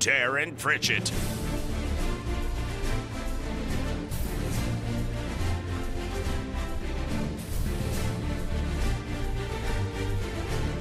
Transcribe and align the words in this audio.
Darren 0.00 0.56
Pritchett. 0.56 1.12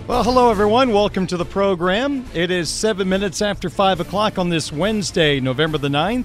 Well, 0.08 0.24
hello, 0.24 0.50
everyone. 0.50 0.94
Welcome 0.94 1.28
to 1.28 1.36
the 1.36 1.44
program. 1.44 2.26
It 2.34 2.50
is 2.50 2.70
seven 2.70 3.10
minutes 3.10 3.42
after 3.42 3.70
five 3.70 4.00
o'clock 4.00 4.40
on 4.40 4.48
this 4.48 4.72
Wednesday, 4.72 5.42
November 5.42 5.78
the 5.78 5.90
9th 5.90 6.24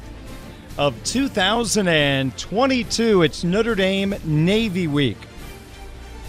of 0.78 0.94
2022. 1.02 3.22
It's 3.22 3.42
Notre 3.42 3.74
Dame 3.74 4.14
Navy 4.22 4.86
Week. 4.86 5.18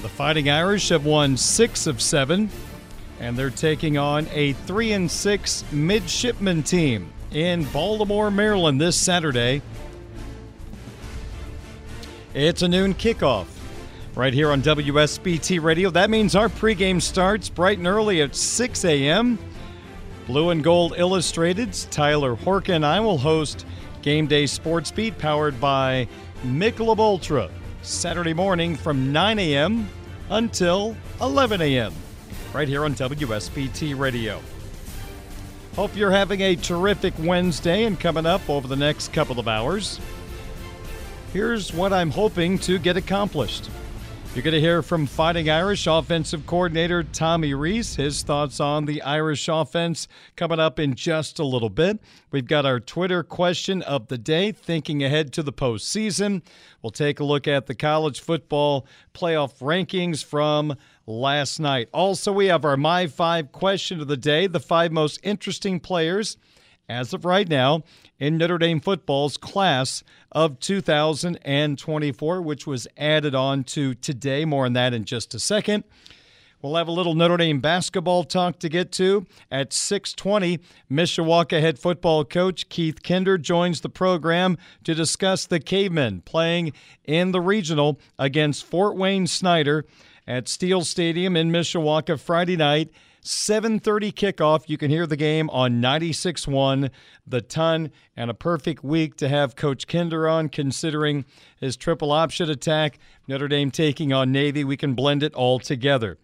The 0.01 0.09
Fighting 0.09 0.49
Irish 0.49 0.89
have 0.89 1.05
won 1.05 1.37
six 1.37 1.85
of 1.85 2.01
seven, 2.01 2.49
and 3.19 3.37
they're 3.37 3.49
taking 3.49 3.97
on 3.97 4.27
a 4.31 4.53
three 4.53 4.91
and 4.91 5.09
six 5.09 5.63
midshipman 5.71 6.63
team 6.63 7.11
in 7.31 7.63
Baltimore, 7.65 8.31
Maryland 8.31 8.79
this 8.79 8.95
Saturday. 8.95 9.61
It's 12.33 12.61
a 12.61 12.67
noon 12.67 12.93
kickoff 12.93 13.47
right 14.15 14.33
here 14.33 14.51
on 14.51 14.61
WSBT 14.61 15.61
Radio. 15.61 15.89
That 15.89 16.09
means 16.09 16.35
our 16.35 16.49
pregame 16.49 17.01
starts 17.01 17.49
bright 17.49 17.77
and 17.77 17.87
early 17.87 18.21
at 18.21 18.35
6 18.35 18.85
a.m. 18.85 19.37
Blue 20.27 20.49
and 20.49 20.63
Gold 20.63 20.95
Illustrated's 20.97 21.85
Tyler 21.91 22.35
Horka 22.35 22.75
and 22.75 22.85
I 22.85 22.99
will 22.99 23.17
host 23.17 23.65
Game 24.01 24.27
Day 24.27 24.45
Sports 24.45 24.91
Beat 24.91 25.17
powered 25.17 25.59
by 25.59 26.07
Michelob 26.43 26.99
Ultra 26.99 27.49
Saturday 27.81 28.33
morning 28.33 28.75
from 28.75 29.11
9 29.11 29.39
a.m. 29.39 29.87
until 30.29 30.95
11 31.21 31.61
a.m. 31.61 31.93
right 32.55 32.69
here 32.69 32.85
on 32.85 32.95
WSBT 32.95 33.99
Radio. 33.99 34.41
Hope 35.75 35.93
you're 35.93 36.09
having 36.09 36.39
a 36.39 36.55
terrific 36.55 37.13
Wednesday 37.19 37.83
and 37.83 37.99
coming 37.99 38.25
up 38.25 38.49
over 38.49 38.65
the 38.65 38.77
next 38.77 39.11
couple 39.11 39.41
of 39.41 39.49
hours. 39.49 39.99
Here's 41.33 41.73
what 41.73 41.91
I'm 41.91 42.09
hoping 42.09 42.57
to 42.59 42.79
get 42.79 42.95
accomplished. 42.95 43.69
You're 44.33 44.43
going 44.43 44.53
to 44.53 44.61
hear 44.61 44.81
from 44.81 45.05
Fighting 45.05 45.49
Irish 45.49 45.85
offensive 45.85 46.45
coordinator 46.45 47.03
Tommy 47.03 47.53
Rees, 47.53 47.95
His 47.95 48.21
thoughts 48.21 48.61
on 48.61 48.85
the 48.85 49.01
Irish 49.01 49.49
offense 49.49 50.07
coming 50.37 50.59
up 50.59 50.79
in 50.79 50.95
just 50.95 51.39
a 51.39 51.45
little 51.45 51.69
bit. 51.69 51.99
We've 52.31 52.47
got 52.47 52.65
our 52.65 52.79
Twitter 52.79 53.23
question 53.23 53.81
of 53.81 54.07
the 54.07 54.17
day, 54.17 54.53
thinking 54.53 55.03
ahead 55.03 55.31
to 55.33 55.43
the 55.43 55.53
postseason. 55.53 56.41
We'll 56.81 56.91
take 56.91 57.19
a 57.19 57.25
look 57.25 57.47
at 57.47 57.67
the 57.67 57.75
college 57.75 58.19
football 58.19 58.85
playoff 59.13 59.59
rankings 59.59 60.23
from 60.23 60.75
last 61.05 61.59
night. 61.59 61.89
Also, 61.93 62.31
we 62.31 62.47
have 62.47 62.65
our 62.65 62.77
My 62.77 63.07
Five 63.07 63.51
question 63.51 64.01
of 64.01 64.07
the 64.07 64.17
day, 64.17 64.47
the 64.47 64.59
five 64.59 64.91
most 64.91 65.19
interesting 65.23 65.79
players 65.79 66.37
as 66.87 67.13
of 67.13 67.25
right 67.25 67.47
now 67.47 67.83
in 68.19 68.37
Notre 68.37 68.57
Dame 68.57 68.79
football's 68.79 69.37
class 69.37 70.03
of 70.31 70.59
2024, 70.59 72.41
which 72.41 72.67
was 72.67 72.87
added 72.97 73.35
on 73.35 73.63
to 73.63 73.93
today. 73.95 74.45
More 74.45 74.65
on 74.65 74.73
that 74.73 74.93
in 74.93 75.05
just 75.05 75.33
a 75.33 75.39
second. 75.39 75.83
We'll 76.61 76.77
have 76.77 76.87
a 76.87 76.91
little 76.91 77.13
Notre 77.13 77.37
Dame 77.37 77.59
basketball 77.59 78.23
talk 78.23 78.57
to 78.59 78.69
get 78.69 78.91
to 78.93 79.27
at 79.51 79.71
6:20. 79.71 80.59
Mishawaka 80.89 81.61
head 81.61 81.77
football 81.77 82.25
coach 82.25 82.69
Keith 82.69 83.03
Kinder 83.03 83.37
joins 83.37 83.81
the 83.81 83.89
program 83.89 84.57
to 84.83 84.95
discuss 84.95 85.45
the 85.45 85.59
Cavemen 85.59 86.21
playing 86.21 86.73
in 87.03 87.31
the 87.31 87.41
regional 87.41 87.99
against 88.17 88.65
Fort 88.65 88.97
Wayne 88.97 89.27
Snider 89.27 89.85
at 90.27 90.47
Steele 90.47 90.83
Stadium 90.83 91.35
in 91.35 91.51
Mishawaka 91.51 92.19
Friday 92.19 92.57
night 92.57 92.91
7:30 93.25 94.11
kickoff. 94.11 94.65
You 94.67 94.77
can 94.77 94.91
hear 94.91 95.07
the 95.07 95.17
game 95.17 95.49
on 95.49 95.81
96.1 95.81 96.91
The 97.25 97.41
Ton, 97.41 97.91
and 98.15 98.29
a 98.29 98.35
perfect 98.35 98.83
week 98.83 99.15
to 99.17 99.27
have 99.27 99.55
Coach 99.55 99.87
Kinder 99.87 100.29
on, 100.29 100.47
considering 100.47 101.25
his 101.59 101.75
triple 101.75 102.11
option 102.11 102.49
attack. 102.51 102.99
Notre 103.27 103.47
Dame 103.47 103.71
taking 103.71 104.13
on 104.13 104.31
Navy. 104.31 104.63
We 104.63 104.77
can 104.77 104.93
blend 104.93 105.23
it 105.23 105.33
all 105.33 105.57
together. 105.57 106.19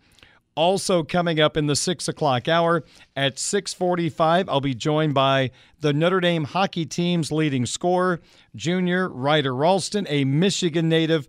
Also 0.53 1.01
coming 1.01 1.39
up 1.39 1.57
in 1.57 1.65
the 1.65 1.75
six 1.75 2.07
o'clock 2.07 2.47
hour 2.47 2.83
at 3.15 3.39
6:45, 3.39 4.47
I'll 4.47 4.61
be 4.61 4.75
joined 4.75 5.15
by 5.15 5.49
the 5.79 5.93
Notre 5.93 6.19
Dame 6.19 6.43
hockey 6.43 6.85
team's 6.85 7.31
leading 7.31 7.65
scorer, 7.65 8.21
junior 8.55 9.09
Ryder 9.09 9.55
Rolston, 9.55 10.05
a 10.07 10.23
Michigan 10.25 10.87
native. 10.87 11.27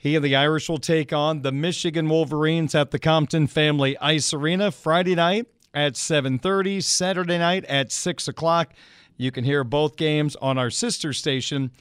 He 0.00 0.14
and 0.14 0.24
the 0.24 0.36
Irish 0.36 0.68
will 0.68 0.78
take 0.78 1.12
on 1.12 1.42
the 1.42 1.50
Michigan 1.50 2.08
Wolverines 2.08 2.72
at 2.76 2.92
the 2.92 3.00
Compton 3.00 3.48
Family 3.48 3.98
Ice 3.98 4.32
Arena 4.32 4.70
Friday 4.70 5.16
night 5.16 5.48
at 5.74 5.94
7:30, 5.94 6.80
Saturday 6.80 7.36
night 7.36 7.64
at 7.64 7.90
6 7.90 8.28
o'clock. 8.28 8.72
You 9.16 9.32
can 9.32 9.42
hear 9.42 9.64
both 9.64 9.96
games 9.96 10.36
on 10.36 10.56
our 10.56 10.70
sister 10.70 11.12
station, 11.12 11.72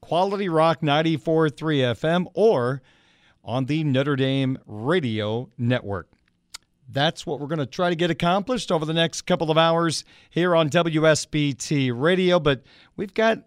Quality 0.00 0.48
Rock 0.48 0.80
94.3 0.80 1.82
FM, 1.82 2.26
or 2.32 2.80
on 3.44 3.66
the 3.66 3.84
Notre 3.84 4.16
Dame 4.16 4.56
Radio 4.66 5.50
Network. 5.58 6.08
That's 6.88 7.26
what 7.26 7.40
we're 7.40 7.46
going 7.46 7.58
to 7.58 7.66
try 7.66 7.90
to 7.90 7.96
get 7.96 8.10
accomplished 8.10 8.72
over 8.72 8.86
the 8.86 8.94
next 8.94 9.22
couple 9.22 9.50
of 9.50 9.58
hours 9.58 10.02
here 10.30 10.56
on 10.56 10.70
WSBT 10.70 11.92
Radio. 11.94 12.40
But 12.40 12.62
we've 12.96 13.12
got 13.12 13.40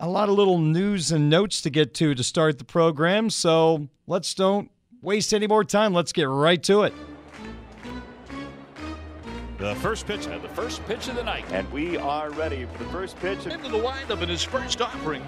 a 0.00 0.08
lot 0.08 0.30
of 0.30 0.34
little 0.34 0.58
news 0.58 1.12
and 1.12 1.28
notes 1.28 1.60
to 1.60 1.70
get 1.70 1.92
to 1.94 2.14
to 2.14 2.24
start 2.24 2.58
the 2.58 2.64
program. 2.64 3.28
So 3.28 3.88
let's 4.06 4.32
don't 4.32 4.70
waste 5.02 5.34
any 5.34 5.46
more 5.46 5.62
time. 5.62 5.92
Let's 5.92 6.12
get 6.12 6.24
right 6.24 6.62
to 6.64 6.82
it. 6.84 6.94
The 9.58 9.74
first 9.76 10.06
pitch 10.06 10.26
and 10.26 10.42
the 10.42 10.48
first 10.48 10.82
pitch 10.86 11.08
of 11.08 11.16
the 11.16 11.22
night. 11.22 11.44
And 11.52 11.70
we 11.70 11.98
are 11.98 12.30
ready 12.30 12.64
for 12.64 12.82
the 12.82 12.90
first 12.90 13.18
pitch. 13.18 13.46
Into 13.46 13.68
the 13.68 13.76
windup 13.76 14.22
in 14.22 14.30
his 14.30 14.42
first 14.42 14.80
offering. 14.80 15.22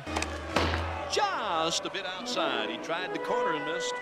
Just 1.13 1.85
a 1.85 1.91
bit 1.91 2.07
outside. 2.07 2.71
He 2.71 2.79
tried 2.79 3.13
the 3.13 3.19
corner 3.19 3.57
and 3.57 3.67
missed. 3.67 3.95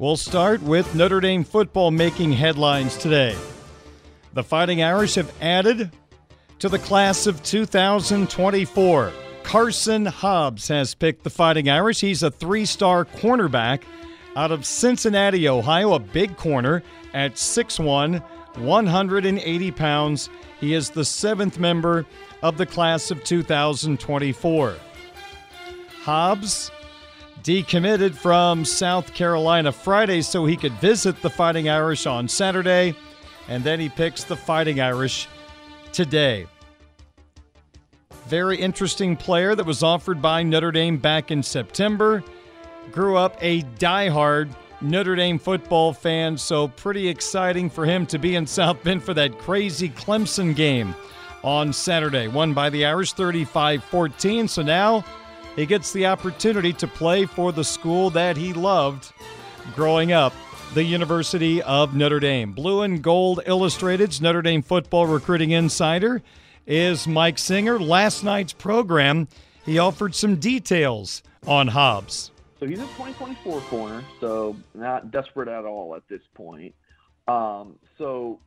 We'll 0.00 0.16
start 0.16 0.62
with 0.62 0.92
Notre 0.96 1.20
Dame 1.20 1.44
football 1.44 1.92
making 1.92 2.32
headlines 2.32 2.96
today. 2.96 3.36
The 4.32 4.42
Fighting 4.42 4.82
Irish 4.82 5.14
have 5.14 5.32
added 5.40 5.92
to 6.60 6.68
the 6.68 6.78
class 6.78 7.26
of 7.26 7.42
2024. 7.42 9.12
Carson 9.42 10.04
Hobbs 10.04 10.68
has 10.68 10.94
picked 10.94 11.24
the 11.24 11.30
Fighting 11.30 11.70
Irish. 11.70 12.00
He's 12.00 12.22
a 12.22 12.30
three 12.30 12.66
star 12.66 13.06
cornerback 13.06 13.82
out 14.36 14.52
of 14.52 14.66
Cincinnati, 14.66 15.48
Ohio, 15.48 15.94
a 15.94 15.98
big 15.98 16.36
corner 16.36 16.82
at 17.14 17.34
6'1, 17.34 18.22
180 18.58 19.70
pounds. 19.70 20.28
He 20.60 20.74
is 20.74 20.90
the 20.90 21.04
seventh 21.04 21.58
member 21.58 22.04
of 22.42 22.58
the 22.58 22.66
class 22.66 23.10
of 23.10 23.24
2024. 23.24 24.74
Hobbs 26.02 26.70
decommitted 27.42 28.14
from 28.14 28.66
South 28.66 29.14
Carolina 29.14 29.72
Friday 29.72 30.20
so 30.20 30.44
he 30.44 30.58
could 30.58 30.74
visit 30.74 31.22
the 31.22 31.30
Fighting 31.30 31.70
Irish 31.70 32.04
on 32.04 32.28
Saturday, 32.28 32.94
and 33.48 33.64
then 33.64 33.80
he 33.80 33.88
picks 33.88 34.24
the 34.24 34.36
Fighting 34.36 34.78
Irish 34.78 35.26
today. 35.92 36.46
Very 38.26 38.58
interesting 38.58 39.16
player 39.16 39.54
that 39.54 39.66
was 39.66 39.82
offered 39.82 40.22
by 40.22 40.42
Notre 40.42 40.70
Dame 40.70 40.96
back 40.98 41.30
in 41.30 41.42
September. 41.42 42.22
Grew 42.92 43.16
up 43.16 43.36
a 43.40 43.62
die-hard 43.78 44.50
Notre 44.80 45.16
Dame 45.16 45.38
football 45.38 45.92
fan, 45.92 46.38
so 46.38 46.68
pretty 46.68 47.08
exciting 47.08 47.68
for 47.68 47.84
him 47.84 48.06
to 48.06 48.18
be 48.18 48.36
in 48.36 48.46
South 48.46 48.82
Bend 48.82 49.02
for 49.02 49.14
that 49.14 49.38
crazy 49.38 49.90
Clemson 49.90 50.54
game 50.54 50.94
on 51.42 51.72
Saturday. 51.72 52.28
Won 52.28 52.54
by 52.54 52.70
the 52.70 52.86
Irish 52.86 53.12
35 53.12 53.84
14. 53.84 54.48
So 54.48 54.62
now 54.62 55.04
he 55.56 55.66
gets 55.66 55.92
the 55.92 56.06
opportunity 56.06 56.72
to 56.74 56.86
play 56.86 57.26
for 57.26 57.52
the 57.52 57.64
school 57.64 58.10
that 58.10 58.36
he 58.36 58.52
loved 58.52 59.12
growing 59.74 60.12
up, 60.12 60.32
the 60.74 60.84
University 60.84 61.60
of 61.62 61.96
Notre 61.96 62.20
Dame. 62.20 62.52
Blue 62.52 62.82
and 62.82 63.02
Gold 63.02 63.40
Illustrated's 63.44 64.20
Notre 64.20 64.40
Dame 64.40 64.62
football 64.62 65.06
recruiting 65.06 65.50
insider 65.50 66.22
is 66.64 67.08
Mike 67.08 67.38
Singer. 67.38 67.80
Last 67.80 68.22
night's 68.22 68.52
program, 68.52 69.26
he 69.66 69.80
offered 69.80 70.14
some 70.14 70.36
details 70.36 71.24
on 71.44 71.66
Hobbs. 71.66 72.30
So 72.60 72.66
he's 72.66 72.78
a 72.78 72.82
2024 72.82 73.60
corner, 73.62 74.04
so 74.20 74.54
not 74.74 75.10
desperate 75.10 75.48
at 75.48 75.64
all 75.64 75.96
at 75.96 76.06
this 76.08 76.22
point. 76.34 76.72
Um, 77.26 77.76
so, 77.98 78.38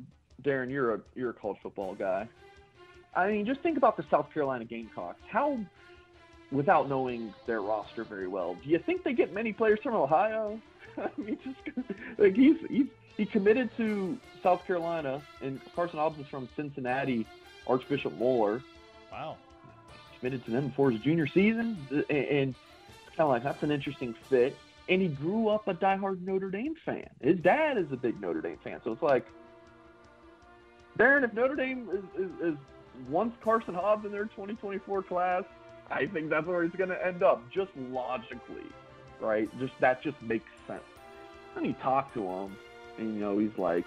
Darren, 0.43 0.71
you're 0.71 0.95
a 0.95 1.01
you're 1.15 1.31
a 1.31 1.33
college 1.33 1.57
football 1.61 1.93
guy. 1.93 2.29
I 3.15 3.27
mean, 3.27 3.45
just 3.45 3.59
think 3.61 3.75
about 3.77 3.97
the 3.97 4.05
South 4.09 4.33
Carolina 4.33 4.63
Gamecocks. 4.63 5.19
How, 5.29 5.59
without 6.53 6.87
knowing 6.87 7.33
their 7.47 7.61
roster 7.61 8.05
very 8.05 8.27
well, 8.27 8.55
do 8.63 8.69
you 8.69 8.79
think 8.79 9.03
they 9.03 9.13
get 9.13 9.33
many 9.33 9.51
players 9.51 9.79
from 9.83 9.95
Ohio? 9.95 10.59
I 10.97 11.09
mean, 11.17 11.37
just 11.43 11.77
like 12.17 12.35
he's 12.35 12.57
he's 12.69 12.87
he 13.17 13.25
committed 13.25 13.69
to 13.77 14.17
South 14.41 14.65
Carolina, 14.65 15.21
and 15.41 15.59
Carson 15.75 15.99
Hobbs 15.99 16.19
is 16.19 16.27
from 16.27 16.49
Cincinnati. 16.55 17.25
Archbishop 17.67 18.17
Moeller. 18.17 18.61
Wow. 19.11 19.37
Committed 20.19 20.45
to 20.45 20.51
them 20.51 20.67
before 20.67 20.91
his 20.91 21.01
junior 21.01 21.27
season, 21.27 21.77
and, 21.89 22.03
and 22.09 22.55
kind 23.15 23.19
of 23.19 23.29
like 23.29 23.43
that's 23.43 23.63
an 23.63 23.71
interesting 23.71 24.15
fit. 24.29 24.55
And 24.89 25.01
he 25.01 25.07
grew 25.07 25.47
up 25.47 25.67
a 25.67 25.73
diehard 25.73 26.21
Notre 26.21 26.49
Dame 26.49 26.75
fan. 26.85 27.09
His 27.21 27.39
dad 27.39 27.77
is 27.77 27.91
a 27.91 27.95
big 27.97 28.19
Notre 28.19 28.41
Dame 28.41 28.57
fan, 28.63 28.81
so 28.83 28.91
it's 28.91 29.01
like, 29.01 29.25
Darren, 30.97 31.23
if 31.23 31.33
Notre 31.33 31.55
Dame 31.55 31.89
is, 31.91 32.25
is, 32.25 32.31
is 32.41 32.57
once 33.09 33.33
Carson 33.41 33.73
Hobbs 33.73 34.05
in 34.05 34.11
their 34.11 34.25
2024 34.25 35.03
class, 35.03 35.43
I 35.89 36.05
think 36.07 36.29
that's 36.29 36.45
where 36.45 36.63
he's 36.63 36.75
going 36.75 36.89
to 36.89 37.05
end 37.05 37.23
up, 37.23 37.41
just 37.49 37.71
logically, 37.77 38.67
right? 39.19 39.49
Just 39.59 39.73
that 39.79 40.01
just 40.01 40.21
makes. 40.21 40.45
And 41.55 41.65
he 41.65 41.73
talked 41.73 42.13
to 42.15 42.23
him, 42.23 42.57
and 42.97 43.15
you 43.15 43.19
know, 43.19 43.37
he's 43.37 43.57
like, 43.57 43.85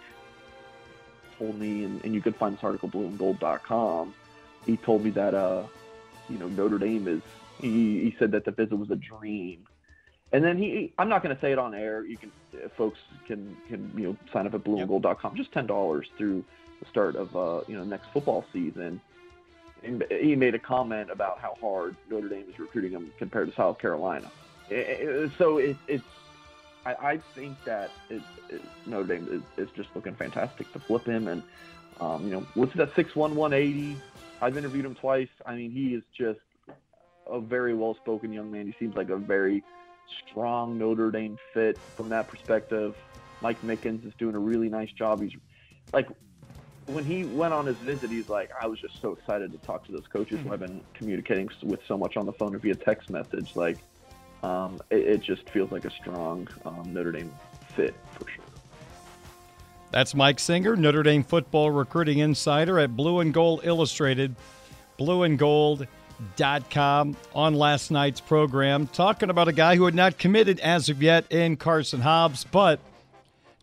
told 1.39 1.59
me, 1.59 1.85
and, 1.85 2.05
and 2.05 2.15
you 2.15 2.21
could 2.21 2.37
find 2.37 2.57
this 2.57 2.65
article 2.65 2.89
blueandgold.com. 2.89 4.15
He 4.65 4.77
told 4.77 5.05
me 5.05 5.11
that 5.11 5.35
uh, 5.35 5.65
you 6.29 6.39
know 6.39 6.49
Notre 6.49 6.79
Dame 6.79 7.09
is. 7.09 7.23
He, 7.61 8.01
he 8.01 8.17
said 8.19 8.33
that 8.33 8.45
the 8.45 8.51
visit 8.51 8.77
was 8.77 8.91
a 8.91 8.97
dream, 8.97 9.67
and 10.33 10.45
then 10.45 10.59
he. 10.59 10.93
I'm 10.99 11.09
not 11.09 11.23
going 11.23 11.35
to 11.35 11.41
say 11.41 11.53
it 11.53 11.59
on 11.59 11.75
air. 11.75 12.05
You 12.05 12.17
can, 12.17 12.33
folks 12.77 12.99
can 13.27 13.57
can 13.69 13.91
you 13.97 14.09
know 14.09 14.17
sign 14.33 14.47
up 14.47 14.55
at 14.55 14.65
blueandgold.com. 14.65 15.37
Just 15.37 15.53
ten 15.53 15.67
dollars 15.67 16.09
through 16.19 16.45
the 16.81 16.87
start 16.87 17.17
of 17.17 17.35
uh, 17.37 17.61
you 17.67 17.77
know 17.77 17.85
next 17.85 18.09
football 18.13 18.45
season. 18.53 19.01
And 19.83 20.05
he 20.11 20.35
made 20.35 20.55
a 20.55 20.59
comment 20.59 21.11
about 21.11 21.39
how 21.39 21.57
hard 21.61 21.97
Notre 22.11 22.29
Dame 22.29 22.47
is 22.49 22.59
recruiting 22.59 22.91
him 22.91 23.13
compared 23.19 23.49
to 23.49 23.55
South 23.55 23.79
Carolina. 23.79 24.31
So 25.39 25.59
it, 25.59 25.77
it's 25.87 26.03
I, 26.87 26.95
I 27.11 27.21
think 27.35 27.57
that 27.67 27.91
it, 28.11 28.23
it, 28.49 28.63
Notre 28.87 29.17
Dame 29.17 29.29
is, 29.59 29.67
is, 29.67 29.69
just 29.77 29.89
looking 29.97 30.15
fantastic 30.15 30.73
to 30.73 30.79
flip 30.87 31.05
him. 31.05 31.27
And, 31.27 31.43
um, 32.01 32.25
you 32.25 32.31
know, 32.31 32.47
listed 32.55 32.81
at 32.81 32.95
6'1", 32.95 33.35
180. 33.35 34.01
I've 34.41 34.57
interviewed 34.57 34.85
him 34.85 34.95
twice. 34.95 35.29
I 35.45 35.57
mean, 35.57 35.73
he 35.73 35.95
is 35.95 36.05
just 36.17 36.39
a 37.29 37.41
very 37.41 37.75
well-spoken 37.75 38.33
young 38.33 38.53
man. 38.53 38.67
He 38.67 38.75
seems 38.79 38.95
like 38.95 39.11
a 39.11 39.17
very 39.17 39.65
strong 40.31 40.79
Notre 40.79 41.11
Dame 41.11 41.37
fit 41.53 41.77
from 41.97 42.09
that 42.11 42.29
perspective. 42.29 42.95
Mike 43.43 43.61
Mickens 43.63 44.07
is 44.07 44.13
doing 44.19 44.37
a 44.37 44.39
really 44.39 44.69
nice 44.69 44.91
job. 44.97 45.23
He's 45.23 45.33
like, 45.93 46.07
when 46.87 47.05
he 47.05 47.25
went 47.25 47.53
on 47.53 47.67
his 47.67 47.77
visit, 47.79 48.11
he's 48.11 48.29
like, 48.29 48.49
I 48.63 48.69
was 48.69 48.81
just 48.81 48.95
so 49.03 49.13
excited 49.13 49.51
to 49.51 49.59
talk 49.59 49.85
to 49.87 49.93
those 49.93 50.07
coaches 50.13 50.39
who 50.45 50.53
I've 50.53 50.61
been 50.61 50.83
communicating 50.95 51.49
with 51.65 51.81
so 51.89 51.99
much 51.99 52.17
on 52.17 52.27
the 52.27 52.33
phone 52.35 52.55
or 52.55 52.59
via 52.59 52.77
text 52.77 53.11
message. 53.11 53.51
Like, 53.57 53.85
um, 54.43 54.81
it, 54.91 54.99
it, 54.99 55.23
just 55.23 55.49
feels 55.51 55.71
like 55.73 55.85
a 55.85 55.91
strong 55.91 56.49
um, 56.65 56.93
Notre 56.93 57.13
Dame 57.13 57.33
fit 57.75 57.95
for 58.13 58.29
sure. 58.29 58.45
That's 59.91 60.15
Mike 60.15 60.41
Singer, 60.41 60.77
Notre 60.77 61.03
Dame 61.03 61.25
football 61.25 61.71
recruiting 61.71 62.19
insider 62.19 62.79
at 62.79 62.95
Blue 62.97 63.21
and 63.21 63.33
Gold 63.33 63.63
Illustrated, 63.65 64.35
blueandgold.com 64.99 67.17
on 67.35 67.55
last 67.55 67.91
night's 67.91 68.21
program, 68.21 68.89
talking 68.89 69.31
about 69.31 69.49
a 69.49 69.53
guy 69.53 69.77
who 69.77 69.87
had 69.87 69.95
not 69.95 70.19
committed 70.19 70.61
as 70.61 70.89
of 70.89 71.03
yet 71.03 71.25
in 71.31 71.57
Carson 71.57 72.03
Hobbs, 72.03 72.45
but 72.45 72.81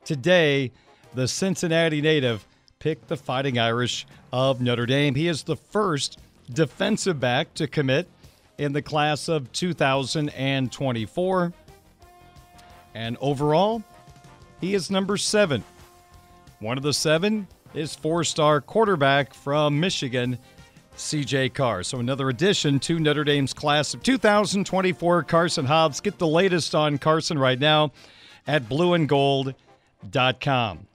today 0.05 0.71
the 1.13 1.27
Cincinnati 1.27 2.01
native 2.01 2.47
picked 2.79 3.07
the 3.07 3.17
Fighting 3.17 3.59
Irish 3.59 4.07
of 4.31 4.59
Notre 4.59 4.85
Dame. 4.85 5.15
He 5.15 5.27
is 5.27 5.43
the 5.43 5.55
first 5.55 6.19
defensive 6.51 7.19
back 7.19 7.53
to 7.53 7.67
commit 7.67 8.07
in 8.57 8.73
the 8.73 8.81
class 8.81 9.27
of 9.27 9.51
2024. 9.51 11.53
And 12.95 13.17
overall, 13.19 13.83
he 14.61 14.75
is 14.75 14.91
number 14.91 15.17
seven. 15.17 15.63
One 16.59 16.77
of 16.77 16.83
the 16.83 16.93
seven 16.93 17.47
is 17.73 17.95
four 17.95 18.23
star 18.23 18.61
quarterback 18.61 19.33
from 19.33 19.79
Michigan, 19.79 20.37
CJ 20.95 21.53
Carr. 21.53 21.83
So 21.83 21.99
another 21.99 22.29
addition 22.29 22.79
to 22.81 22.99
Notre 22.99 23.23
Dame's 23.23 23.53
class 23.53 23.93
of 23.93 24.03
2024, 24.03 25.23
Carson 25.23 25.65
Hobbs. 25.65 26.01
Get 26.01 26.19
the 26.19 26.27
latest 26.27 26.75
on 26.75 26.99
Carson 26.99 27.39
right 27.39 27.59
now 27.59 27.91
at 28.45 28.69
blueandgold.com. 28.69 30.87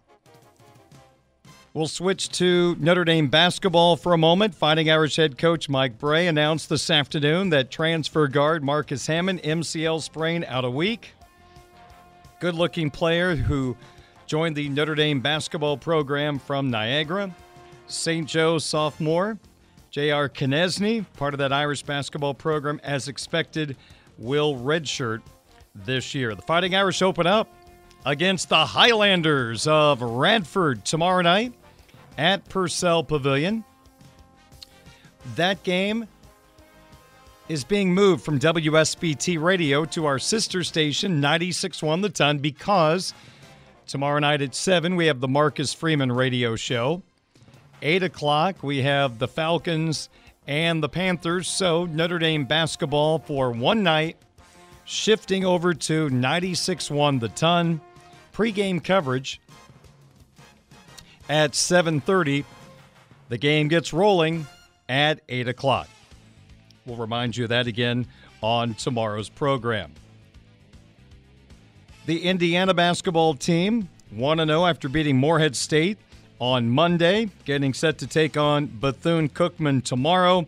We'll 1.75 1.87
switch 1.87 2.31
to 2.31 2.77
Notre 2.81 3.05
Dame 3.05 3.29
basketball 3.29 3.97
for 3.97 4.13
a 4.15 4.19
moment. 4.19 4.55
Fighting 4.55 4.91
Irish 4.91 5.17
head 5.17 5.37
coach 5.37 5.69
Mike 5.69 5.99
Brey 5.99 6.27
announced 6.27 6.69
this 6.69 6.89
afternoon 6.89 7.51
that 7.51 7.71
transfer 7.71 8.27
guard 8.27 8.65
Marcus 8.65 9.07
Hammond, 9.07 9.43
MCL 9.43 10.03
sprain, 10.03 10.45
out 10.45 10.65
a 10.65 10.71
week. 10.71 11.13
Good 12.41 12.55
looking 12.55 12.91
player 12.91 13.37
who 13.37 13.77
joined 14.27 14.57
the 14.57 14.69
Notre 14.71 14.95
Dame 14.95 15.21
basketball 15.21 15.77
program 15.77 16.39
from 16.39 16.71
Niagara. 16.71 17.35
St. 17.87 18.27
Joe 18.27 18.59
sophomore 18.59 19.39
J.R. 19.91 20.29
Konieczny, 20.29 21.05
part 21.17 21.35
of 21.35 21.39
that 21.39 21.53
Irish 21.53 21.83
basketball 21.83 22.35
program, 22.35 22.81
as 22.85 23.09
expected, 23.09 23.77
will 24.19 24.55
redshirt 24.57 25.23
this 25.75 26.15
year. 26.15 26.35
The 26.35 26.43
Fighting 26.43 26.75
Irish 26.75 27.03
open 27.03 27.27
up 27.27 27.49
against 28.09 28.49
the 28.49 28.65
Highlanders 28.65 29.67
of 29.67 30.01
Radford 30.01 30.83
tomorrow 30.83 31.21
night 31.21 31.53
at 32.17 32.49
Purcell 32.49 33.05
Pavilion. 33.05 33.65
That 35.37 35.63
game 35.63 36.09
is 37.51 37.65
being 37.65 37.93
moved 37.93 38.25
from 38.25 38.39
WSBT 38.41 39.39
Radio 39.39 39.85
to 39.85 40.07
our 40.07 40.19
sister 40.19 40.65
station, 40.65 41.21
96.1 41.21 42.01
The 42.01 42.09
Ton, 42.09 42.39
because 42.39 43.13
tomorrow 43.87 44.21
night 44.21 44.41
at 44.41 44.55
7, 44.55 44.97
we 44.97 45.05
have 45.05 45.21
the 45.21 45.29
Marcus 45.29 45.75
Freeman 45.75 46.11
radio 46.11 46.57
show. 46.57 47.03
8 47.83 48.05
o'clock, 48.05 48.63
we 48.63 48.81
have 48.81 49.19
the 49.19 49.29
Falcons 49.29 50.09
and 50.47 50.83
the 50.83 50.89
Panthers. 50.89 51.47
So 51.47 51.85
Notre 51.85 52.19
Dame 52.19 52.47
basketball 52.47 53.19
for 53.19 53.51
one 53.51 53.83
night, 53.83 54.17
shifting 54.87 55.45
over 55.45 55.75
to 55.75 56.09
96.1 56.09 57.21
The 57.21 57.29
Ton. 57.29 57.83
Pre-game 58.39 58.79
coverage 58.79 59.41
at 61.29 61.55
7.30. 61.55 62.45
The 63.31 63.37
game 63.37 63.67
gets 63.67 63.93
rolling 63.93 64.47
at 64.89 65.19
8 65.29 65.49
o'clock. 65.49 65.89
We'll 66.87 66.99
remind 66.99 67.37
you 67.37 67.47
of 67.47 67.49
that 67.49 67.67
again 67.67 68.07
on 68.41 68.75
tomorrow's 68.75 69.29
program. 69.29 69.91
The 72.07 72.23
Indiana 72.23 72.75
basketball 72.75 73.35
team 73.35 73.89
1 74.13 74.47
0 74.47 74.67
after 74.67 74.89
beating 74.89 75.17
Morehead 75.17 75.57
State 75.57 75.99
on 76.39 76.71
Monday, 76.71 77.31
getting 77.45 77.75
set 77.75 77.99
to 77.99 78.07
take 78.07 78.37
on 78.37 78.67
Bethune 78.67 79.29
Cookman 79.29 79.83
tomorrow. 79.83 80.47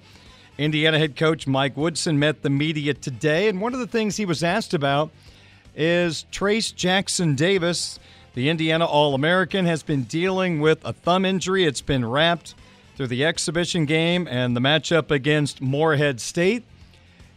Indiana 0.59 0.97
head 0.97 1.17
coach 1.17 1.49
Mike 1.49 1.77
Woodson 1.77 2.21
met 2.21 2.43
the 2.43 2.51
media 2.51 2.95
today, 2.95 3.49
and 3.49 3.61
one 3.61 3.75
of 3.75 3.81
the 3.81 3.89
things 3.89 4.17
he 4.17 4.27
was 4.27 4.45
asked 4.45 4.75
about 4.75 5.11
is 5.81 6.27
Trayce 6.31 6.75
Jackson-Davis, 6.75 7.99
the 8.35 8.51
Indiana 8.51 8.85
All 8.85 9.15
American, 9.15 9.65
has 9.65 9.83
been 9.83 10.03
dealing 10.03 10.61
with 10.61 10.85
a 10.85 10.93
thumb 10.93 11.25
injury. 11.25 11.65
It's 11.65 11.81
been 11.81 12.05
wrapped 12.05 12.55
through 12.97 13.07
the 13.07 13.25
exhibition 13.25 13.87
game 13.87 14.29
and 14.29 14.55
the 14.55 14.61
matchup 14.61 15.11
against 15.11 15.63
Morehead 15.63 16.21
State. 16.21 16.65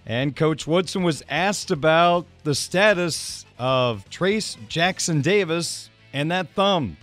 And 0.05 0.35
Coach 0.35 0.67
Woodson 0.67 1.03
was 1.03 1.23
asked 1.29 1.71
about 1.71 2.25
the 2.43 2.53
status 2.53 3.45
of 3.57 4.09
Trace 4.09 4.57
Jackson 4.67 5.21
Davis 5.21 5.89
and 6.11 6.29
that 6.29 6.49
thumb. 6.49 6.97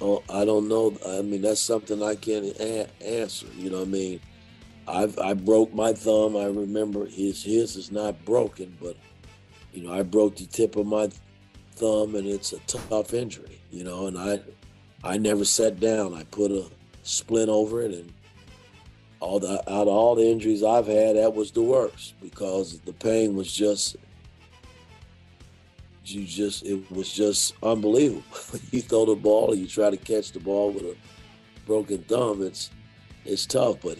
Oh, 0.00 0.24
I 0.28 0.44
don't 0.44 0.66
know. 0.66 0.96
I 1.06 1.22
mean, 1.22 1.42
that's 1.42 1.60
something 1.60 2.02
I 2.02 2.16
can't 2.16 2.46
a- 2.58 2.90
answer. 3.00 3.46
You 3.56 3.70
know 3.70 3.78
what 3.78 3.86
I 3.86 3.90
mean? 3.90 4.20
I've 4.88 5.16
I 5.20 5.34
broke 5.34 5.72
my 5.72 5.92
thumb. 5.92 6.36
I 6.36 6.46
remember 6.46 7.06
his 7.06 7.44
his 7.44 7.76
is 7.76 7.92
not 7.92 8.24
broken, 8.24 8.76
but 8.82 8.96
you 9.72 9.82
know 9.82 9.92
I 9.92 10.02
broke 10.02 10.36
the 10.36 10.46
tip 10.46 10.76
of 10.76 10.86
my 10.86 11.10
thumb, 11.74 12.14
and 12.14 12.26
it's 12.26 12.52
a 12.52 12.58
tough 12.60 13.14
injury. 13.14 13.60
You 13.70 13.84
know, 13.84 14.06
and 14.06 14.18
I 14.18 14.40
I 15.02 15.16
never 15.16 15.44
sat 15.44 15.80
down. 15.80 16.14
I 16.14 16.24
put 16.24 16.50
a 16.50 16.66
splint 17.02 17.48
over 17.48 17.82
it, 17.82 17.92
and 17.92 18.12
all 19.20 19.38
the 19.40 19.58
out 19.70 19.82
of 19.82 19.88
all 19.88 20.14
the 20.14 20.26
injuries 20.26 20.62
I've 20.62 20.86
had, 20.86 21.16
that 21.16 21.34
was 21.34 21.50
the 21.50 21.62
worst 21.62 22.14
because 22.20 22.80
the 22.80 22.92
pain 22.92 23.36
was 23.36 23.52
just 23.52 23.96
you 26.04 26.24
just 26.24 26.64
it 26.64 26.90
was 26.90 27.12
just 27.12 27.54
unbelievable. 27.62 28.22
you 28.70 28.82
throw 28.82 29.06
the 29.06 29.14
ball, 29.14 29.54
you 29.54 29.66
try 29.66 29.90
to 29.90 29.96
catch 29.96 30.32
the 30.32 30.40
ball 30.40 30.70
with 30.70 30.84
a 30.84 30.96
broken 31.66 32.02
thumb. 32.04 32.42
It's 32.42 32.70
it's 33.24 33.46
tough, 33.46 33.80
but 33.82 33.98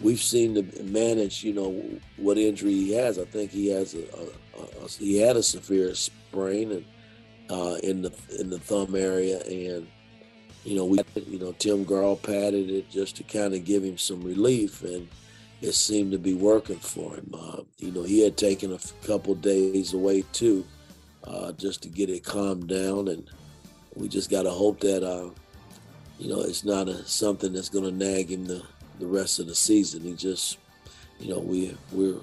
we've 0.00 0.20
seen 0.20 0.54
to 0.54 0.82
manage. 0.82 1.44
You 1.44 1.54
know 1.54 1.84
what 2.16 2.38
injury 2.38 2.72
he 2.72 2.92
has. 2.94 3.18
I 3.18 3.24
think 3.24 3.50
he 3.50 3.68
has 3.68 3.94
a, 3.94 4.00
a, 4.00 4.26
a 4.58 4.88
he 4.88 5.18
had 5.18 5.36
a 5.36 5.42
severe 5.42 5.94
sprain 5.94 6.72
and 6.72 6.84
uh, 7.50 7.76
in 7.82 8.02
the 8.02 8.12
in 8.38 8.50
the 8.50 8.58
thumb 8.58 8.94
area, 8.94 9.40
and 9.42 9.86
you 10.64 10.76
know 10.76 10.84
we 10.84 11.00
you 11.26 11.38
know 11.38 11.52
Tim 11.52 11.84
Garl 11.84 12.20
patted 12.20 12.70
it 12.70 12.90
just 12.90 13.16
to 13.16 13.22
kind 13.22 13.54
of 13.54 13.64
give 13.64 13.84
him 13.84 13.98
some 13.98 14.22
relief, 14.22 14.82
and 14.82 15.08
it 15.60 15.72
seemed 15.72 16.12
to 16.12 16.18
be 16.18 16.34
working 16.34 16.78
for 16.78 17.14
him. 17.14 17.32
Uh, 17.32 17.62
you 17.78 17.92
know 17.92 18.02
he 18.02 18.22
had 18.22 18.36
taken 18.36 18.72
a 18.72 19.06
couple 19.06 19.34
days 19.34 19.94
away 19.94 20.22
too 20.32 20.64
uh, 21.26 21.52
just 21.52 21.82
to 21.82 21.88
get 21.88 22.10
it 22.10 22.24
calmed 22.24 22.68
down. 22.68 23.08
And 23.08 23.28
we 23.94 24.08
just 24.08 24.30
got 24.30 24.42
to 24.42 24.50
hope 24.50 24.80
that, 24.80 25.02
uh, 25.02 25.30
you 26.18 26.28
know, 26.28 26.40
it's 26.40 26.64
not 26.64 26.88
a, 26.88 27.04
something 27.06 27.52
that's 27.52 27.68
going 27.68 27.84
to 27.84 27.90
nag 27.90 28.30
him 28.30 28.44
the, 28.44 28.62
the 28.98 29.06
rest 29.06 29.38
of 29.38 29.46
the 29.46 29.54
season. 29.54 30.02
He 30.02 30.14
just, 30.14 30.58
you 31.18 31.30
know, 31.30 31.40
we 31.40 31.76
we're 31.92 32.20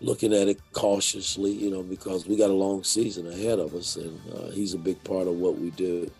looking 0.00 0.32
at 0.32 0.48
it 0.48 0.60
cautiously, 0.72 1.50
you 1.50 1.70
know, 1.70 1.82
because 1.82 2.26
we 2.26 2.36
got 2.36 2.50
a 2.50 2.54
long 2.54 2.84
season 2.84 3.30
ahead 3.30 3.58
of 3.58 3.74
us, 3.74 3.96
and 3.96 4.20
uh, 4.34 4.50
he's 4.50 4.74
a 4.74 4.78
big 4.78 5.02
part 5.04 5.26
of 5.26 5.34
what 5.34 5.58
we 5.58 5.70
do. 5.70 6.10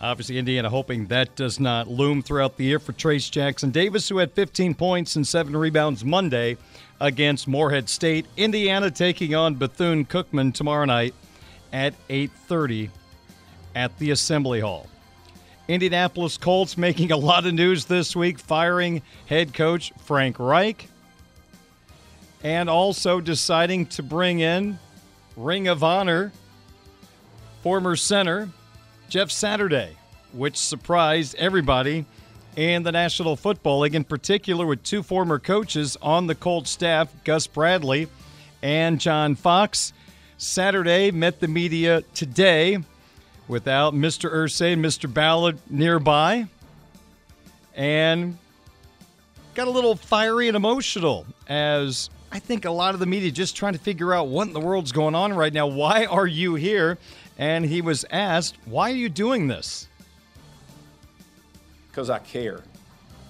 Obviously, 0.00 0.38
Indiana 0.38 0.70
hoping 0.70 1.06
that 1.06 1.34
does 1.34 1.58
not 1.58 1.88
loom 1.88 2.22
throughout 2.22 2.56
the 2.56 2.64
year 2.64 2.78
for 2.78 2.92
Trayce 2.92 3.28
Jackson-Davis, 3.30 4.08
who 4.08 4.18
had 4.18 4.32
15 4.32 4.74
points 4.74 5.16
and 5.16 5.26
seven 5.26 5.56
rebounds 5.56 6.04
Monday 6.04 6.56
against 7.00 7.48
Morehead 7.48 7.88
State. 7.88 8.26
Indiana 8.36 8.90
taking 8.92 9.34
on 9.34 9.56
Bethune 9.56 10.04
Cookman 10.04 10.54
tomorrow 10.54 10.84
night 10.84 11.14
at 11.72 11.94
8:30 12.08 12.90
at 13.74 13.98
the 13.98 14.12
Assembly 14.12 14.60
Hall. 14.60 14.86
Indianapolis 15.66 16.36
Colts 16.36 16.78
making 16.78 17.10
a 17.10 17.16
lot 17.16 17.44
of 17.44 17.54
news 17.54 17.84
this 17.86 18.14
week, 18.14 18.38
firing 18.38 19.02
head 19.26 19.52
coach 19.52 19.92
Frank 20.04 20.38
Reich 20.38 20.88
and 22.42 22.70
also 22.70 23.20
deciding 23.20 23.86
to 23.86 24.02
bring 24.02 24.40
in 24.40 24.78
Ring 25.36 25.68
of 25.68 25.82
Honor 25.82 26.32
former 27.62 27.96
center 27.96 28.48
Jeff 29.08 29.30
Saturday, 29.30 29.96
which 30.32 30.56
surprised 30.56 31.34
everybody 31.36 32.04
in 32.56 32.82
the 32.82 32.92
National 32.92 33.36
Football 33.36 33.80
League, 33.80 33.94
in 33.94 34.04
particular 34.04 34.66
with 34.66 34.82
two 34.82 35.02
former 35.02 35.38
coaches 35.38 35.96
on 36.02 36.26
the 36.26 36.34
Colts 36.34 36.70
staff, 36.70 37.08
Gus 37.24 37.46
Bradley 37.46 38.08
and 38.62 39.00
John 39.00 39.34
Fox. 39.34 39.92
Saturday 40.36 41.10
met 41.10 41.40
the 41.40 41.48
media 41.48 42.02
today 42.14 42.78
without 43.48 43.94
Mr. 43.94 44.32
Irsay 44.32 44.74
and 44.74 44.84
Mr. 44.84 45.12
Ballard 45.12 45.58
nearby 45.70 46.46
and 47.74 48.36
got 49.54 49.68
a 49.68 49.70
little 49.70 49.96
fiery 49.96 50.48
and 50.48 50.56
emotional 50.56 51.26
as 51.48 52.10
I 52.30 52.38
think 52.38 52.64
a 52.64 52.70
lot 52.70 52.94
of 52.94 53.00
the 53.00 53.06
media 53.06 53.30
just 53.30 53.56
trying 53.56 53.72
to 53.72 53.78
figure 53.78 54.12
out 54.12 54.28
what 54.28 54.48
in 54.48 54.52
the 54.52 54.60
world's 54.60 54.92
going 54.92 55.14
on 55.14 55.32
right 55.32 55.52
now. 55.52 55.66
Why 55.66 56.04
are 56.04 56.26
you 56.26 56.56
here? 56.56 56.98
And 57.38 57.64
he 57.64 57.80
was 57.80 58.04
asked, 58.10 58.56
Why 58.66 58.90
are 58.90 58.94
you 58.94 59.08
doing 59.08 59.48
this? 59.48 59.88
Because 61.90 62.10
I 62.10 62.18
care. 62.18 62.62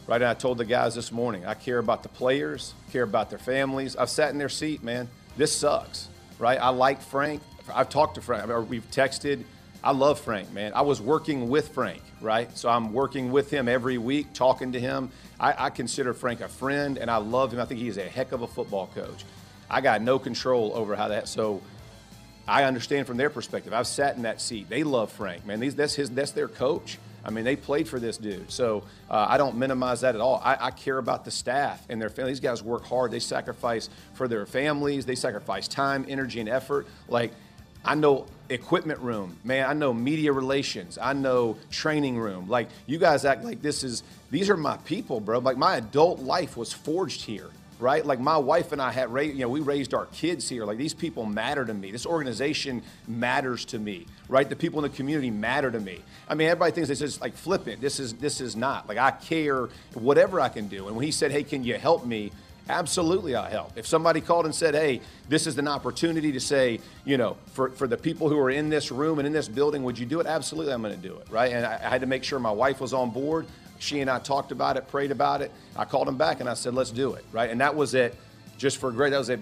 Right? 0.07 0.21
And 0.21 0.31
I 0.31 0.35
told 0.35 0.59
the 0.59 0.64
guys 0.64 0.95
this 0.95 1.12
morning, 1.12 1.45
I 1.45 1.55
care 1.55 1.78
about 1.78 2.02
the 2.02 2.09
players, 2.09 2.75
care 2.93 3.02
about 3.02 3.31
their 3.31 3.38
families. 3.38 3.95
I've 3.95 4.09
sat 4.09 4.31
in 4.31 4.38
their 4.38 4.49
seat, 4.49 4.83
man. 4.83 5.09
This 5.37 5.55
sucks, 5.55 6.09
right? 6.38 6.59
I 6.59 6.71
like 6.71 7.00
Frank. 7.02 7.43
I've 7.73 7.90
talked 7.90 8.14
to 8.14 8.23
Frank. 8.23 8.47
We've 8.69 8.90
texted. 8.90 9.45
I 9.85 9.93
love 9.93 10.19
Frank, 10.19 10.50
man. 10.52 10.73
I 10.75 10.81
was 10.81 11.00
working 11.00 11.49
with 11.49 11.69
Frank, 11.69 12.02
right? 12.21 12.57
So 12.57 12.69
I'm 12.69 12.93
working 12.93 13.31
with 13.31 13.50
him 13.50 13.69
every 13.69 13.99
week, 13.99 14.33
talking 14.33 14.73
to 14.73 14.81
him. 14.81 15.11
I, 15.40 15.66
I 15.66 15.71
consider 15.71 16.14
Frank 16.14 16.40
a 16.40 16.49
friend, 16.49 16.99
and 16.99 17.11
I 17.11 17.18
love 17.18 17.52
him. 17.52 17.61
I 17.61 17.64
think 17.64 17.80
he's 17.80 17.97
a 17.97 18.09
heck 18.09 18.33
of 18.33 18.42
a 18.42 18.47
football 18.47 18.88
coach. 18.95 19.25
I 19.71 19.80
got 19.80 20.02
no 20.02 20.18
control 20.18 20.73
over 20.75 20.97
how 20.97 21.09
that. 21.09 21.28
So 21.28 21.61
I 22.47 22.64
understand 22.64 23.07
from 23.07 23.18
their 23.18 23.30
perspective. 23.30 23.73
I've 23.73 23.87
sat 23.87 24.16
in 24.16 24.23
that 24.23 24.40
seat. 24.40 24.68
They 24.68 24.83
love 24.83 25.12
Frank, 25.12 25.45
man. 25.47 25.61
These, 25.61 25.76
that's 25.76 25.95
his. 25.95 26.11
That's 26.11 26.33
their 26.33 26.49
coach. 26.49 26.99
I 27.25 27.30
mean, 27.30 27.45
they 27.45 27.57
played 27.57 27.87
for 27.88 28.00
this 28.00 28.16
dude. 28.16 28.50
So 28.50 28.85
uh, 29.11 29.26
I 29.28 29.37
don't 29.37 29.57
minimize 29.57 30.00
that 30.00 30.14
at 30.14 30.21
all. 30.21 30.40
I, 30.42 30.57
I, 30.66 30.71
care 30.71 30.97
about 30.97 31.26
the 31.26 31.30
staff 31.30 31.85
and 31.90 32.00
their 32.00 32.09
families. 32.09 32.38
These 32.38 32.49
guys 32.49 32.62
work 32.62 32.87
hard. 32.87 33.11
They 33.11 33.18
sacrifice 33.18 33.90
for 34.14 34.28
their 34.28 34.47
families. 34.47 35.04
They 35.04 35.16
sacrifice 35.16 35.68
time, 35.68 36.07
energy, 36.09 36.40
and 36.40 36.49
effort. 36.49 36.87
Like 37.09 37.33
I 37.85 37.95
know 37.95 38.27
equipment 38.49 39.01
room, 39.01 39.37
man. 39.45 39.69
I 39.69 39.73
know 39.73 39.93
media 39.93 40.33
relations. 40.33 40.99
I 41.01 41.13
know 41.13 41.57
training 41.71 42.19
room. 42.19 42.49
Like 42.49 42.69
you 42.87 42.99
guys 42.99 43.25
act 43.25 43.45
like 43.45 43.63
this 43.63 43.85
is. 43.85 44.03
These 44.31 44.51
are 44.51 44.57
my 44.57 44.77
people, 44.79 45.21
bro. 45.21 45.39
Like 45.39 45.57
my 45.57 45.77
adult 45.77 46.21
life 46.21 46.57
was 46.57 46.73
forged 46.73 47.23
here 47.23 47.51
right? 47.81 48.05
Like 48.05 48.21
my 48.21 48.37
wife 48.37 48.73
and 48.73 48.83
I 48.83 48.91
had, 48.91 49.13
raised, 49.13 49.37
you 49.37 49.43
know, 49.43 49.49
we 49.49 49.61
raised 49.61 49.95
our 49.95 50.07
kids 50.07 50.49
here. 50.49 50.65
Like 50.65 50.79
these 50.79 50.95
people 50.95 51.27
matter 51.27 51.65
to 51.65 51.75
me. 51.75 51.91
This 51.91 52.07
organization 52.07 52.83
matters 53.07 53.65
to 53.67 53.79
me, 53.79 54.07
right? 54.29 54.49
The 54.49 54.57
people 54.57 54.85
in 54.85 54.91
the 54.91 54.97
community 54.97 55.31
matter 55.31 55.71
to 55.71 55.81
me. 55.81 56.03
I 56.29 56.35
mean, 56.35 56.49
everybody 56.49 56.73
thinks 56.73 56.89
this 56.89 57.03
is 57.03 57.21
like 57.21 57.37
flippant. 57.37 57.81
This 57.81 58.01
is 58.01 58.15
this 58.15 58.41
is 58.41 58.57
not. 58.57 58.89
Like 58.89 58.99
I 58.99 59.11
care 59.11 59.69
whatever 59.95 60.41
I 60.41 60.49
can 60.49 60.69
do. 60.69 60.87
And 60.87 60.97
when 60.97 61.05
he 61.05 61.13
said, 61.13 61.31
"Hey, 61.31 61.45
can 61.45 61.65
you 61.65 61.75
help 61.75 62.05
me?" 62.05 62.33
Absolutely, 62.69 63.35
I'll 63.35 63.51
help. 63.51 63.73
If 63.77 63.87
somebody 63.87 64.21
called 64.21 64.45
and 64.45 64.55
said, 64.55 64.75
hey, 64.75 65.01
this 65.29 65.47
is 65.47 65.57
an 65.57 65.67
opportunity 65.67 66.33
to 66.33 66.41
say, 66.41 66.81
you 67.05 67.17
know, 67.17 67.37
for, 67.53 67.71
for 67.71 67.87
the 67.87 67.97
people 67.97 68.29
who 68.29 68.39
are 68.39 68.51
in 68.51 68.69
this 68.69 68.93
room 68.93 69.19
and 69.19 69.27
in 69.27 69.33
this 69.33 69.49
building, 69.49 69.83
would 69.85 69.99
you 69.99 70.05
do 70.05 70.21
it? 70.21 70.27
Absolutely, 70.27 70.73
I'm 70.73 70.83
going 70.83 70.95
to 70.95 71.01
do 71.01 71.17
it, 71.17 71.27
right? 71.31 71.53
And 71.53 71.65
I, 71.65 71.75
I 71.77 71.89
had 71.89 72.03
to 72.03 72.07
make 72.07 72.25
sure 72.25 72.39
my 72.39 72.51
wife 72.51 72.81
was 72.81 72.93
on 72.93 73.11
board. 73.11 73.47
She 73.79 74.01
and 74.01 74.11
I 74.11 74.19
talked 74.19 74.53
about 74.53 74.77
it, 74.77 74.89
prayed 74.89 75.11
about 75.11 75.41
it. 75.41 75.51
I 75.77 75.85
called 75.85 76.09
him 76.09 76.19
back 76.19 76.41
and 76.41 76.49
I 76.49 76.55
said, 76.55 76.75
let's 76.75 76.91
do 76.91 77.15
it, 77.15 77.25
right? 77.33 77.49
And 77.49 77.61
that 77.61 77.75
was 77.75 77.95
it 77.95 78.15
just 78.59 78.79
for 78.79 78.91
great. 78.91 79.11
That 79.11 79.19
was 79.19 79.31
at 79.31 79.39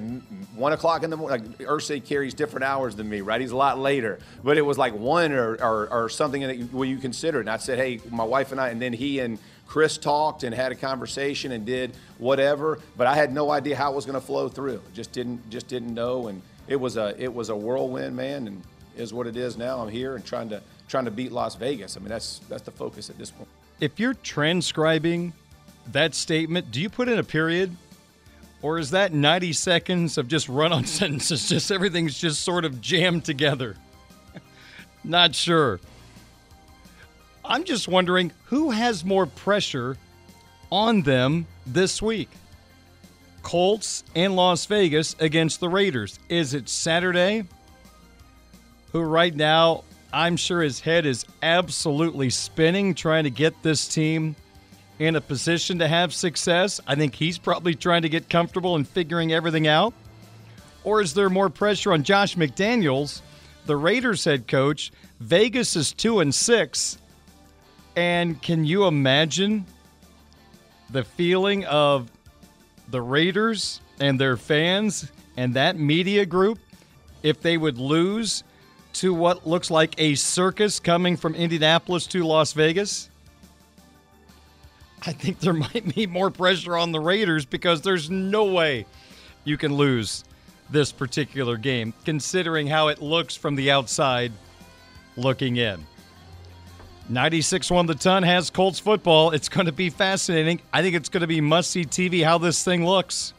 one 0.55 0.73
o'clock 0.73 1.03
in 1.03 1.11
the 1.11 1.17
morning. 1.17 1.49
Like 1.59 1.59
Irsay 1.67 2.05
carries 2.05 2.35
different 2.35 2.65
hours 2.65 2.95
than 2.95 3.09
me, 3.09 3.23
right? 3.23 3.41
He's 3.41 3.51
a 3.51 3.57
lot 3.57 3.79
later, 3.79 4.19
but 4.45 4.59
it 4.59 4.63
was 4.63 4.77
like 4.79 4.95
one 4.95 5.33
or, 5.33 5.55
or, 5.55 5.89
or 5.91 6.09
something 6.11 6.43
that 6.43 6.59
you, 6.59 6.67
what 6.67 6.87
you 6.87 6.99
consider. 6.99 7.41
And 7.41 7.49
I 7.49 7.57
said, 7.57 7.79
hey, 7.79 7.99
my 8.11 8.25
wife 8.25 8.53
and 8.53 8.61
I, 8.61 8.69
and 8.69 8.81
then 8.81 8.93
he 8.93 9.21
and 9.21 9.39
Chris 9.67 9.99
talked 9.99 10.45
and 10.45 10.55
had 10.55 10.73
a 10.73 10.75
conversation 10.75 11.53
and 11.53 11.67
did 11.67 11.93
whatever, 12.19 12.79
but 12.97 13.07
I 13.07 13.15
had 13.15 13.33
no 13.33 13.51
idea 13.51 13.77
how 13.77 13.93
it 13.93 13.97
was 13.97 14.07
going 14.07 14.19
to 14.19 14.25
flow 14.25 14.49
through. 14.49 14.81
Just 14.95 15.13
didn't 15.13 15.49
just 15.51 15.69
didn't 15.69 15.93
know, 15.93 16.29
and 16.29 16.41
it 16.69 16.77
was 16.77 16.97
a 16.97 17.15
it 17.23 17.33
was 17.33 17.49
a 17.49 17.57
whirlwind, 17.57 18.17
man, 18.17 18.47
and 18.47 18.63
is 18.97 19.13
what 19.13 19.27
it 19.27 19.37
is 19.37 19.57
now. 19.57 19.81
I'm 19.81 19.89
here 19.89 20.15
and 20.15 20.25
trying 20.25 20.49
to 20.51 20.63
trying 20.89 21.05
to 21.05 21.11
beat 21.11 21.33
Las 21.33 21.55
Vegas. 21.57 21.97
I 21.97 22.01
mean, 22.01 22.09
that's 22.09 22.41
that's 22.49 22.63
the 22.63 22.71
focus 22.71 23.11
at 23.11 23.19
this 23.19 23.31
point. 23.31 23.49
If 23.81 24.01
you're 24.01 24.15
transcribing 24.15 25.33
that 25.93 26.15
statement, 26.15 26.71
do 26.71 26.81
you 26.81 26.89
put 26.89 27.09
in 27.09 27.19
a 27.19 27.25
period? 27.25 27.77
Or 28.63 28.79
is 28.79 28.91
that 28.93 29.13
90 29.13 29.53
seconds 29.53 30.19
of 30.19 30.29
just 30.29 30.49
run 30.49 30.73
on 30.73 30.87
sentences? 30.87 31.49
Just 31.49 31.71
everything's 31.71 32.19
just 32.19 32.43
sort 32.43 32.65
of 32.65 32.81
jammed 32.81 33.25
together. 33.25 33.77
Not 35.05 35.35
sure. 35.35 35.79
I'm 37.49 37.65
just 37.65 37.89
wondering 37.89 38.33
who 38.47 38.71
has 38.71 39.05
more 39.05 39.27
pressure 39.27 39.97
on 40.71 41.03
them 41.03 41.47
this 41.67 42.03
week? 42.03 42.29
Colts 43.43 44.03
and 44.17 44.35
Las 44.35 44.67
Vegas 44.67 45.15
against 45.21 45.61
the 45.61 45.69
Raiders. 45.69 46.19
Is 46.29 46.55
it 46.55 46.69
Saturday 46.69 47.45
who 48.93 49.01
right 49.01 49.35
now 49.35 49.85
I'm 50.13 50.37
sure 50.37 50.63
his 50.63 50.81
head 50.81 51.07
is 51.07 51.27
absolutely 51.43 52.31
spinning 52.31 52.95
trying 52.95 53.25
to 53.25 53.31
get 53.31 53.63
this 53.63 53.87
team 53.87 54.35
in 54.99 55.15
a 55.15 55.21
position 55.21 55.79
to 55.81 55.89
have 55.89 56.15
success. 56.15 56.81
I 56.87 56.95
think 56.95 57.15
he's 57.15 57.39
probably 57.39 57.75
trying 57.75 58.03
to 58.03 58.09
get 58.09 58.31
comfortable 58.31 58.77
and 58.77 58.89
figuring 58.89 59.33
everything 59.33 59.67
out. 59.67 59.93
Or 60.85 61.01
is 61.01 61.15
there 61.15 61.29
more 61.29 61.51
pressure 61.51 61.93
on 61.93 62.03
Josh 62.03 62.37
McDaniels, 62.37 63.21
the 63.67 63.77
Raiders 63.77 64.25
head 64.25 64.49
coach? 64.49 64.91
Vegas 65.21 65.77
is 65.77 65.93
2 65.93 66.21
and 66.21 66.35
6. 66.35 66.99
And 67.97 68.41
can 68.43 68.67
you 68.67 68.87
imagine 68.87 69.65
the 70.91 71.03
feeling 71.03 71.65
of 71.65 72.11
the 72.91 73.01
Raiders 73.01 73.81
and 73.99 74.21
their 74.21 74.37
fans 74.37 75.11
and 75.39 75.55
that 75.55 75.79
media 75.79 76.27
group 76.27 76.59
if 77.23 77.41
they 77.41 77.57
would 77.57 77.79
lose 77.79 78.45
to 78.93 79.15
what 79.15 79.47
looks 79.47 79.71
like 79.71 79.95
a 79.99 80.15
circus 80.15 80.79
coming 80.79 81.17
from 81.17 81.35
Indianapolis 81.35 82.07
to 82.09 82.23
Las 82.23 82.53
Vegas? 82.53 83.09
I 85.07 85.13
think 85.13 85.41
there 85.41 85.53
might 85.55 85.95
be 85.95 86.07
more 86.07 86.31
pressure 86.31 86.77
on 86.77 86.93
the 86.93 87.01
Raiders 87.01 87.47
because 87.47 87.81
there's 87.81 88.11
no 88.11 88.45
way 88.45 88.85
you 89.45 89.57
can 89.57 89.75
lose 89.75 90.25
this 90.69 90.93
particular 90.93 91.57
game, 91.57 91.95
considering 92.05 92.67
how 92.67 92.89
it 92.89 93.01
looks 93.01 93.37
from 93.37 93.55
the 93.55 93.71
outside 93.71 94.33
looking 95.17 95.57
in. 95.57 95.87
96 97.09 97.71
1 97.71 97.87
the 97.87 97.95
ton 97.95 98.23
has 98.25 98.51
Colts 98.51 98.81
football. 98.81 99.31
It's 99.31 99.49
going 99.49 99.67
to 99.67 99.73
be 99.73 99.91
fascinating. 99.91 100.61
I 100.73 100.83
think 100.83 100.97
it's 100.97 101.09
going 101.09 101.21
to 101.21 101.27
be 101.27 101.41
must 101.41 101.71
see 101.71 101.85
TV 101.85 102.25
how 102.25 102.39
this 102.39 102.65
thing 102.65 102.85
looks. 102.85 103.33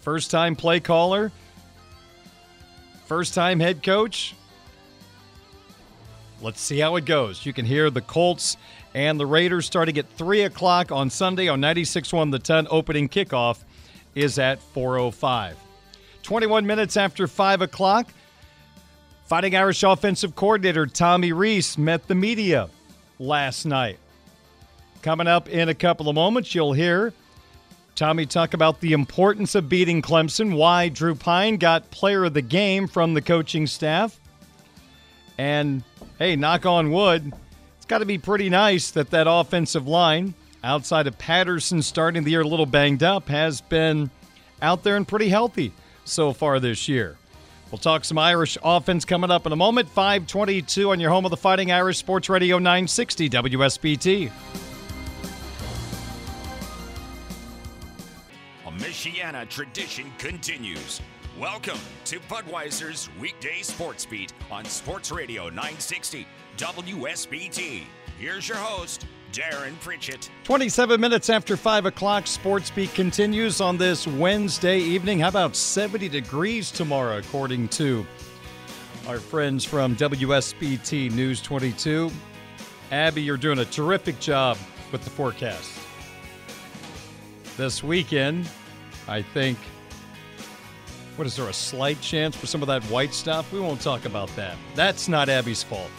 First 0.00 0.30
time 0.30 0.54
play 0.54 0.80
caller, 0.80 1.32
first 3.06 3.34
time 3.34 3.60
head 3.60 3.82
coach. 3.82 4.34
Let's 6.40 6.60
see 6.60 6.78
how 6.78 6.96
it 6.96 7.04
goes. 7.04 7.46
You 7.46 7.52
can 7.52 7.64
hear 7.64 7.88
the 7.88 8.00
Colts 8.00 8.56
and 8.94 9.18
the 9.18 9.26
Raiders 9.26 9.64
starting 9.64 9.96
at 9.98 10.08
3 10.10 10.42
o'clock 10.42 10.90
on 10.90 11.08
Sunday 11.08 11.48
on 11.48 11.60
96 11.60 12.12
1 12.12 12.30
the 12.30 12.38
ton. 12.38 12.66
Opening 12.70 13.08
kickoff 13.08 13.58
is 14.14 14.38
at 14.38 14.60
4.05. 14.74 15.54
21 16.22 16.66
minutes 16.66 16.96
after 16.96 17.26
5 17.26 17.62
o'clock, 17.62 18.12
Fighting 19.32 19.56
Irish 19.56 19.82
offensive 19.82 20.36
coordinator 20.36 20.86
Tommy 20.86 21.32
Rees 21.32 21.78
met 21.78 22.06
the 22.06 22.14
media 22.14 22.68
last 23.18 23.64
night. 23.64 23.98
Coming 25.02 25.26
up 25.26 25.48
in 25.48 25.68
a 25.68 25.74
couple 25.74 26.08
of 26.08 26.14
moments, 26.14 26.54
you'll 26.54 26.72
hear 26.72 27.12
Tommy 27.94 28.24
talk 28.26 28.54
about 28.54 28.80
the 28.80 28.92
importance 28.92 29.54
of 29.54 29.68
beating 29.68 30.00
Clemson, 30.00 30.56
why 30.56 30.88
Drew 30.88 31.14
Pyne 31.14 31.56
got 31.56 31.90
player 31.90 32.24
of 32.24 32.34
the 32.34 32.42
game 32.42 32.86
from 32.88 33.14
the 33.14 33.22
coaching 33.22 33.66
staff. 33.66 34.18
And 35.38 35.82
hey, 36.18 36.36
knock 36.36 36.66
on 36.66 36.90
wood, 36.90 37.32
it's 37.76 37.86
got 37.86 37.98
to 37.98 38.06
be 38.06 38.18
pretty 38.18 38.48
nice 38.48 38.90
that 38.92 39.10
that 39.10 39.26
offensive 39.28 39.86
line, 39.86 40.34
outside 40.64 41.06
of 41.06 41.18
Patterson 41.18 41.82
starting 41.82 42.24
the 42.24 42.30
year 42.30 42.42
a 42.42 42.46
little 42.46 42.66
banged 42.66 43.02
up, 43.02 43.28
has 43.28 43.60
been 43.60 44.10
out 44.60 44.84
there 44.84 44.96
and 44.96 45.06
pretty 45.06 45.28
healthy 45.28 45.72
so 46.04 46.32
far 46.32 46.60
this 46.60 46.88
year. 46.88 47.18
We'll 47.72 47.78
talk 47.78 48.04
some 48.04 48.18
Irish 48.18 48.58
offense 48.62 49.06
coming 49.06 49.30
up 49.30 49.46
in 49.46 49.52
a 49.52 49.56
moment. 49.56 49.88
522 49.88 50.90
on 50.90 51.00
your 51.00 51.08
home 51.08 51.24
of 51.24 51.30
the 51.30 51.38
Fighting 51.38 51.72
Irish 51.72 51.96
Sports 51.96 52.28
Radio 52.28 52.58
960 52.58 53.30
WSBT. 53.30 54.30
A 58.66 58.70
Michiana 58.72 59.48
tradition 59.48 60.12
continues. 60.18 61.00
Welcome 61.40 61.78
to 62.04 62.20
Budweiser's 62.20 63.08
weekday 63.18 63.62
sports 63.62 64.04
beat 64.04 64.34
on 64.50 64.66
Sports 64.66 65.10
Radio 65.10 65.44
960 65.44 66.26
WSBT. 66.58 67.84
Here's 68.18 68.46
your 68.46 68.58
host, 68.58 69.06
Darren 69.32 69.80
Pritchett. 69.80 70.30
27 70.44 71.00
minutes 71.00 71.30
after 71.30 71.56
5 71.56 71.86
o'clock, 71.86 72.26
Sports 72.26 72.70
Beat 72.70 72.92
continues 72.92 73.62
on 73.62 73.78
this 73.78 74.06
Wednesday 74.06 74.78
evening. 74.78 75.20
How 75.20 75.28
about 75.28 75.56
70 75.56 76.10
degrees 76.10 76.70
tomorrow, 76.70 77.16
according 77.16 77.68
to 77.68 78.06
our 79.08 79.18
friends 79.18 79.64
from 79.64 79.96
WSBT 79.96 81.10
News 81.12 81.40
22? 81.40 82.10
Abby, 82.90 83.22
you're 83.22 83.38
doing 83.38 83.60
a 83.60 83.64
terrific 83.64 84.20
job 84.20 84.58
with 84.92 85.02
the 85.02 85.10
forecast. 85.10 85.72
This 87.56 87.82
weekend, 87.82 88.46
I 89.08 89.22
think, 89.22 89.56
what 91.16 91.26
is 91.26 91.36
there, 91.36 91.48
a 91.48 91.54
slight 91.54 92.00
chance 92.02 92.36
for 92.36 92.46
some 92.46 92.60
of 92.60 92.68
that 92.68 92.82
white 92.84 93.14
stuff? 93.14 93.50
We 93.50 93.60
won't 93.60 93.80
talk 93.80 94.04
about 94.04 94.28
that. 94.36 94.56
That's 94.74 95.08
not 95.08 95.30
Abby's 95.30 95.62
fault. 95.62 95.90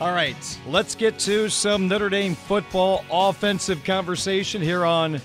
All 0.00 0.12
right, 0.12 0.58
let's 0.66 0.94
get 0.94 1.18
to 1.18 1.50
some 1.50 1.86
Notre 1.86 2.08
Dame 2.08 2.34
football 2.34 3.04
offensive 3.10 3.84
conversation 3.84 4.62
here 4.62 4.86
on 4.86 5.20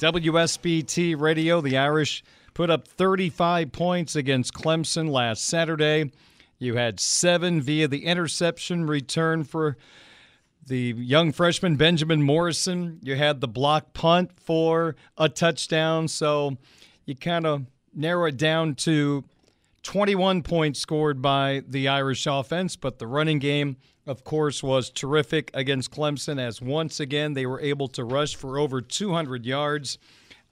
WSBT 0.00 1.16
Radio. 1.16 1.60
The 1.60 1.78
Irish 1.78 2.24
put 2.52 2.68
up 2.68 2.88
35 2.88 3.70
points 3.70 4.16
against 4.16 4.52
Clemson 4.52 5.10
last 5.10 5.44
Saturday. 5.44 6.10
You 6.58 6.74
had 6.74 6.98
seven 6.98 7.60
via 7.60 7.86
the 7.86 8.04
interception 8.04 8.88
return 8.88 9.44
for 9.44 9.76
the 10.66 10.92
young 10.98 11.30
freshman 11.30 11.76
Benjamin 11.76 12.20
Morrison. 12.20 12.98
You 13.04 13.14
had 13.14 13.40
the 13.40 13.46
block 13.46 13.92
punt 13.92 14.32
for 14.40 14.96
a 15.16 15.28
touchdown. 15.28 16.08
So 16.08 16.56
you 17.04 17.14
kind 17.14 17.46
of 17.46 17.66
narrow 17.94 18.26
it 18.26 18.38
down 18.38 18.74
to 18.74 19.22
21 19.84 20.42
points 20.42 20.80
scored 20.80 21.22
by 21.22 21.62
the 21.68 21.86
Irish 21.86 22.26
offense, 22.26 22.74
but 22.74 22.98
the 22.98 23.06
running 23.06 23.38
game 23.38 23.76
of 24.06 24.24
course, 24.24 24.62
was 24.62 24.90
terrific 24.90 25.50
against 25.52 25.90
Clemson 25.90 26.38
as 26.38 26.62
once 26.62 27.00
again 27.00 27.34
they 27.34 27.46
were 27.46 27.60
able 27.60 27.88
to 27.88 28.04
rush 28.04 28.36
for 28.36 28.58
over 28.58 28.80
200 28.80 29.44
yards 29.44 29.98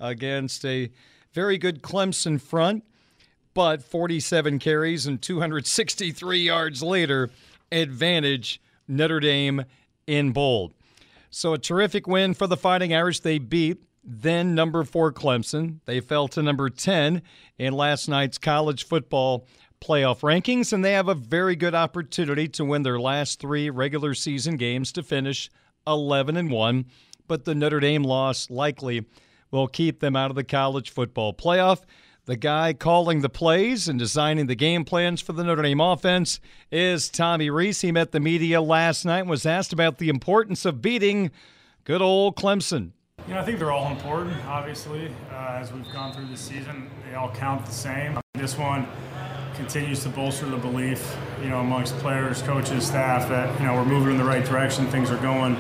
against 0.00 0.64
a 0.64 0.90
very 1.32 1.56
good 1.58 1.82
Clemson 1.82 2.40
front. 2.40 2.84
But 3.54 3.84
47 3.84 4.58
carries 4.58 5.06
and 5.06 5.22
263 5.22 6.38
yards 6.38 6.82
later, 6.82 7.30
advantage 7.70 8.60
Notre 8.88 9.20
Dame 9.20 9.64
in 10.08 10.32
bold. 10.32 10.74
So 11.30 11.52
a 11.52 11.58
terrific 11.58 12.08
win 12.08 12.34
for 12.34 12.48
the 12.48 12.56
Fighting 12.56 12.92
Irish. 12.92 13.20
They 13.20 13.38
beat 13.38 13.84
then 14.04 14.54
number 14.54 14.84
four 14.84 15.12
Clemson. 15.12 15.80
They 15.86 16.00
fell 16.00 16.28
to 16.28 16.42
number 16.42 16.68
10 16.68 17.22
in 17.58 17.72
last 17.72 18.08
night's 18.08 18.38
college 18.38 18.84
football 18.84 19.46
playoff 19.84 20.20
rankings, 20.20 20.72
and 20.72 20.84
they 20.84 20.92
have 20.92 21.08
a 21.08 21.14
very 21.14 21.56
good 21.56 21.74
opportunity 21.74 22.48
to 22.48 22.64
win 22.64 22.82
their 22.82 22.98
last 22.98 23.38
three 23.38 23.68
regular 23.68 24.14
season 24.14 24.56
games 24.56 24.90
to 24.92 25.02
finish 25.02 25.50
11 25.86 26.36
and 26.36 26.50
1. 26.50 26.86
But 27.26 27.44
the 27.44 27.54
Notre 27.54 27.80
Dame 27.80 28.02
loss 28.02 28.50
likely 28.50 29.04
will 29.50 29.68
keep 29.68 30.00
them 30.00 30.16
out 30.16 30.30
of 30.30 30.36
the 30.36 30.44
college 30.44 30.90
football 30.90 31.34
playoff. 31.34 31.82
The 32.26 32.36
guy 32.36 32.72
calling 32.72 33.20
the 33.20 33.28
plays 33.28 33.86
and 33.86 33.98
designing 33.98 34.46
the 34.46 34.54
game 34.54 34.84
plans 34.86 35.20
for 35.20 35.34
the 35.34 35.44
Notre 35.44 35.62
Dame 35.62 35.80
offense 35.80 36.40
is 36.70 37.10
Tommy 37.10 37.50
Rees. 37.50 37.82
He 37.82 37.92
met 37.92 38.12
the 38.12 38.20
media 38.20 38.62
last 38.62 39.04
night 39.04 39.20
and 39.20 39.30
was 39.30 39.44
asked 39.44 39.74
about 39.74 39.98
the 39.98 40.08
importance 40.08 40.64
of 40.64 40.80
beating 40.80 41.30
good 41.84 42.00
old 42.00 42.36
Clemson. 42.36 42.92
You 43.28 43.34
know, 43.34 43.40
I 43.40 43.44
think 43.44 43.58
they're 43.58 43.70
all 43.70 43.90
important, 43.90 44.36
obviously. 44.46 45.08
Uh, 45.30 45.58
as 45.60 45.72
we've 45.72 45.90
gone 45.92 46.14
through 46.14 46.26
the 46.26 46.36
season, 46.36 46.90
they 47.06 47.14
all 47.14 47.30
count 47.30 47.64
the 47.64 47.72
same. 47.72 48.18
This 48.34 48.58
one, 48.58 48.86
continues 49.54 50.02
to 50.02 50.08
bolster 50.08 50.46
the 50.46 50.56
belief, 50.56 51.16
you 51.40 51.48
know, 51.48 51.60
amongst 51.60 51.96
players, 51.98 52.42
coaches, 52.42 52.86
staff 52.86 53.28
that 53.28 53.58
you 53.60 53.66
know 53.66 53.74
we're 53.74 53.84
moving 53.84 54.12
in 54.12 54.18
the 54.18 54.24
right 54.24 54.44
direction. 54.44 54.86
Things 54.86 55.10
are 55.10 55.18
going, 55.18 55.56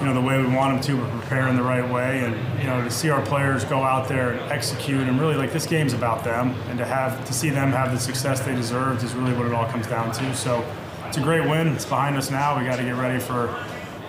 you 0.00 0.06
know, 0.06 0.14
the 0.14 0.20
way 0.20 0.38
we 0.38 0.52
want 0.52 0.82
them 0.82 0.96
to. 0.96 1.02
We're 1.02 1.20
preparing 1.20 1.56
the 1.56 1.62
right 1.62 1.88
way, 1.88 2.24
and 2.24 2.34
you 2.60 2.66
know, 2.66 2.82
to 2.82 2.90
see 2.90 3.10
our 3.10 3.24
players 3.24 3.64
go 3.64 3.82
out 3.82 4.08
there 4.08 4.32
and 4.32 4.52
execute, 4.52 5.06
and 5.06 5.20
really 5.20 5.36
like 5.36 5.52
this 5.52 5.66
game's 5.66 5.92
about 5.92 6.24
them, 6.24 6.50
and 6.68 6.78
to 6.78 6.84
have 6.84 7.24
to 7.26 7.32
see 7.32 7.50
them 7.50 7.70
have 7.70 7.92
the 7.92 7.98
success 7.98 8.40
they 8.40 8.54
deserved 8.54 9.02
is 9.04 9.14
really 9.14 9.34
what 9.34 9.46
it 9.46 9.52
all 9.52 9.66
comes 9.66 9.86
down 9.86 10.12
to. 10.12 10.34
So 10.34 10.64
it's 11.06 11.18
a 11.18 11.22
great 11.22 11.48
win. 11.48 11.68
It's 11.68 11.84
behind 11.84 12.16
us 12.16 12.30
now. 12.30 12.58
We 12.58 12.64
got 12.64 12.76
to 12.76 12.84
get 12.84 12.96
ready 12.96 13.20
for 13.20 13.54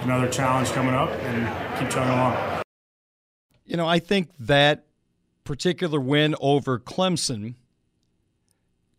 another 0.02 0.30
challenge 0.30 0.70
coming 0.72 0.94
up 0.94 1.10
and 1.10 1.80
keep 1.80 1.90
chugging 1.90 2.14
along. 2.14 2.62
You 3.66 3.78
know, 3.78 3.88
I 3.88 4.00
think 4.00 4.30
that 4.40 4.86
particular 5.44 6.00
win 6.00 6.36
over 6.42 6.80
Clemson 6.80 7.56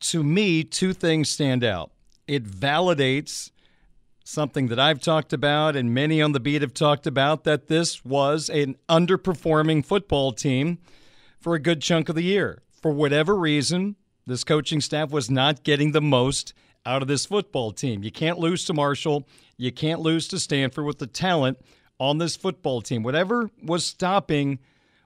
to 0.03 0.23
me, 0.23 0.65
two 0.65 0.93
things 0.93 1.29
stand 1.29 1.65
out. 1.65 1.91
It 2.27 2.45
validates 2.45 3.51
something 4.25 4.69
that 4.69 4.79
I've 4.79 5.01
talked 5.01 5.33
about 5.33 5.77
and 5.77 5.93
many 5.93 6.23
on 6.23 6.33
the 6.33 6.41
beat 6.41 6.63
have 6.63 6.75
talked 6.75 7.07
about 7.07 7.45
that 7.45 7.69
this 7.69 8.05
was 8.05 8.49
an 8.49 8.77
underperforming 8.89 9.85
football 9.85 10.33
team 10.33 10.79
for 11.41 11.55
a 11.55 11.61
good 11.61 11.83
chunk 11.83 12.09
of 12.09 12.15
the 12.15 12.23
year. 12.23 12.63
For 12.81 12.93
whatever 12.93 13.37
reason, 13.37 13.97
this 14.27 14.45
coaching 14.45 14.81
staff 14.81 15.11
was 15.11 15.31
not 15.31 15.65
getting 15.65 15.93
the 15.93 16.01
most 16.01 16.55
out 16.87 17.03
of 17.03 17.09
this 17.09 17.27
football 17.27 17.73
team. 17.73 18.03
You 18.03 18.11
can't 18.11 18.39
lose 18.39 18.65
to 18.67 18.75
Marshall, 18.75 19.27
you 19.57 19.73
can't 19.73 20.01
lose 20.01 20.29
to 20.29 20.39
Stanford 20.39 20.85
with 20.85 20.99
the 20.99 21.07
talent 21.07 21.59
on 21.99 22.19
this 22.19 22.37
football 22.37 22.83
team. 22.83 23.03
Whatever 23.03 23.51
was 23.63 23.85
stopping 23.85 24.59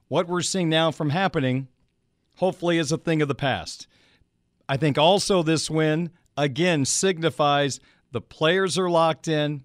what 0.09 0.29
we're 0.29 0.43
seeing 0.43 0.69
now 0.69 0.91
from 0.91 1.11
happening, 1.11 1.69
hopefully, 2.37 2.79
is 2.79 2.93
a 2.93 2.99
thing 2.99 3.21
of 3.21 3.29
the 3.29 3.35
past. 3.35 3.87
I 4.69 4.77
think 4.77 4.99
also 4.99 5.43
this 5.43 5.71
win, 5.71 6.11
again, 6.37 6.85
signifies 6.85 7.81
the 8.13 8.21
players 8.21 8.79
are 8.79 8.91
locked 8.91 9.29
in. 9.29 9.63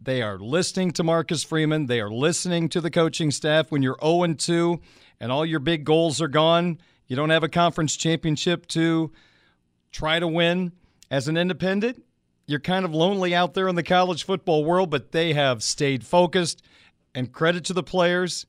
They 0.00 0.22
are 0.22 0.38
listening 0.38 0.90
to 0.92 1.04
Marcus 1.04 1.42
Freeman. 1.42 1.86
They 1.86 2.00
are 2.00 2.10
listening 2.10 2.68
to 2.70 2.80
the 2.80 2.90
coaching 2.90 3.30
staff. 3.30 3.70
When 3.70 3.82
you're 3.82 3.98
0 4.02 4.34
2 4.34 4.80
and 5.20 5.32
all 5.32 5.46
your 5.46 5.60
big 5.60 5.84
goals 5.84 6.20
are 6.20 6.28
gone, 6.28 6.78
you 7.06 7.16
don't 7.16 7.30
have 7.30 7.44
a 7.44 7.48
conference 7.48 7.96
championship 7.96 8.66
to 8.68 9.12
try 9.90 10.18
to 10.18 10.26
win 10.26 10.72
as 11.10 11.28
an 11.28 11.36
independent. 11.36 12.02
You're 12.46 12.60
kind 12.60 12.84
of 12.84 12.94
lonely 12.94 13.34
out 13.34 13.54
there 13.54 13.68
in 13.68 13.76
the 13.76 13.82
college 13.82 14.24
football 14.24 14.64
world, 14.64 14.90
but 14.90 15.12
they 15.12 15.32
have 15.32 15.62
stayed 15.62 16.04
focused. 16.04 16.62
And 17.14 17.30
credit 17.30 17.64
to 17.66 17.74
the 17.74 17.82
players. 17.82 18.46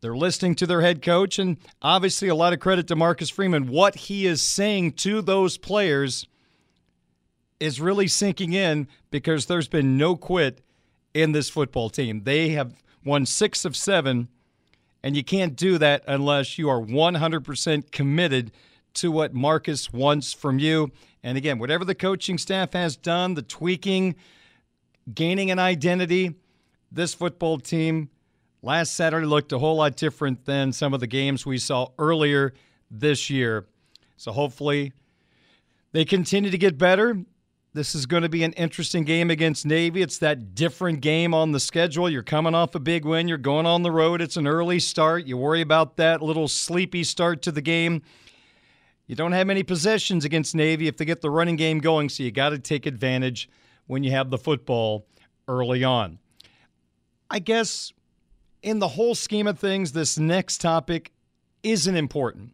They're 0.00 0.16
listening 0.16 0.54
to 0.56 0.66
their 0.66 0.80
head 0.80 1.02
coach, 1.02 1.38
and 1.38 1.56
obviously 1.82 2.28
a 2.28 2.34
lot 2.34 2.52
of 2.52 2.60
credit 2.60 2.86
to 2.88 2.96
Marcus 2.96 3.30
Freeman. 3.30 3.66
What 3.66 3.96
he 3.96 4.26
is 4.26 4.40
saying 4.40 4.92
to 4.92 5.20
those 5.20 5.58
players 5.58 6.26
is 7.58 7.80
really 7.80 8.06
sinking 8.06 8.52
in 8.52 8.86
because 9.10 9.46
there's 9.46 9.66
been 9.66 9.96
no 9.96 10.14
quit 10.14 10.60
in 11.14 11.32
this 11.32 11.50
football 11.50 11.90
team. 11.90 12.22
They 12.22 12.50
have 12.50 12.74
won 13.04 13.26
six 13.26 13.64
of 13.64 13.74
seven, 13.74 14.28
and 15.02 15.16
you 15.16 15.24
can't 15.24 15.56
do 15.56 15.78
that 15.78 16.04
unless 16.06 16.58
you 16.58 16.68
are 16.68 16.80
100% 16.80 17.90
committed 17.90 18.52
to 18.94 19.10
what 19.10 19.34
Marcus 19.34 19.92
wants 19.92 20.32
from 20.32 20.60
you. 20.60 20.92
And 21.24 21.36
again, 21.36 21.58
whatever 21.58 21.84
the 21.84 21.96
coaching 21.96 22.38
staff 22.38 22.72
has 22.72 22.96
done, 22.96 23.34
the 23.34 23.42
tweaking, 23.42 24.14
gaining 25.12 25.50
an 25.50 25.58
identity, 25.58 26.36
this 26.92 27.14
football 27.14 27.58
team 27.58 28.10
last 28.62 28.94
Saturday 28.94 29.26
looked 29.26 29.52
a 29.52 29.58
whole 29.58 29.76
lot 29.76 29.96
different 29.96 30.44
than 30.44 30.72
some 30.72 30.94
of 30.94 31.00
the 31.00 31.06
games 31.06 31.46
we 31.46 31.58
saw 31.58 31.88
earlier 31.98 32.52
this 32.90 33.30
year. 33.30 33.66
So 34.16 34.32
hopefully 34.32 34.92
they 35.92 36.04
continue 36.04 36.50
to 36.50 36.58
get 36.58 36.78
better. 36.78 37.24
This 37.74 37.94
is 37.94 38.06
going 38.06 38.22
to 38.22 38.28
be 38.28 38.42
an 38.42 38.54
interesting 38.54 39.04
game 39.04 39.30
against 39.30 39.64
Navy. 39.64 40.02
It's 40.02 40.18
that 40.18 40.54
different 40.54 41.00
game 41.00 41.34
on 41.34 41.52
the 41.52 41.60
schedule. 41.60 42.08
You're 42.10 42.22
coming 42.22 42.54
off 42.54 42.74
a 42.74 42.80
big 42.80 43.04
win, 43.04 43.28
you're 43.28 43.38
going 43.38 43.66
on 43.66 43.82
the 43.82 43.90
road. 43.90 44.20
It's 44.20 44.36
an 44.36 44.46
early 44.46 44.80
start. 44.80 45.26
You 45.26 45.36
worry 45.36 45.60
about 45.60 45.96
that 45.98 46.22
little 46.22 46.48
sleepy 46.48 47.04
start 47.04 47.42
to 47.42 47.52
the 47.52 47.62
game. 47.62 48.02
You 49.06 49.14
don't 49.14 49.32
have 49.32 49.46
many 49.46 49.62
possessions 49.62 50.24
against 50.24 50.54
Navy 50.54 50.86
if 50.86 50.96
they 50.96 51.04
get 51.04 51.20
the 51.20 51.30
running 51.30 51.56
game 51.56 51.78
going, 51.78 52.08
so 52.08 52.22
you 52.22 52.30
got 52.30 52.50
to 52.50 52.58
take 52.58 52.84
advantage 52.84 53.48
when 53.86 54.02
you 54.02 54.10
have 54.10 54.28
the 54.28 54.36
football 54.36 55.06
early 55.46 55.82
on. 55.82 56.18
I 57.30 57.38
guess 57.38 57.92
in 58.62 58.78
the 58.78 58.88
whole 58.88 59.14
scheme 59.14 59.46
of 59.46 59.58
things, 59.58 59.92
this 59.92 60.18
next 60.18 60.60
topic 60.60 61.12
isn't 61.62 61.96
important. 61.96 62.52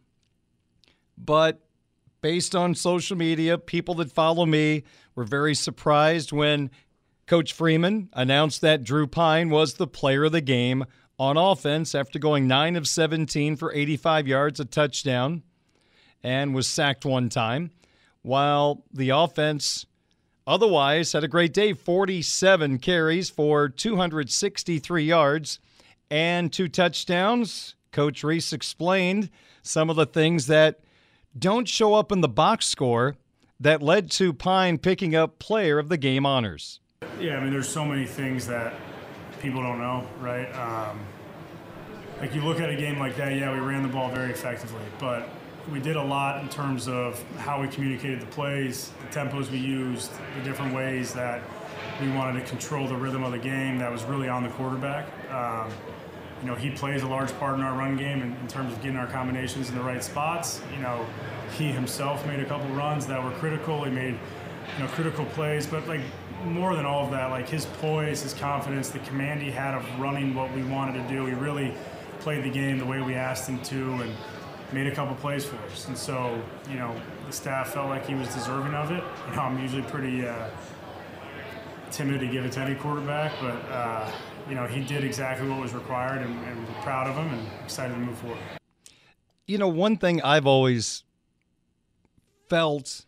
But 1.17 1.61
based 2.21 2.55
on 2.55 2.75
social 2.75 3.17
media, 3.17 3.57
people 3.57 3.95
that 3.95 4.11
follow 4.11 4.45
me 4.45 4.83
were 5.15 5.23
very 5.23 5.55
surprised 5.55 6.31
when 6.31 6.71
Coach 7.25 7.53
Freeman 7.53 8.09
announced 8.13 8.61
that 8.61 8.83
Drew 8.83 9.07
Pyne 9.07 9.49
was 9.49 9.75
the 9.75 9.87
player 9.87 10.25
of 10.25 10.31
the 10.31 10.41
game 10.41 10.85
on 11.17 11.37
offense 11.37 11.95
after 11.95 12.19
going 12.19 12.47
9 12.47 12.75
of 12.75 12.87
17 12.87 13.55
for 13.55 13.73
85 13.73 14.27
yards, 14.27 14.59
a 14.59 14.65
touchdown, 14.65 15.43
and 16.21 16.53
was 16.53 16.67
sacked 16.67 17.05
one 17.05 17.29
time, 17.29 17.71
while 18.21 18.83
the 18.91 19.09
offense 19.09 19.85
otherwise 20.45 21.13
had 21.13 21.23
a 21.23 21.27
great 21.27 21.53
day 21.53 21.73
47 21.73 22.79
carries 22.79 23.29
for 23.29 23.69
263 23.69 25.03
yards 25.03 25.59
and 26.09 26.51
two 26.51 26.67
touchdowns. 26.67 27.75
Coach 27.91 28.23
Rees 28.23 28.51
explained 28.53 29.29
some 29.61 29.89
of 29.89 29.95
the 29.95 30.05
things 30.05 30.47
that 30.47 30.79
don't 31.37 31.67
show 31.67 31.93
up 31.93 32.11
in 32.11 32.21
the 32.21 32.27
box 32.27 32.65
score 32.65 33.15
that 33.59 33.81
led 33.81 34.11
to 34.11 34.33
Pyne 34.33 34.77
picking 34.77 35.15
up 35.15 35.39
player 35.39 35.79
of 35.79 35.89
the 35.89 35.97
game 35.97 36.25
honors. 36.25 36.79
Yeah, 37.19 37.37
I 37.37 37.41
mean, 37.41 37.51
there's 37.51 37.69
so 37.69 37.85
many 37.85 38.05
things 38.05 38.47
that 38.47 38.73
people 39.41 39.61
don't 39.61 39.79
know, 39.79 40.07
right? 40.19 40.51
Um, 40.55 40.99
like 42.19 42.33
you 42.33 42.41
look 42.41 42.59
at 42.59 42.69
a 42.69 42.75
game 42.75 42.99
like 42.99 43.15
that, 43.17 43.33
yeah, 43.35 43.53
we 43.53 43.59
ran 43.59 43.83
the 43.83 43.89
ball 43.89 44.09
very 44.09 44.31
effectively, 44.31 44.81
but 44.99 45.29
we 45.71 45.79
did 45.79 45.95
a 45.95 46.03
lot 46.03 46.41
in 46.41 46.49
terms 46.49 46.87
of 46.87 47.21
how 47.37 47.61
we 47.61 47.67
communicated 47.67 48.21
the 48.21 48.25
plays, 48.27 48.91
the 49.01 49.19
tempos 49.19 49.49
we 49.49 49.57
used, 49.57 50.11
the 50.37 50.43
different 50.43 50.73
ways 50.73 51.13
that 51.13 51.41
we 52.01 52.09
wanted 52.11 52.39
to 52.39 52.47
control 52.47 52.87
the 52.87 52.95
rhythm 52.95 53.23
of 53.23 53.31
the 53.31 53.39
game 53.39 53.77
that 53.79 53.91
was 53.91 54.03
really 54.03 54.27
on 54.27 54.43
the 54.43 54.49
quarterback. 54.49 55.07
Um, 55.31 55.71
you 56.41 56.47
know, 56.47 56.55
he 56.55 56.69
plays 56.69 57.01
a 57.01 57.07
large 57.07 57.31
part 57.39 57.55
in 57.55 57.61
our 57.61 57.75
run 57.75 57.97
game 57.97 58.21
in, 58.21 58.33
in, 58.33 58.47
terms 58.47 58.73
of 58.73 58.81
getting 58.81 58.97
our 58.97 59.07
combinations 59.07 59.69
in 59.69 59.75
the 59.75 59.81
right 59.81 60.03
spots. 60.03 60.61
You 60.75 60.81
know, 60.81 61.05
he 61.57 61.71
himself 61.71 62.25
made 62.27 62.39
a 62.39 62.45
couple 62.45 62.67
runs 62.75 63.07
that 63.07 63.23
were 63.23 63.31
critical. 63.31 63.83
He 63.83 63.91
made, 63.91 64.19
you 64.77 64.83
know, 64.83 64.89
critical 64.89 65.25
plays, 65.25 65.65
but 65.65 65.87
like 65.87 66.01
more 66.43 66.75
than 66.75 66.85
all 66.85 67.05
of 67.05 67.11
that, 67.11 67.31
like 67.31 67.49
his 67.49 67.65
poise, 67.65 68.21
his 68.21 68.33
confidence, 68.33 68.89
the 68.89 68.99
command 68.99 69.41
he 69.41 69.49
had 69.49 69.73
of 69.73 69.99
running 69.99 70.35
what 70.35 70.53
we 70.53 70.63
wanted 70.63 71.01
to 71.01 71.07
do. 71.07 71.25
He 71.25 71.33
really 71.33 71.73
played 72.19 72.43
the 72.43 72.49
game 72.49 72.77
the 72.77 72.85
way 72.85 73.01
we 73.01 73.15
asked 73.15 73.49
him 73.49 73.59
to, 73.59 73.93
and 73.93 74.13
made 74.75 74.85
a 74.85 74.93
couple 74.93 75.15
plays 75.15 75.43
for 75.43 75.55
us. 75.71 75.87
And 75.87 75.97
so, 75.97 76.39
you 76.69 76.75
know, 76.75 76.95
the 77.25 77.33
staff 77.33 77.73
felt 77.73 77.89
like 77.89 78.05
he 78.05 78.13
was 78.13 78.27
deserving 78.33 78.75
of 78.75 78.91
it. 78.91 79.03
You 79.29 79.35
know, 79.35 79.41
I'm 79.41 79.59
usually 79.59 79.81
pretty 79.83 80.27
uh, 80.27 80.49
timid 81.89 82.19
to 82.19 82.27
give 82.27 82.45
it 82.45 82.51
to 82.53 82.59
any 82.59 82.75
quarterback, 82.75 83.31
but. 83.41 83.55
Uh, 83.71 84.11
you 84.47 84.55
know, 84.55 84.67
he 84.67 84.83
did 84.83 85.03
exactly 85.03 85.49
what 85.49 85.59
was 85.59 85.73
required, 85.73 86.21
and, 86.21 86.45
and 86.45 86.67
we're 86.67 86.81
proud 86.81 87.07
of 87.07 87.15
him 87.15 87.33
and 87.33 87.47
excited 87.63 87.93
to 87.93 87.99
move 87.99 88.17
forward. 88.17 88.37
You 89.47 89.57
know, 89.57 89.67
one 89.67 89.97
thing 89.97 90.21
I've 90.21 90.47
always 90.47 91.03
felt 92.49 93.05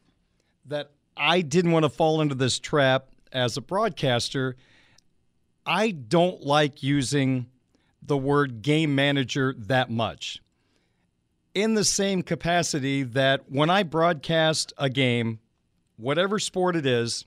that 0.66 0.92
I 1.16 1.42
didn't 1.42 1.72
want 1.72 1.84
to 1.84 1.90
fall 1.90 2.22
into 2.22 2.36
this 2.36 2.60
trap 2.60 3.08
as 3.32 3.58
a 3.58 3.62
broadcaster. 3.62 4.56
I 5.66 5.92
don't 5.92 6.42
like 6.42 6.82
using 6.82 7.48
the 8.02 8.18
word 8.18 8.62
game 8.62 8.96
manager 8.96 9.54
that 9.58 9.90
much. 9.90 10.42
In 11.58 11.74
the 11.74 11.84
same 11.84 12.22
capacity 12.22 13.02
that 13.02 13.50
when 13.50 13.72
I 13.72 13.82
broadcast 13.82 14.74
a 14.78 14.92
game, 14.92 15.40
whatever 15.96 16.38
sport 16.38 16.76
it 16.76 16.86
is, 16.86 17.26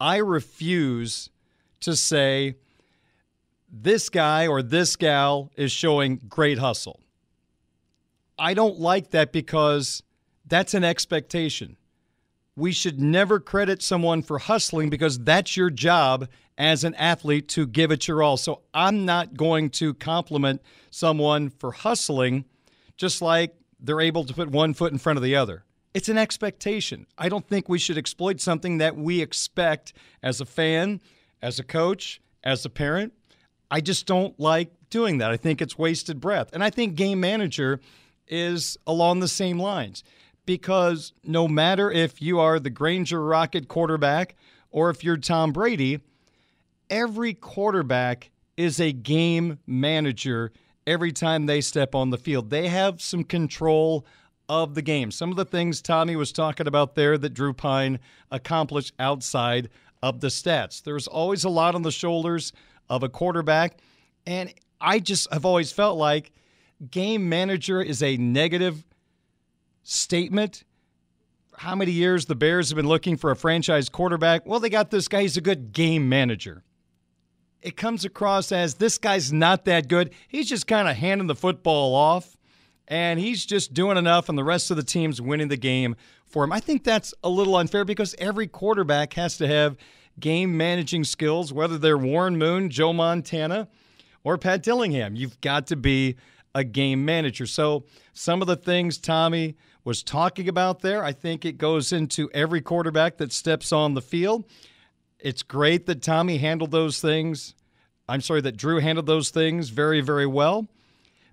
I 0.00 0.16
refuse 0.16 1.30
to 1.82 1.94
say, 1.94 2.56
this 3.70 4.08
guy 4.08 4.48
or 4.48 4.60
this 4.60 4.96
gal 4.96 5.52
is 5.54 5.70
showing 5.70 6.16
great 6.28 6.58
hustle. 6.58 6.98
I 8.36 8.54
don't 8.54 8.80
like 8.80 9.12
that 9.12 9.30
because 9.30 10.02
that's 10.44 10.74
an 10.74 10.82
expectation. 10.82 11.76
We 12.56 12.72
should 12.72 13.00
never 13.00 13.38
credit 13.38 13.82
someone 13.82 14.22
for 14.22 14.40
hustling 14.40 14.90
because 14.90 15.16
that's 15.20 15.56
your 15.56 15.70
job 15.70 16.28
as 16.58 16.82
an 16.82 16.96
athlete 16.96 17.46
to 17.50 17.68
give 17.68 17.92
it 17.92 18.08
your 18.08 18.20
all. 18.20 18.36
So 18.36 18.62
I'm 18.74 19.04
not 19.04 19.36
going 19.36 19.70
to 19.70 19.94
compliment 19.94 20.60
someone 20.90 21.50
for 21.50 21.70
hustling 21.70 22.46
just 22.96 23.22
like 23.22 23.54
they're 23.80 24.00
able 24.00 24.24
to 24.24 24.34
put 24.34 24.50
one 24.50 24.74
foot 24.74 24.92
in 24.92 24.98
front 24.98 25.16
of 25.16 25.22
the 25.22 25.36
other. 25.36 25.64
It's 25.92 26.08
an 26.08 26.18
expectation. 26.18 27.06
I 27.18 27.28
don't 27.28 27.46
think 27.46 27.68
we 27.68 27.78
should 27.78 27.98
exploit 27.98 28.40
something 28.40 28.78
that 28.78 28.96
we 28.96 29.20
expect 29.20 29.92
as 30.22 30.40
a 30.40 30.46
fan, 30.46 31.00
as 31.42 31.58
a 31.58 31.64
coach, 31.64 32.20
as 32.44 32.64
a 32.64 32.70
parent. 32.70 33.12
I 33.70 33.80
just 33.80 34.06
don't 34.06 34.38
like 34.38 34.72
doing 34.90 35.18
that. 35.18 35.30
I 35.30 35.36
think 35.36 35.60
it's 35.60 35.78
wasted 35.78 36.20
breath. 36.20 36.50
And 36.52 36.62
I 36.62 36.70
think 36.70 36.94
game 36.94 37.20
manager 37.20 37.80
is 38.28 38.76
along 38.86 39.20
the 39.20 39.28
same 39.28 39.58
lines 39.58 40.04
because 40.46 41.12
no 41.24 41.48
matter 41.48 41.90
if 41.90 42.22
you 42.22 42.38
are 42.40 42.58
the 42.58 42.70
Granger 42.70 43.22
Rocket 43.22 43.68
quarterback 43.68 44.36
or 44.70 44.90
if 44.90 45.02
you're 45.02 45.16
Tom 45.16 45.52
Brady, 45.52 46.00
every 46.88 47.34
quarterback 47.34 48.30
is 48.56 48.80
a 48.80 48.92
game 48.92 49.58
manager 49.66 50.52
every 50.90 51.12
time 51.12 51.46
they 51.46 51.60
step 51.60 51.94
on 51.94 52.10
the 52.10 52.18
field. 52.18 52.50
They 52.50 52.68
have 52.68 53.00
some 53.00 53.22
control 53.22 54.04
of 54.48 54.74
the 54.74 54.82
game. 54.82 55.12
Some 55.12 55.30
of 55.30 55.36
the 55.36 55.44
things 55.44 55.80
Tommy 55.80 56.16
was 56.16 56.32
talking 56.32 56.66
about 56.66 56.96
there 56.96 57.16
that 57.16 57.32
Drew 57.32 57.52
Pyne 57.52 58.00
accomplished 58.32 58.92
outside 58.98 59.70
of 60.02 60.20
the 60.20 60.26
stats. 60.26 60.82
There's 60.82 61.06
always 61.06 61.44
a 61.44 61.48
lot 61.48 61.76
on 61.76 61.82
the 61.82 61.92
shoulders 61.92 62.52
of 62.88 63.04
a 63.04 63.08
quarterback. 63.08 63.78
And 64.26 64.52
I 64.80 64.98
just 64.98 65.32
have 65.32 65.44
always 65.44 65.70
felt 65.70 65.96
like 65.96 66.32
game 66.90 67.28
manager 67.28 67.80
is 67.80 68.02
a 68.02 68.16
negative 68.16 68.84
statement. 69.84 70.64
How 71.56 71.76
many 71.76 71.92
years 71.92 72.26
the 72.26 72.34
Bears 72.34 72.70
have 72.70 72.76
been 72.76 72.88
looking 72.88 73.16
for 73.16 73.30
a 73.30 73.36
franchise 73.36 73.88
quarterback? 73.88 74.44
Well, 74.44 74.58
they 74.58 74.70
got 74.70 74.90
this 74.90 75.06
guy. 75.06 75.22
He's 75.22 75.36
a 75.36 75.42
good 75.42 75.72
game 75.72 76.08
manager. 76.08 76.64
It 77.62 77.76
comes 77.76 78.04
across 78.04 78.52
as 78.52 78.74
this 78.74 78.98
guy's 78.98 79.32
not 79.32 79.64
that 79.66 79.88
good. 79.88 80.12
He's 80.28 80.48
just 80.48 80.66
kind 80.66 80.88
of 80.88 80.96
handing 80.96 81.26
the 81.26 81.34
football 81.34 81.94
off, 81.94 82.36
and 82.88 83.20
he's 83.20 83.44
just 83.44 83.74
doing 83.74 83.96
enough, 83.96 84.28
and 84.28 84.38
the 84.38 84.44
rest 84.44 84.70
of 84.70 84.76
the 84.76 84.82
team's 84.82 85.20
winning 85.20 85.48
the 85.48 85.56
game 85.56 85.96
for 86.24 86.44
him. 86.44 86.52
I 86.52 86.60
think 86.60 86.84
that's 86.84 87.12
a 87.22 87.28
little 87.28 87.56
unfair 87.56 87.84
because 87.84 88.14
every 88.18 88.46
quarterback 88.46 89.12
has 89.14 89.36
to 89.38 89.46
have 89.46 89.76
game 90.18 90.56
managing 90.56 91.04
skills, 91.04 91.52
whether 91.52 91.76
they're 91.78 91.98
Warren 91.98 92.36
Moon, 92.38 92.70
Joe 92.70 92.92
Montana, 92.92 93.68
or 94.24 94.38
Pat 94.38 94.62
Dillingham. 94.62 95.16
You've 95.16 95.40
got 95.40 95.66
to 95.68 95.76
be 95.76 96.16
a 96.54 96.64
game 96.64 97.04
manager. 97.04 97.46
So 97.46 97.84
some 98.12 98.42
of 98.42 98.48
the 98.48 98.56
things 98.56 98.98
Tommy 98.98 99.56
was 99.84 100.02
talking 100.02 100.48
about 100.48 100.80
there. 100.80 101.02
I 101.02 101.12
think 101.12 101.44
it 101.44 101.58
goes 101.58 101.92
into 101.92 102.30
every 102.32 102.60
quarterback 102.60 103.16
that 103.18 103.32
steps 103.32 103.72
on 103.72 103.94
the 103.94 104.02
field. 104.02 104.44
It's 105.22 105.42
great 105.42 105.86
that 105.86 106.02
Tommy 106.02 106.38
handled 106.38 106.70
those 106.70 107.00
things. 107.00 107.54
I'm 108.08 108.20
sorry, 108.20 108.40
that 108.42 108.56
Drew 108.56 108.80
handled 108.80 109.06
those 109.06 109.30
things 109.30 109.68
very, 109.68 110.00
very 110.00 110.26
well. 110.26 110.66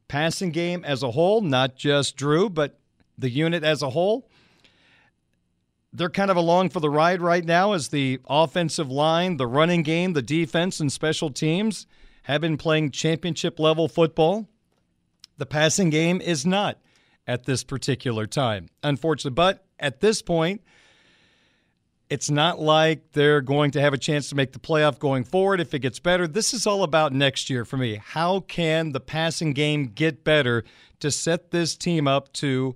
Passing 0.07 0.51
game 0.51 0.85
as 0.85 1.03
a 1.03 1.11
whole, 1.11 1.41
not 1.41 1.75
just 1.75 2.15
Drew, 2.15 2.49
but 2.49 2.79
the 3.17 3.29
unit 3.29 3.63
as 3.63 3.81
a 3.81 3.89
whole. 3.89 4.29
They're 5.91 6.09
kind 6.09 6.29
of 6.29 6.37
along 6.37 6.69
for 6.69 6.79
the 6.79 6.89
ride 6.89 7.21
right 7.21 7.43
now 7.43 7.73
as 7.73 7.87
the 7.87 8.19
offensive 8.29 8.91
line, 8.91 9.37
the 9.37 9.47
running 9.47 9.83
game, 9.83 10.13
the 10.13 10.21
defense, 10.21 10.79
and 10.79 10.91
special 10.91 11.29
teams 11.31 11.87
have 12.23 12.41
been 12.41 12.57
playing 12.57 12.91
championship 12.91 13.57
level 13.57 13.87
football. 13.87 14.47
The 15.37 15.45
passing 15.45 15.89
game 15.89 16.21
is 16.21 16.45
not 16.45 16.77
at 17.25 17.45
this 17.45 17.63
particular 17.63 18.27
time, 18.27 18.67
unfortunately. 18.83 19.35
But 19.35 19.65
at 19.79 20.01
this 20.01 20.21
point, 20.21 20.61
it's 22.09 22.29
not 22.29 22.59
like 22.59 23.11
they're 23.11 23.41
going 23.41 23.71
to 23.71 23.81
have 23.81 23.93
a 23.93 23.97
chance 23.97 24.29
to 24.29 24.35
make 24.35 24.53
the 24.53 24.59
playoff 24.59 24.97
going 24.97 25.23
forward 25.23 25.59
if 25.59 25.73
it 25.73 25.79
gets 25.79 25.99
better. 25.99 26.27
This 26.27 26.53
is 26.53 26.65
all 26.65 26.83
about 26.83 27.11
next 27.11 27.49
year 27.49 27.65
for 27.65 27.77
me. 27.77 27.99
How 28.01 28.39
can 28.41 28.93
the 28.93 28.99
passing 28.99 29.53
game 29.53 29.87
get 29.87 30.23
better 30.23 30.63
to 31.01 31.11
set 31.11 31.51
this 31.51 31.75
team 31.75 32.07
up 32.07 32.31
to 32.33 32.75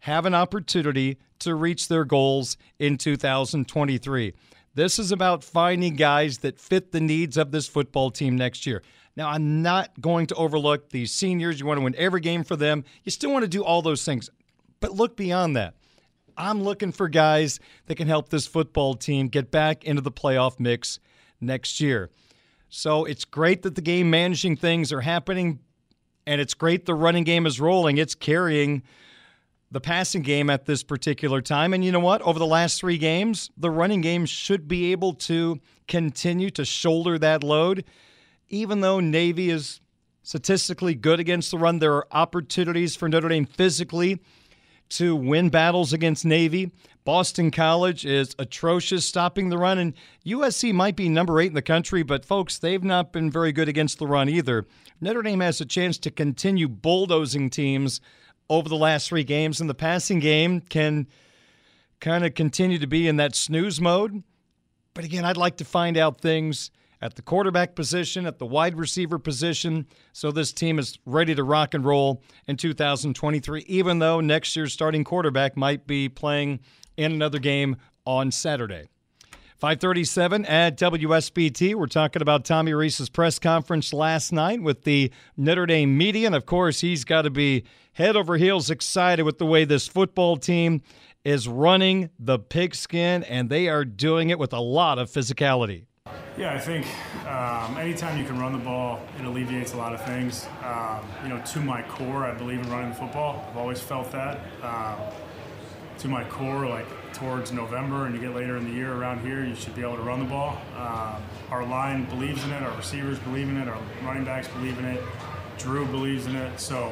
have 0.00 0.24
an 0.24 0.34
opportunity 0.34 1.18
to 1.40 1.54
reach 1.54 1.88
their 1.88 2.04
goals 2.04 2.56
in 2.78 2.96
2023? 2.96 4.32
This 4.74 4.98
is 4.98 5.12
about 5.12 5.44
finding 5.44 5.96
guys 5.96 6.38
that 6.38 6.58
fit 6.58 6.92
the 6.92 7.00
needs 7.00 7.36
of 7.36 7.50
this 7.50 7.68
football 7.68 8.10
team 8.10 8.36
next 8.36 8.66
year. 8.66 8.82
Now, 9.16 9.28
I'm 9.28 9.60
not 9.60 10.00
going 10.00 10.26
to 10.28 10.34
overlook 10.36 10.90
the 10.90 11.04
seniors. 11.04 11.60
You 11.60 11.66
want 11.66 11.78
to 11.78 11.84
win 11.84 11.96
every 11.96 12.20
game 12.20 12.44
for 12.44 12.56
them. 12.56 12.84
You 13.04 13.10
still 13.10 13.32
want 13.32 13.42
to 13.42 13.48
do 13.48 13.62
all 13.62 13.82
those 13.82 14.04
things. 14.04 14.30
But 14.78 14.92
look 14.92 15.16
beyond 15.16 15.56
that. 15.56 15.74
I'm 16.40 16.62
looking 16.62 16.92
for 16.92 17.08
guys 17.08 17.60
that 17.86 17.96
can 17.96 18.08
help 18.08 18.28
this 18.28 18.46
football 18.46 18.94
team 18.94 19.28
get 19.28 19.50
back 19.50 19.84
into 19.84 20.02
the 20.02 20.10
playoff 20.10 20.58
mix 20.58 20.98
next 21.40 21.80
year. 21.80 22.10
So 22.68 23.04
it's 23.04 23.24
great 23.24 23.62
that 23.62 23.74
the 23.74 23.82
game 23.82 24.10
managing 24.10 24.56
things 24.56 24.92
are 24.92 25.00
happening, 25.00 25.60
and 26.26 26.40
it's 26.40 26.54
great 26.54 26.86
the 26.86 26.94
running 26.94 27.24
game 27.24 27.46
is 27.46 27.60
rolling. 27.60 27.98
It's 27.98 28.14
carrying 28.14 28.82
the 29.70 29.80
passing 29.80 30.22
game 30.22 30.50
at 30.50 30.66
this 30.66 30.82
particular 30.82 31.40
time. 31.40 31.74
And 31.74 31.84
you 31.84 31.92
know 31.92 32.00
what? 32.00 32.22
Over 32.22 32.38
the 32.38 32.46
last 32.46 32.80
three 32.80 32.98
games, 32.98 33.50
the 33.56 33.70
running 33.70 34.00
game 34.00 34.26
should 34.26 34.66
be 34.66 34.92
able 34.92 35.14
to 35.14 35.60
continue 35.86 36.50
to 36.50 36.64
shoulder 36.64 37.18
that 37.18 37.44
load 37.44 37.84
even 38.50 38.80
though 38.80 39.00
Navy 39.00 39.48
is 39.48 39.80
statistically 40.22 40.94
good 40.94 41.20
against 41.20 41.50
the 41.52 41.58
run, 41.58 41.78
there 41.78 41.94
are 41.94 42.06
opportunities 42.10 42.94
for 42.96 43.08
Notre 43.08 43.28
Dame 43.28 43.46
physically 43.46 44.20
to 44.90 45.16
win 45.16 45.48
battles 45.48 45.92
against 45.92 46.24
Navy. 46.24 46.70
Boston 47.04 47.50
College 47.50 48.04
is 48.04 48.34
atrocious 48.38 49.06
stopping 49.06 49.48
the 49.48 49.58
run, 49.58 49.78
and 49.78 49.94
USC 50.26 50.72
might 50.72 50.96
be 50.96 51.08
number 51.08 51.40
eight 51.40 51.48
in 51.48 51.54
the 51.54 51.62
country, 51.62 52.02
but 52.02 52.24
folks, 52.24 52.58
they've 52.58 52.84
not 52.84 53.12
been 53.12 53.30
very 53.30 53.52
good 53.52 53.68
against 53.68 53.98
the 53.98 54.06
run 54.06 54.28
either. 54.28 54.66
Notre 55.00 55.22
Dame 55.22 55.40
has 55.40 55.60
a 55.60 55.66
chance 55.66 55.96
to 55.98 56.10
continue 56.10 56.68
bulldozing 56.68 57.48
teams 57.48 58.00
over 58.50 58.68
the 58.68 58.76
last 58.76 59.08
three 59.08 59.24
games, 59.24 59.60
and 59.60 59.70
the 59.70 59.74
passing 59.74 60.18
game 60.18 60.60
can 60.60 61.06
kind 62.00 62.24
of 62.24 62.34
continue 62.34 62.78
to 62.78 62.86
be 62.86 63.08
in 63.08 63.16
that 63.16 63.34
snooze 63.34 63.80
mode. 63.80 64.22
But 64.92 65.04
again, 65.04 65.24
I'd 65.24 65.36
like 65.36 65.56
to 65.58 65.64
find 65.64 65.96
out 65.96 66.20
things 66.20 66.70
at 67.02 67.14
the 67.14 67.22
quarterback 67.22 67.74
position, 67.74 68.26
at 68.26 68.38
the 68.38 68.46
wide 68.46 68.76
receiver 68.76 69.18
position. 69.18 69.86
So 70.12 70.30
this 70.30 70.52
team 70.52 70.78
is 70.78 70.98
ready 71.06 71.34
to 71.34 71.42
rock 71.44 71.74
and 71.74 71.84
roll 71.84 72.22
in 72.46 72.56
2023, 72.56 73.64
even 73.66 73.98
though 73.98 74.20
next 74.20 74.54
year's 74.54 74.72
starting 74.72 75.04
quarterback 75.04 75.56
might 75.56 75.86
be 75.86 76.08
playing 76.08 76.60
in 76.96 77.12
another 77.12 77.38
game 77.38 77.76
on 78.04 78.30
Saturday. 78.30 78.88
537 79.60 80.46
at 80.46 80.78
WSBT. 80.78 81.74
We're 81.74 81.86
talking 81.86 82.22
about 82.22 82.46
Tommy 82.46 82.72
Rees's 82.72 83.10
press 83.10 83.38
conference 83.38 83.92
last 83.92 84.32
night 84.32 84.62
with 84.62 84.84
the 84.84 85.12
Notre 85.36 85.66
Dame 85.66 85.98
media. 85.98 86.26
And 86.26 86.34
of 86.34 86.46
course, 86.46 86.80
he's 86.80 87.04
got 87.04 87.22
to 87.22 87.30
be 87.30 87.64
head 87.92 88.16
over 88.16 88.38
heels 88.38 88.70
excited 88.70 89.24
with 89.24 89.36
the 89.36 89.44
way 89.44 89.66
this 89.66 89.86
football 89.86 90.38
team 90.38 90.80
is 91.24 91.46
running 91.46 92.08
the 92.18 92.38
pigskin, 92.38 93.22
and 93.24 93.50
they 93.50 93.68
are 93.68 93.84
doing 93.84 94.30
it 94.30 94.38
with 94.38 94.54
a 94.54 94.60
lot 94.60 94.98
of 94.98 95.10
physicality. 95.10 95.84
Yeah, 96.40 96.54
I 96.54 96.58
think 96.58 96.86
um, 97.26 97.76
anytime 97.76 98.16
you 98.16 98.24
can 98.24 98.38
run 98.38 98.54
the 98.54 98.64
ball, 98.64 98.98
it 99.18 99.26
alleviates 99.26 99.74
a 99.74 99.76
lot 99.76 99.92
of 99.92 100.02
things. 100.06 100.48
Um, 100.64 101.04
you 101.22 101.28
know, 101.28 101.38
to 101.38 101.60
my 101.60 101.82
core, 101.82 102.24
I 102.24 102.32
believe 102.32 102.60
in 102.60 102.70
running 102.70 102.88
the 102.88 102.96
football. 102.96 103.44
I've 103.50 103.58
always 103.58 103.78
felt 103.78 104.10
that. 104.12 104.40
Um, 104.62 104.96
to 105.98 106.08
my 106.08 106.24
core, 106.24 106.66
like 106.66 106.86
towards 107.12 107.52
November 107.52 108.06
and 108.06 108.14
you 108.14 108.22
get 108.22 108.34
later 108.34 108.56
in 108.56 108.64
the 108.64 108.70
year 108.70 108.94
around 108.94 109.20
here, 109.20 109.44
you 109.44 109.54
should 109.54 109.74
be 109.74 109.82
able 109.82 109.96
to 109.96 110.02
run 110.02 110.18
the 110.18 110.24
ball. 110.24 110.56
Um, 110.78 111.22
our 111.50 111.62
line 111.66 112.06
believes 112.06 112.42
in 112.42 112.52
it, 112.52 112.62
our 112.62 112.74
receivers 112.74 113.18
believe 113.18 113.50
in 113.50 113.58
it, 113.58 113.68
our 113.68 113.78
running 114.02 114.24
backs 114.24 114.48
believe 114.48 114.78
in 114.78 114.86
it, 114.86 115.04
Drew 115.58 115.84
believes 115.84 116.24
in 116.24 116.36
it. 116.36 116.58
So 116.58 116.90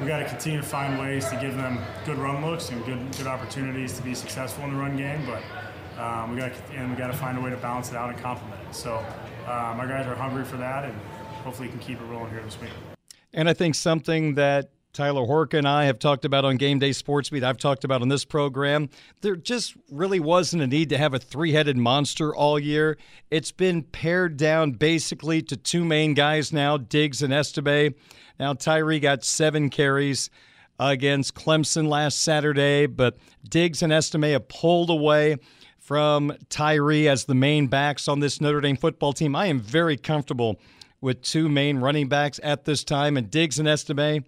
we 0.00 0.06
got 0.06 0.20
to 0.20 0.28
continue 0.28 0.60
to 0.60 0.64
find 0.64 1.00
ways 1.00 1.28
to 1.30 1.36
give 1.40 1.56
them 1.56 1.80
good 2.06 2.18
run 2.18 2.46
looks 2.46 2.70
and 2.70 2.84
good 2.86 3.00
good 3.16 3.26
opportunities 3.26 3.94
to 3.94 4.02
be 4.02 4.14
successful 4.14 4.62
in 4.66 4.74
the 4.74 4.78
run 4.78 4.96
game. 4.96 5.26
But 5.26 6.00
um, 6.00 6.30
we 6.30 6.36
got 6.36 6.52
and 6.76 6.88
we 6.88 6.96
got 6.96 7.08
to 7.08 7.16
find 7.16 7.36
a 7.36 7.40
way 7.40 7.50
to 7.50 7.56
balance 7.56 7.90
it 7.90 7.96
out 7.96 8.10
and 8.10 8.18
complement. 8.20 8.57
So 8.72 8.96
um, 9.46 9.80
our 9.80 9.86
guys 9.86 10.06
are 10.06 10.14
hungry 10.14 10.44
for 10.44 10.56
that, 10.58 10.84
and 10.84 10.94
hopefully 11.44 11.68
we 11.68 11.72
can 11.72 11.80
keep 11.80 12.00
it 12.00 12.04
rolling 12.04 12.30
here 12.30 12.42
this 12.42 12.60
week. 12.60 12.70
And 13.32 13.48
I 13.48 13.52
think 13.52 13.74
something 13.74 14.34
that 14.34 14.70
Tyler 14.92 15.22
Horka 15.22 15.58
and 15.58 15.68
I 15.68 15.84
have 15.84 15.98
talked 15.98 16.24
about 16.24 16.44
on 16.44 16.56
Game 16.56 16.78
Day 16.78 16.92
Sports 16.92 17.30
Beat, 17.30 17.44
I've 17.44 17.58
talked 17.58 17.84
about 17.84 18.02
on 18.02 18.08
this 18.08 18.24
program. 18.24 18.88
There 19.20 19.36
just 19.36 19.76
really 19.90 20.18
wasn't 20.18 20.62
a 20.62 20.66
need 20.66 20.88
to 20.88 20.98
have 20.98 21.14
a 21.14 21.18
three 21.18 21.52
headed 21.52 21.76
monster 21.76 22.34
all 22.34 22.58
year. 22.58 22.98
It's 23.30 23.52
been 23.52 23.82
pared 23.82 24.36
down 24.36 24.72
basically 24.72 25.42
to 25.42 25.56
two 25.56 25.84
main 25.84 26.14
guys 26.14 26.52
now, 26.52 26.78
Diggs 26.78 27.22
and 27.22 27.32
Estime. 27.32 27.94
Now, 28.40 28.54
Tyree 28.54 29.00
got 29.00 29.24
seven 29.24 29.70
carries 29.70 30.30
against 30.80 31.34
Clemson 31.34 31.88
last 31.88 32.20
Saturday, 32.20 32.86
but 32.86 33.16
Diggs 33.48 33.82
and 33.82 33.92
Estime 33.92 34.22
have 34.22 34.48
pulled 34.48 34.90
away 34.90 35.36
from 35.88 36.34
Tyree 36.50 37.08
as 37.08 37.24
the 37.24 37.34
main 37.34 37.66
backs 37.66 38.08
on 38.08 38.20
this 38.20 38.42
Notre 38.42 38.60
Dame 38.60 38.76
football 38.76 39.14
team. 39.14 39.34
I 39.34 39.46
am 39.46 39.58
very 39.58 39.96
comfortable 39.96 40.60
with 41.00 41.22
two 41.22 41.48
main 41.48 41.78
running 41.78 42.10
backs 42.10 42.38
at 42.42 42.66
this 42.66 42.84
time, 42.84 43.16
and 43.16 43.30
Diggs 43.30 43.58
and 43.58 43.66
Estime 43.66 44.26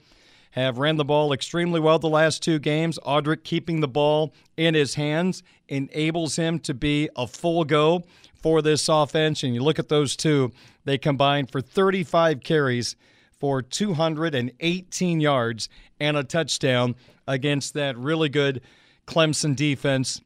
have 0.53 0.79
ran 0.79 0.97
the 0.97 1.05
ball 1.05 1.35
extremely 1.35 1.79
well 1.79 1.99
the 1.99 2.09
last 2.09 2.43
two 2.43 2.59
games. 2.59 2.99
Audric 3.05 3.45
keeping 3.45 3.81
the 3.81 3.89
ball 3.89 4.33
in 4.57 4.73
his 4.73 4.95
hands 4.95 5.43
enables 5.69 6.37
him 6.37 6.61
to 6.61 6.73
be 6.73 7.11
a 7.15 7.27
full 7.27 7.67
go 7.67 8.05
for 8.43 8.63
this 8.63 8.89
offense. 8.89 9.43
And 9.43 9.55
you 9.55 9.63
look 9.63 9.79
at 9.79 9.91
those 9.91 10.17
two, 10.17 10.53
they 10.87 10.97
combined 10.97 11.51
for 11.51 11.61
35 11.61 12.43
carries 12.43 12.97
for 13.39 13.61
218 13.61 15.21
yards 15.21 15.69
and 16.01 16.17
a 16.17 16.25
touchdown 16.25 16.95
against 17.29 17.75
that 17.75 17.99
really 17.99 18.31
good 18.31 18.63
Clemson 19.07 19.55
defense 19.55 20.23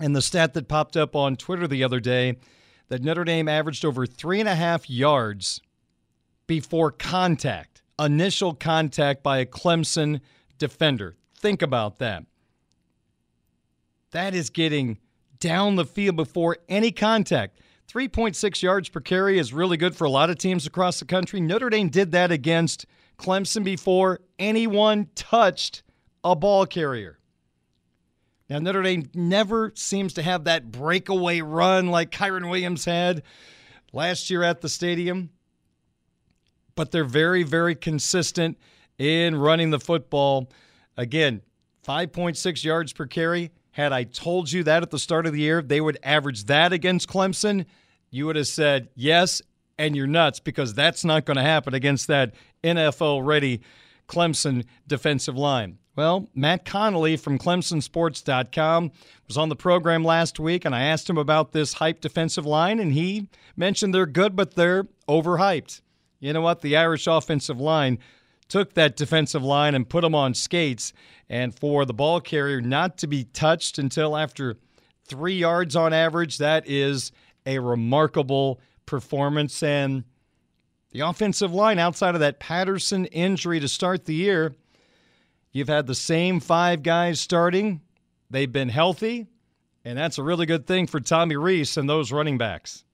and 0.00 0.14
the 0.14 0.22
stat 0.22 0.54
that 0.54 0.68
popped 0.68 0.96
up 0.96 1.14
on 1.14 1.36
Twitter 1.36 1.66
the 1.66 1.84
other 1.84 2.00
day 2.00 2.36
that 2.88 3.02
Notre 3.02 3.24
Dame 3.24 3.48
averaged 3.48 3.84
over 3.84 4.06
three 4.06 4.40
and 4.40 4.48
a 4.48 4.54
half 4.54 4.90
yards 4.90 5.60
before 6.46 6.90
contact, 6.90 7.82
initial 7.98 8.54
contact 8.54 9.22
by 9.22 9.38
a 9.38 9.46
Clemson 9.46 10.20
defender. 10.58 11.16
Think 11.36 11.62
about 11.62 11.98
that. 11.98 12.24
That 14.10 14.34
is 14.34 14.50
getting 14.50 14.98
down 15.38 15.76
the 15.76 15.84
field 15.84 16.16
before 16.16 16.58
any 16.68 16.90
contact. 16.90 17.58
3.6 17.92 18.62
yards 18.62 18.88
per 18.88 19.00
carry 19.00 19.38
is 19.38 19.52
really 19.52 19.76
good 19.76 19.94
for 19.94 20.04
a 20.04 20.10
lot 20.10 20.30
of 20.30 20.38
teams 20.38 20.66
across 20.66 20.98
the 20.98 21.04
country. 21.04 21.40
Notre 21.40 21.70
Dame 21.70 21.88
did 21.88 22.12
that 22.12 22.30
against 22.32 22.86
Clemson 23.18 23.62
before 23.62 24.20
anyone 24.38 25.08
touched 25.14 25.82
a 26.22 26.34
ball 26.34 26.66
carrier. 26.66 27.18
Now, 28.48 28.58
Notre 28.58 28.82
Dame 28.82 29.08
never 29.14 29.72
seems 29.74 30.12
to 30.14 30.22
have 30.22 30.44
that 30.44 30.70
breakaway 30.70 31.40
run 31.40 31.88
like 31.88 32.10
Kyren 32.10 32.50
Williams 32.50 32.84
had 32.84 33.22
last 33.92 34.28
year 34.28 34.42
at 34.42 34.60
the 34.60 34.68
stadium, 34.68 35.30
but 36.74 36.90
they're 36.90 37.04
very, 37.04 37.42
very 37.42 37.74
consistent 37.74 38.58
in 38.98 39.34
running 39.36 39.70
the 39.70 39.80
football. 39.80 40.50
Again, 40.96 41.40
5.6 41.86 42.64
yards 42.64 42.92
per 42.92 43.06
carry. 43.06 43.50
Had 43.70 43.92
I 43.92 44.04
told 44.04 44.52
you 44.52 44.62
that 44.64 44.82
at 44.82 44.90
the 44.90 44.98
start 44.98 45.26
of 45.26 45.32
the 45.32 45.40
year, 45.40 45.62
they 45.62 45.80
would 45.80 45.98
average 46.02 46.44
that 46.44 46.72
against 46.72 47.08
Clemson, 47.08 47.66
you 48.10 48.26
would 48.26 48.36
have 48.36 48.46
said 48.46 48.88
yes, 48.94 49.42
and 49.78 49.96
you're 49.96 50.06
nuts 50.06 50.38
because 50.38 50.74
that's 50.74 51.04
not 51.04 51.24
going 51.24 51.36
to 51.36 51.42
happen 51.42 51.74
against 51.74 52.06
that 52.06 52.34
NFL 52.62 53.26
ready 53.26 53.62
Clemson 54.06 54.64
defensive 54.86 55.36
line. 55.36 55.78
Well, 55.96 56.28
Matt 56.34 56.64
Connolly 56.64 57.16
from 57.16 57.38
ClemsonSports.com 57.38 58.90
was 59.28 59.36
on 59.36 59.48
the 59.48 59.56
program 59.56 60.04
last 60.04 60.40
week, 60.40 60.64
and 60.64 60.74
I 60.74 60.82
asked 60.82 61.08
him 61.08 61.18
about 61.18 61.52
this 61.52 61.74
hype 61.74 62.00
defensive 62.00 62.44
line, 62.44 62.80
and 62.80 62.92
he 62.92 63.28
mentioned 63.56 63.94
they're 63.94 64.06
good, 64.06 64.34
but 64.34 64.54
they're 64.54 64.88
overhyped. 65.08 65.82
You 66.18 66.32
know 66.32 66.40
what? 66.40 66.62
The 66.62 66.76
Irish 66.76 67.06
offensive 67.06 67.60
line 67.60 67.98
took 68.48 68.74
that 68.74 68.96
defensive 68.96 69.44
line 69.44 69.74
and 69.74 69.88
put 69.88 70.02
them 70.02 70.14
on 70.14 70.34
skates. 70.34 70.92
And 71.28 71.54
for 71.54 71.84
the 71.84 71.94
ball 71.94 72.20
carrier 72.20 72.60
not 72.60 72.98
to 72.98 73.06
be 73.06 73.24
touched 73.24 73.78
until 73.78 74.16
after 74.16 74.56
three 75.06 75.36
yards 75.36 75.76
on 75.76 75.92
average, 75.92 76.38
that 76.38 76.68
is 76.68 77.12
a 77.46 77.58
remarkable 77.60 78.60
performance. 78.84 79.62
And 79.62 80.04
the 80.90 81.00
offensive 81.00 81.52
line, 81.54 81.78
outside 81.78 82.14
of 82.14 82.20
that 82.20 82.40
Patterson 82.40 83.06
injury 83.06 83.60
to 83.60 83.68
start 83.68 84.04
the 84.04 84.14
year, 84.14 84.54
you've 85.54 85.68
had 85.68 85.86
the 85.86 85.94
same 85.94 86.40
five 86.40 86.82
guys 86.82 87.18
starting. 87.18 87.80
They've 88.28 88.52
been 88.52 88.68
healthy, 88.68 89.28
and 89.84 89.96
that's 89.96 90.18
a 90.18 90.22
really 90.22 90.44
good 90.44 90.66
thing 90.66 90.86
for 90.86 91.00
Tommy 91.00 91.36
Rees 91.36 91.78
and 91.78 91.88
those 91.88 92.12
running 92.12 92.36
backs. 92.36 92.84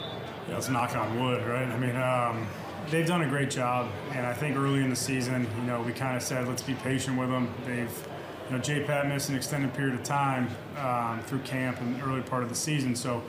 Yeah, 0.00 0.06
let's 0.50 0.68
knock 0.68 0.94
on 0.94 1.18
wood, 1.18 1.46
right? 1.46 1.68
I 1.68 1.78
mean, 1.78 1.96
um, 1.96 2.46
they've 2.90 3.06
done 3.06 3.22
a 3.22 3.28
great 3.28 3.50
job, 3.50 3.90
and 4.12 4.26
I 4.26 4.34
think 4.34 4.56
early 4.56 4.82
in 4.82 4.90
the 4.90 4.96
season, 4.96 5.46
you 5.56 5.62
know, 5.62 5.80
we 5.80 5.92
kind 5.92 6.16
of 6.16 6.22
said 6.22 6.46
let's 6.46 6.62
be 6.62 6.74
patient 6.74 7.18
with 7.18 7.30
them. 7.30 7.54
They've, 7.64 8.08
you 8.50 8.56
know, 8.56 8.62
J. 8.62 8.84
Pat 8.84 9.06
missed 9.06 9.28
an 9.28 9.36
extended 9.36 9.72
period 9.74 9.94
of 9.94 10.02
time 10.02 10.48
um, 10.78 11.22
through 11.24 11.40
camp 11.40 11.80
and 11.80 12.02
early 12.02 12.22
part 12.22 12.42
of 12.42 12.48
the 12.48 12.54
season, 12.54 12.96
so 12.96 13.22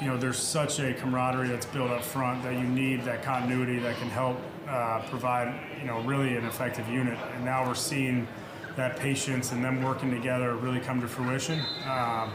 you 0.00 0.08
know, 0.08 0.16
there's 0.16 0.38
such 0.38 0.80
a 0.80 0.92
camaraderie 0.94 1.48
that's 1.48 1.66
built 1.66 1.90
up 1.90 2.02
front 2.02 2.42
that 2.42 2.54
you 2.54 2.64
need 2.64 3.04
that 3.04 3.22
continuity 3.22 3.78
that 3.78 3.96
can 3.96 4.08
help 4.08 4.36
uh, 4.74 5.00
provide, 5.08 5.54
you 5.78 5.86
know, 5.86 6.00
really 6.00 6.36
an 6.36 6.44
effective 6.44 6.88
unit. 6.88 7.16
And 7.36 7.44
now 7.44 7.66
we're 7.66 7.76
seeing 7.76 8.26
that 8.74 8.98
patience 8.98 9.52
and 9.52 9.64
them 9.64 9.82
working 9.82 10.10
together 10.10 10.56
really 10.56 10.80
come 10.80 11.00
to 11.00 11.06
fruition. 11.06 11.60
Um, 11.88 12.32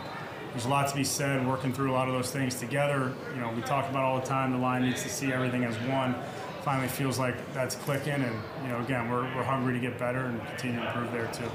there's 0.51 0.65
a 0.65 0.69
lot 0.69 0.87
to 0.87 0.95
be 0.95 1.03
said 1.03 1.45
working 1.45 1.73
through 1.73 1.91
a 1.91 1.93
lot 1.93 2.07
of 2.07 2.13
those 2.13 2.31
things 2.31 2.55
together. 2.55 3.13
You 3.35 3.41
know, 3.41 3.51
we 3.51 3.61
talk 3.61 3.89
about 3.89 4.03
all 4.03 4.19
the 4.21 4.25
time 4.25 4.53
the 4.53 4.57
line 4.57 4.83
needs 4.83 5.03
to 5.03 5.09
see 5.09 5.33
everything 5.33 5.65
as 5.65 5.75
one. 5.89 6.15
Finally 6.63 6.87
feels 6.87 7.19
like 7.19 7.35
that's 7.53 7.75
clicking, 7.75 8.13
and 8.13 8.35
you 8.63 8.69
know, 8.69 8.79
again, 8.79 9.09
we're, 9.09 9.23
we're 9.35 9.43
hungry 9.43 9.73
to 9.73 9.79
get 9.79 9.97
better 9.97 10.25
and 10.25 10.45
continue 10.47 10.79
to 10.79 10.87
improve 10.87 11.11
there 11.11 11.27
too. 11.31 11.49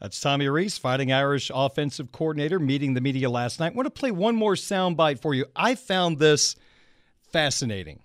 That's 0.00 0.20
Tommy 0.20 0.48
Rees, 0.48 0.78
Fighting 0.78 1.12
Irish 1.12 1.50
offensive 1.52 2.12
coordinator, 2.12 2.60
meeting 2.60 2.94
the 2.94 3.00
media 3.00 3.30
last 3.30 3.58
night. 3.58 3.72
I 3.72 3.74
want 3.76 3.86
to 3.86 3.90
play 3.90 4.12
one 4.12 4.36
more 4.36 4.54
soundbite 4.54 5.20
for 5.20 5.34
you. 5.34 5.46
I 5.56 5.74
found 5.74 6.18
this 6.18 6.54
fascinating 7.32 8.00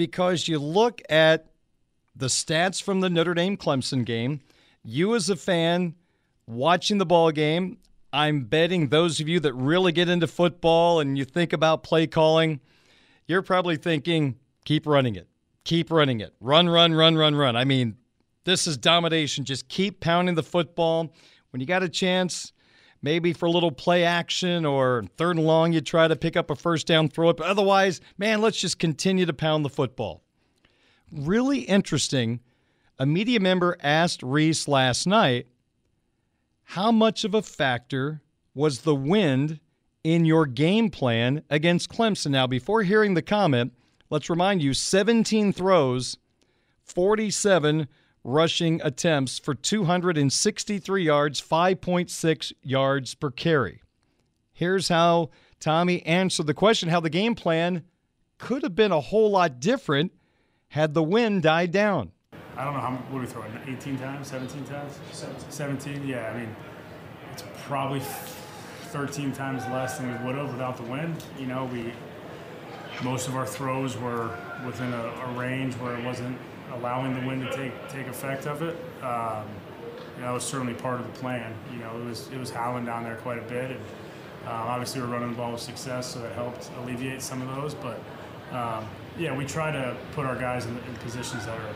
because 0.00 0.48
you 0.48 0.58
look 0.58 1.02
at 1.10 1.44
the 2.16 2.28
stats 2.28 2.82
from 2.82 3.00
the 3.00 3.10
Notre 3.10 3.34
Dame 3.34 3.58
Clemson 3.58 4.02
game. 4.02 4.40
You, 4.82 5.14
as 5.14 5.28
a 5.28 5.36
fan, 5.36 5.94
watching 6.46 6.96
the 6.96 7.04
ball 7.04 7.30
game, 7.32 7.76
I'm 8.10 8.44
betting 8.44 8.88
those 8.88 9.20
of 9.20 9.28
you 9.28 9.40
that 9.40 9.52
really 9.52 9.92
get 9.92 10.08
into 10.08 10.26
football 10.26 11.00
and 11.00 11.18
you 11.18 11.26
think 11.26 11.52
about 11.52 11.82
play 11.82 12.06
calling, 12.06 12.60
you're 13.26 13.42
probably 13.42 13.76
thinking, 13.76 14.36
keep 14.64 14.86
running 14.86 15.16
it, 15.16 15.28
keep 15.64 15.90
running 15.90 16.20
it, 16.20 16.32
run, 16.40 16.70
run, 16.70 16.94
run, 16.94 17.14
run, 17.14 17.34
run. 17.34 17.54
I 17.54 17.66
mean, 17.66 17.98
this 18.44 18.66
is 18.66 18.78
domination. 18.78 19.44
Just 19.44 19.68
keep 19.68 20.00
pounding 20.00 20.34
the 20.34 20.42
football. 20.42 21.12
When 21.50 21.60
you 21.60 21.66
got 21.66 21.82
a 21.82 21.90
chance, 21.90 22.54
maybe 23.02 23.32
for 23.32 23.46
a 23.46 23.50
little 23.50 23.72
play 23.72 24.04
action 24.04 24.64
or 24.64 25.04
third 25.16 25.36
and 25.36 25.46
long, 25.46 25.72
you 25.72 25.80
try 25.80 26.08
to 26.08 26.16
pick 26.16 26.36
up 26.36 26.50
a 26.50 26.56
first 26.56 26.86
down, 26.86 27.08
throw 27.08 27.30
it. 27.30 27.36
But 27.36 27.46
otherwise, 27.46 28.00
man, 28.18 28.40
let's 28.40 28.60
just 28.60 28.78
continue 28.78 29.26
to 29.26 29.32
pound 29.32 29.64
the 29.64 29.70
football. 29.70 30.22
Really 31.10 31.60
interesting. 31.60 32.40
A 32.98 33.06
media 33.06 33.40
member 33.40 33.76
asked 33.82 34.22
Rees 34.22 34.68
last 34.68 35.06
night, 35.06 35.46
how 36.64 36.92
much 36.92 37.24
of 37.24 37.34
a 37.34 37.42
factor 37.42 38.22
was 38.54 38.82
the 38.82 38.94
wind 38.94 39.58
in 40.04 40.24
your 40.24 40.46
game 40.46 40.90
plan 40.90 41.42
against 41.50 41.90
Clemson? 41.90 42.30
Now, 42.30 42.46
before 42.46 42.82
hearing 42.82 43.14
the 43.14 43.22
comment, 43.22 43.72
let's 44.08 44.30
remind 44.30 44.62
you 44.62 44.74
17 44.74 45.52
throws, 45.52 46.18
47 46.84 47.88
rushing 48.24 48.80
attempts 48.82 49.38
for 49.38 49.54
263 49.54 51.04
yards, 51.04 51.40
5.6 51.40 52.52
yards 52.62 53.14
per 53.14 53.30
carry. 53.30 53.82
Here's 54.52 54.88
how 54.88 55.30
Tommy 55.58 56.04
answered 56.04 56.46
the 56.46 56.54
question 56.54 56.88
how 56.88 57.00
the 57.00 57.10
game 57.10 57.34
plan 57.34 57.84
could 58.38 58.62
have 58.62 58.74
been 58.74 58.92
a 58.92 59.00
whole 59.00 59.30
lot 59.30 59.60
different 59.60 60.12
had 60.68 60.94
the 60.94 61.02
wind 61.02 61.42
died 61.42 61.70
down. 61.70 62.12
I 62.56 62.64
don't 62.64 62.74
know 62.74 62.80
how 62.80 62.90
what 63.10 63.18
are 63.18 63.20
we 63.20 63.26
throwing 63.26 63.52
18 63.66 63.98
times, 63.98 64.28
17 64.28 64.64
times? 64.64 64.98
17. 65.12 65.50
17. 65.50 66.06
Yeah, 66.06 66.30
I 66.30 66.38
mean, 66.38 66.54
it's 67.32 67.42
probably 67.64 68.00
13 68.90 69.32
times 69.32 69.62
less 69.68 69.98
than 69.98 70.10
we 70.10 70.26
would 70.26 70.36
have 70.36 70.50
without 70.50 70.76
the 70.76 70.82
wind. 70.82 71.22
You 71.38 71.46
know, 71.46 71.64
we 71.72 71.92
most 73.02 73.28
of 73.28 73.36
our 73.36 73.46
throws 73.46 73.96
were 73.96 74.36
within 74.66 74.92
a, 74.92 75.06
a 75.06 75.32
range 75.38 75.74
where 75.74 75.96
it 75.96 76.04
wasn't 76.04 76.36
allowing 76.72 77.18
the 77.18 77.26
wind 77.26 77.42
to 77.42 77.56
take 77.56 77.72
take 77.88 78.06
effect 78.06 78.46
of 78.46 78.62
it. 78.62 78.76
Um, 79.02 79.46
you 80.16 80.20
know, 80.20 80.26
that 80.26 80.32
was 80.32 80.44
certainly 80.44 80.74
part 80.74 81.00
of 81.00 81.06
the 81.06 81.18
plan. 81.18 81.54
You 81.72 81.78
know, 81.78 81.98
it 82.00 82.04
was 82.04 82.28
it 82.32 82.38
was 82.38 82.50
howling 82.50 82.84
down 82.84 83.04
there 83.04 83.16
quite 83.16 83.38
a 83.38 83.42
bit, 83.42 83.70
and 83.70 83.80
um, 84.46 84.68
obviously 84.68 85.00
we're 85.00 85.08
running 85.08 85.30
the 85.30 85.36
ball 85.36 85.52
with 85.52 85.60
success, 85.60 86.12
so 86.12 86.20
that 86.20 86.32
helped 86.34 86.70
alleviate 86.78 87.22
some 87.22 87.40
of 87.42 87.54
those. 87.56 87.74
But 87.74 88.00
um, 88.52 88.86
yeah, 89.18 89.36
we 89.36 89.44
try 89.44 89.70
to 89.70 89.96
put 90.12 90.26
our 90.26 90.36
guys 90.36 90.66
in, 90.66 90.76
in 90.76 90.94
positions 90.96 91.46
that 91.46 91.58
are 91.58 91.74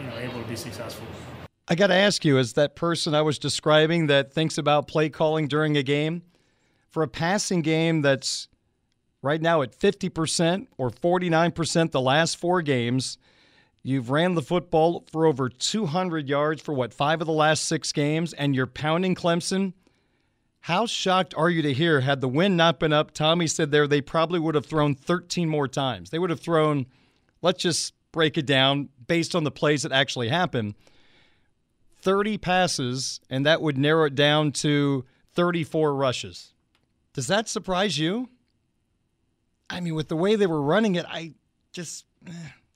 you 0.00 0.08
know 0.08 0.16
able 0.18 0.42
to 0.42 0.48
be 0.48 0.56
successful. 0.56 1.06
I 1.68 1.76
got 1.76 1.86
to 1.86 1.94
ask 1.94 2.24
you, 2.24 2.36
as 2.38 2.54
that 2.54 2.74
person 2.74 3.14
I 3.14 3.22
was 3.22 3.38
describing 3.38 4.08
that 4.08 4.32
thinks 4.32 4.58
about 4.58 4.88
play 4.88 5.08
calling 5.08 5.46
during 5.46 5.76
a 5.76 5.84
game, 5.84 6.22
for 6.90 7.04
a 7.04 7.08
passing 7.08 7.62
game 7.62 8.02
that's 8.02 8.48
right 9.22 9.40
now 9.40 9.62
at 9.62 9.78
50% 9.78 10.66
or 10.76 10.90
49% 10.90 11.90
the 11.92 12.00
last 12.00 12.36
four 12.36 12.62
games, 12.62 13.18
You've 13.82 14.10
ran 14.10 14.34
the 14.34 14.42
football 14.42 15.06
for 15.10 15.24
over 15.26 15.48
200 15.48 16.28
yards 16.28 16.60
for 16.60 16.74
what, 16.74 16.92
five 16.92 17.20
of 17.20 17.26
the 17.26 17.32
last 17.32 17.64
six 17.64 17.92
games, 17.92 18.32
and 18.34 18.54
you're 18.54 18.66
pounding 18.66 19.14
Clemson. 19.14 19.72
How 20.60 20.84
shocked 20.84 21.34
are 21.36 21.48
you 21.48 21.62
to 21.62 21.72
hear, 21.72 22.00
had 22.00 22.20
the 22.20 22.28
wind 22.28 22.56
not 22.56 22.78
been 22.78 22.92
up, 22.92 23.12
Tommy 23.12 23.46
said 23.46 23.70
there, 23.70 23.86
they 23.86 24.02
probably 24.02 24.38
would 24.38 24.54
have 24.54 24.66
thrown 24.66 24.94
13 24.94 25.48
more 25.48 25.66
times. 25.66 26.10
They 26.10 26.18
would 26.18 26.28
have 26.28 26.40
thrown, 26.40 26.86
let's 27.40 27.62
just 27.62 27.94
break 28.12 28.36
it 28.36 28.44
down 28.44 28.90
based 29.06 29.34
on 29.34 29.44
the 29.44 29.50
plays 29.50 29.82
that 29.82 29.92
actually 29.92 30.28
happened 30.28 30.74
30 32.02 32.38
passes, 32.38 33.20
and 33.28 33.44
that 33.44 33.60
would 33.60 33.76
narrow 33.76 34.06
it 34.06 34.14
down 34.14 34.52
to 34.52 35.04
34 35.32 35.94
rushes. 35.94 36.54
Does 37.12 37.26
that 37.26 37.48
surprise 37.48 37.98
you? 37.98 38.28
I 39.68 39.80
mean, 39.80 39.94
with 39.94 40.08
the 40.08 40.16
way 40.16 40.36
they 40.36 40.46
were 40.46 40.62
running 40.62 40.94
it, 40.94 41.04
I 41.08 41.34
just. 41.72 42.06
Eh. 42.26 42.32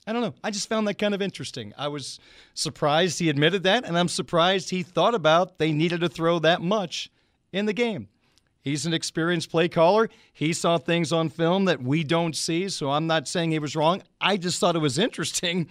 I 0.07 0.13
don't 0.13 0.23
know. 0.23 0.35
I 0.45 0.51
just 0.51 0.69
found 0.69 0.87
that 0.87 0.99
kind 0.99 1.15
of 1.15 1.23
interesting. 1.23 1.73
I 1.79 1.89
was 1.89 2.19
surprised 2.53 3.19
he 3.19 3.31
admitted 3.31 3.63
that, 3.63 3.85
and 3.85 3.97
I'm 3.97 4.09
surprised 4.09 4.69
he 4.71 4.83
thought 4.83 5.15
about 5.15 5.59
they 5.59 5.73
needed 5.73 6.01
to 6.01 6.09
throw 6.09 6.39
that 6.41 6.61
much 6.61 7.11
in 7.53 7.65
the 7.65 7.73
game. 7.73 8.09
He's 8.61 8.87
an 8.87 8.95
experienced 8.95 9.51
play 9.51 9.69
caller. 9.69 10.09
He 10.33 10.53
saw 10.53 10.79
things 10.79 11.13
on 11.13 11.29
film 11.29 11.67
that 11.67 11.83
we 11.83 12.05
don't 12.05 12.37
see, 12.37 12.69
so 12.69 12.91
I'm 12.91 13.07
not 13.07 13.29
saying 13.29 13.51
he 13.51 13.59
was 13.59 13.77
wrong. 13.77 14.03
I 14.21 14.37
just 14.37 14.59
thought 14.59 14.77
it 14.77 14.81
was 14.81 14.99
interesting 14.99 15.69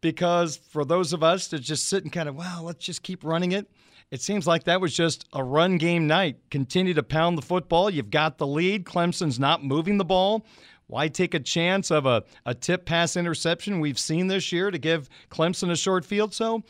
because 0.00 0.56
for 0.56 0.84
those 0.84 1.14
of 1.14 1.22
us 1.22 1.48
that 1.48 1.60
just 1.60 1.88
sit 1.88 2.02
and 2.02 2.12
kind 2.12 2.28
of, 2.28 2.36
wow, 2.36 2.60
let's 2.62 2.84
just 2.84 3.02
keep 3.02 3.24
running 3.24 3.52
it. 3.52 3.66
It 4.10 4.20
seems 4.20 4.46
like 4.46 4.64
that 4.64 4.80
was 4.80 4.94
just 4.94 5.26
a 5.32 5.42
run 5.42 5.76
game 5.78 6.06
night. 6.06 6.36
Continue 6.50 6.94
to 6.94 7.02
pound 7.02 7.36
the 7.36 7.42
football. 7.42 7.90
You've 7.90 8.10
got 8.10 8.38
the 8.38 8.46
lead. 8.46 8.84
Clemson's 8.84 9.40
not 9.40 9.64
moving 9.64 9.96
the 9.96 10.04
ball. 10.04 10.46
Why 10.86 11.08
take 11.08 11.34
a 11.34 11.40
chance 11.40 11.90
of 11.90 12.06
a, 12.06 12.24
a 12.44 12.54
tip 12.54 12.84
pass 12.84 13.16
interception 13.16 13.80
we've 13.80 13.98
seen 13.98 14.26
this 14.26 14.52
year 14.52 14.70
to 14.70 14.78
give 14.78 15.08
Clemson 15.30 15.70
a 15.70 15.76
short 15.76 16.04
field? 16.04 16.34
So 16.34 16.62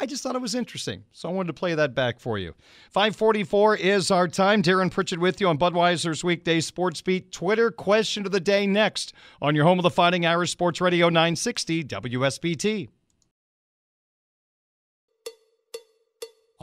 I 0.00 0.06
just 0.06 0.22
thought 0.22 0.34
it 0.34 0.42
was 0.42 0.54
interesting. 0.54 1.04
So 1.12 1.28
I 1.28 1.32
wanted 1.32 1.48
to 1.48 1.52
play 1.52 1.74
that 1.74 1.94
back 1.94 2.18
for 2.18 2.36
you. 2.36 2.54
544 2.90 3.76
is 3.76 4.10
our 4.10 4.26
time. 4.26 4.62
Darren 4.62 4.90
Pritchett 4.90 5.20
with 5.20 5.40
you 5.40 5.48
on 5.48 5.56
Budweiser's 5.56 6.24
Weekday 6.24 6.60
Sports 6.60 7.00
Beat. 7.00 7.30
Twitter 7.30 7.70
question 7.70 8.26
of 8.26 8.32
the 8.32 8.40
day 8.40 8.66
next 8.66 9.12
on 9.40 9.54
your 9.54 9.64
home 9.64 9.78
of 9.78 9.84
the 9.84 9.90
Fighting 9.90 10.26
Irish 10.26 10.50
Sports 10.50 10.80
Radio 10.80 11.08
960 11.08 11.84
WSBT. 11.84 12.88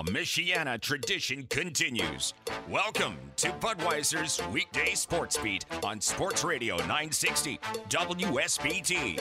A 0.01 0.03
Michiana 0.05 0.81
tradition 0.81 1.45
continues. 1.51 2.33
Welcome 2.67 3.17
to 3.35 3.49
Budweiser's 3.49 4.41
weekday 4.51 4.95
sports 4.95 5.37
beat 5.37 5.63
on 5.83 6.01
Sports 6.01 6.43
Radio 6.43 6.75
960 6.77 7.59
WSBT. 7.87 9.19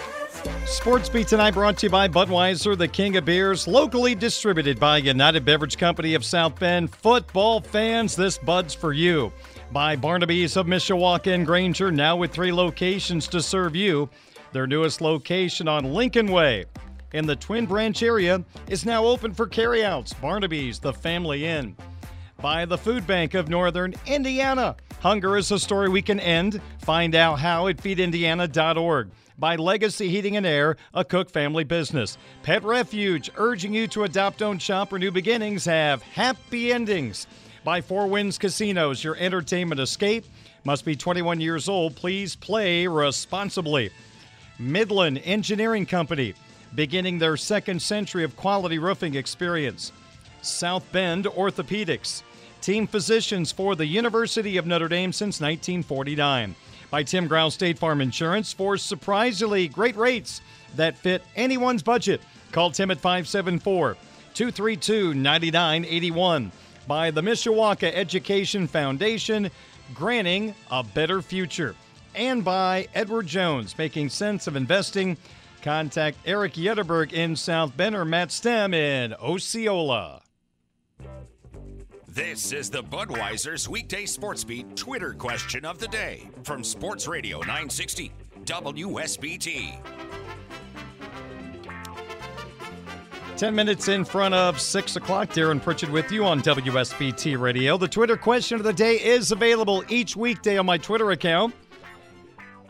Sports 0.66 1.10
Beat 1.10 1.28
tonight 1.28 1.50
brought 1.50 1.76
to 1.76 1.86
you 1.86 1.90
by 1.90 2.08
Budweiser, 2.08 2.78
the 2.78 2.88
king 2.88 3.18
of 3.18 3.26
beers, 3.26 3.68
locally 3.68 4.14
distributed 4.14 4.80
by 4.80 4.96
United 4.96 5.44
Beverage 5.44 5.76
Company 5.76 6.14
of 6.14 6.24
South 6.24 6.58
Bend. 6.58 6.94
Football 6.94 7.60
fans, 7.60 8.16
this 8.16 8.38
Bud's 8.38 8.72
for 8.72 8.94
you. 8.94 9.30
By 9.72 9.96
Barnaby's 9.96 10.56
of 10.56 10.66
Mishawaka 10.66 11.34
and 11.34 11.44
Granger, 11.44 11.92
now 11.92 12.16
with 12.16 12.32
three 12.32 12.52
locations 12.52 13.28
to 13.28 13.42
serve 13.42 13.76
you. 13.76 14.08
Their 14.52 14.66
newest 14.66 15.02
location 15.02 15.68
on 15.68 15.92
Lincoln 15.92 16.32
Way 16.32 16.64
in 17.12 17.26
the 17.26 17.36
Twin 17.36 17.66
Branch 17.66 18.02
area 18.02 18.44
is 18.68 18.86
now 18.86 19.04
open 19.04 19.34
for 19.34 19.46
carryouts. 19.46 20.12
Barnaby's, 20.14 20.78
the 20.78 20.92
family 20.92 21.46
inn. 21.46 21.76
By 22.40 22.64
the 22.64 22.78
Food 22.78 23.06
Bank 23.06 23.34
of 23.34 23.48
Northern 23.48 23.94
Indiana. 24.06 24.76
Hunger 25.00 25.36
is 25.36 25.50
a 25.50 25.58
story 25.58 25.88
we 25.88 26.02
can 26.02 26.20
end. 26.20 26.60
Find 26.80 27.14
out 27.14 27.38
how 27.38 27.68
at 27.68 27.78
feedindiana.org. 27.78 29.10
By 29.38 29.56
Legacy 29.56 30.08
Heating 30.10 30.36
and 30.36 30.44
Air, 30.44 30.76
a 30.92 31.04
Cook 31.04 31.30
family 31.30 31.64
business. 31.64 32.18
Pet 32.42 32.62
Refuge, 32.62 33.30
urging 33.36 33.72
you 33.72 33.86
to 33.88 34.04
adopt, 34.04 34.38
don't 34.38 34.60
shop, 34.60 34.92
or 34.92 34.98
new 34.98 35.10
beginnings 35.10 35.64
have 35.64 36.02
happy 36.02 36.72
endings. 36.72 37.26
By 37.64 37.80
Four 37.80 38.06
Winds 38.06 38.36
Casinos, 38.36 39.02
your 39.02 39.16
entertainment 39.16 39.80
escape. 39.80 40.24
Must 40.64 40.84
be 40.84 40.94
21 40.94 41.40
years 41.40 41.68
old. 41.68 41.96
Please 41.96 42.36
play 42.36 42.86
responsibly. 42.86 43.90
Midland 44.58 45.22
Engineering 45.24 45.86
Company, 45.86 46.34
beginning 46.74 47.18
their 47.18 47.36
second 47.36 47.80
century 47.80 48.24
of 48.24 48.36
quality 48.36 48.78
roofing 48.78 49.14
experience. 49.14 49.92
South 50.42 50.90
Bend 50.92 51.26
Orthopedics, 51.26 52.22
team 52.60 52.86
physicians 52.86 53.52
for 53.52 53.74
the 53.74 53.86
University 53.86 54.56
of 54.56 54.66
Notre 54.66 54.88
Dame 54.88 55.12
since 55.12 55.40
1949. 55.40 56.54
By 56.90 57.02
Tim 57.02 57.28
Growl 57.28 57.50
State 57.50 57.78
Farm 57.78 58.00
Insurance 58.00 58.52
for 58.52 58.76
surprisingly 58.76 59.68
great 59.68 59.96
rates 59.96 60.40
that 60.76 60.98
fit 60.98 61.22
anyone's 61.36 61.82
budget. 61.82 62.20
Call 62.52 62.70
Tim 62.70 62.90
at 62.90 62.98
574 62.98 63.96
232 64.34 65.14
9981. 65.14 66.52
By 66.86 67.10
the 67.10 67.20
Mishawaka 67.20 67.92
Education 67.94 68.66
Foundation, 68.66 69.50
granting 69.94 70.54
a 70.70 70.82
better 70.82 71.22
future. 71.22 71.76
And 72.14 72.44
by 72.44 72.88
Edward 72.94 73.26
Jones, 73.28 73.78
making 73.78 74.08
sense 74.08 74.46
of 74.48 74.56
investing. 74.56 75.16
Contact 75.62 76.16
Eric 76.24 76.54
Yetterberg 76.54 77.12
in 77.12 77.36
South 77.36 77.76
Bend 77.76 77.94
or 77.94 78.04
Matt 78.04 78.32
Stem 78.32 78.74
in 78.74 79.14
Osceola. 79.14 80.22
This 82.08 82.52
is 82.52 82.70
the 82.70 82.82
Budweiser's 82.82 83.68
weekday 83.68 84.04
sports 84.04 84.42
beat 84.42 84.76
Twitter 84.76 85.12
question 85.12 85.64
of 85.64 85.78
the 85.78 85.88
day 85.88 86.28
from 86.42 86.64
Sports 86.64 87.06
Radio 87.06 87.38
960 87.38 88.12
WSBT. 88.44 89.78
10 93.36 93.54
minutes 93.54 93.88
in 93.88 94.04
front 94.04 94.34
of 94.34 94.60
6 94.60 94.96
o'clock. 94.96 95.30
Darren 95.30 95.62
Pritchett 95.62 95.90
with 95.90 96.12
you 96.12 96.26
on 96.26 96.42
WSBT 96.42 97.40
Radio. 97.40 97.78
The 97.78 97.88
Twitter 97.88 98.16
question 98.16 98.58
of 98.58 98.64
the 98.64 98.72
day 98.72 98.96
is 98.96 99.32
available 99.32 99.82
each 99.88 100.14
weekday 100.14 100.58
on 100.58 100.66
my 100.66 100.76
Twitter 100.76 101.12
account. 101.12 101.54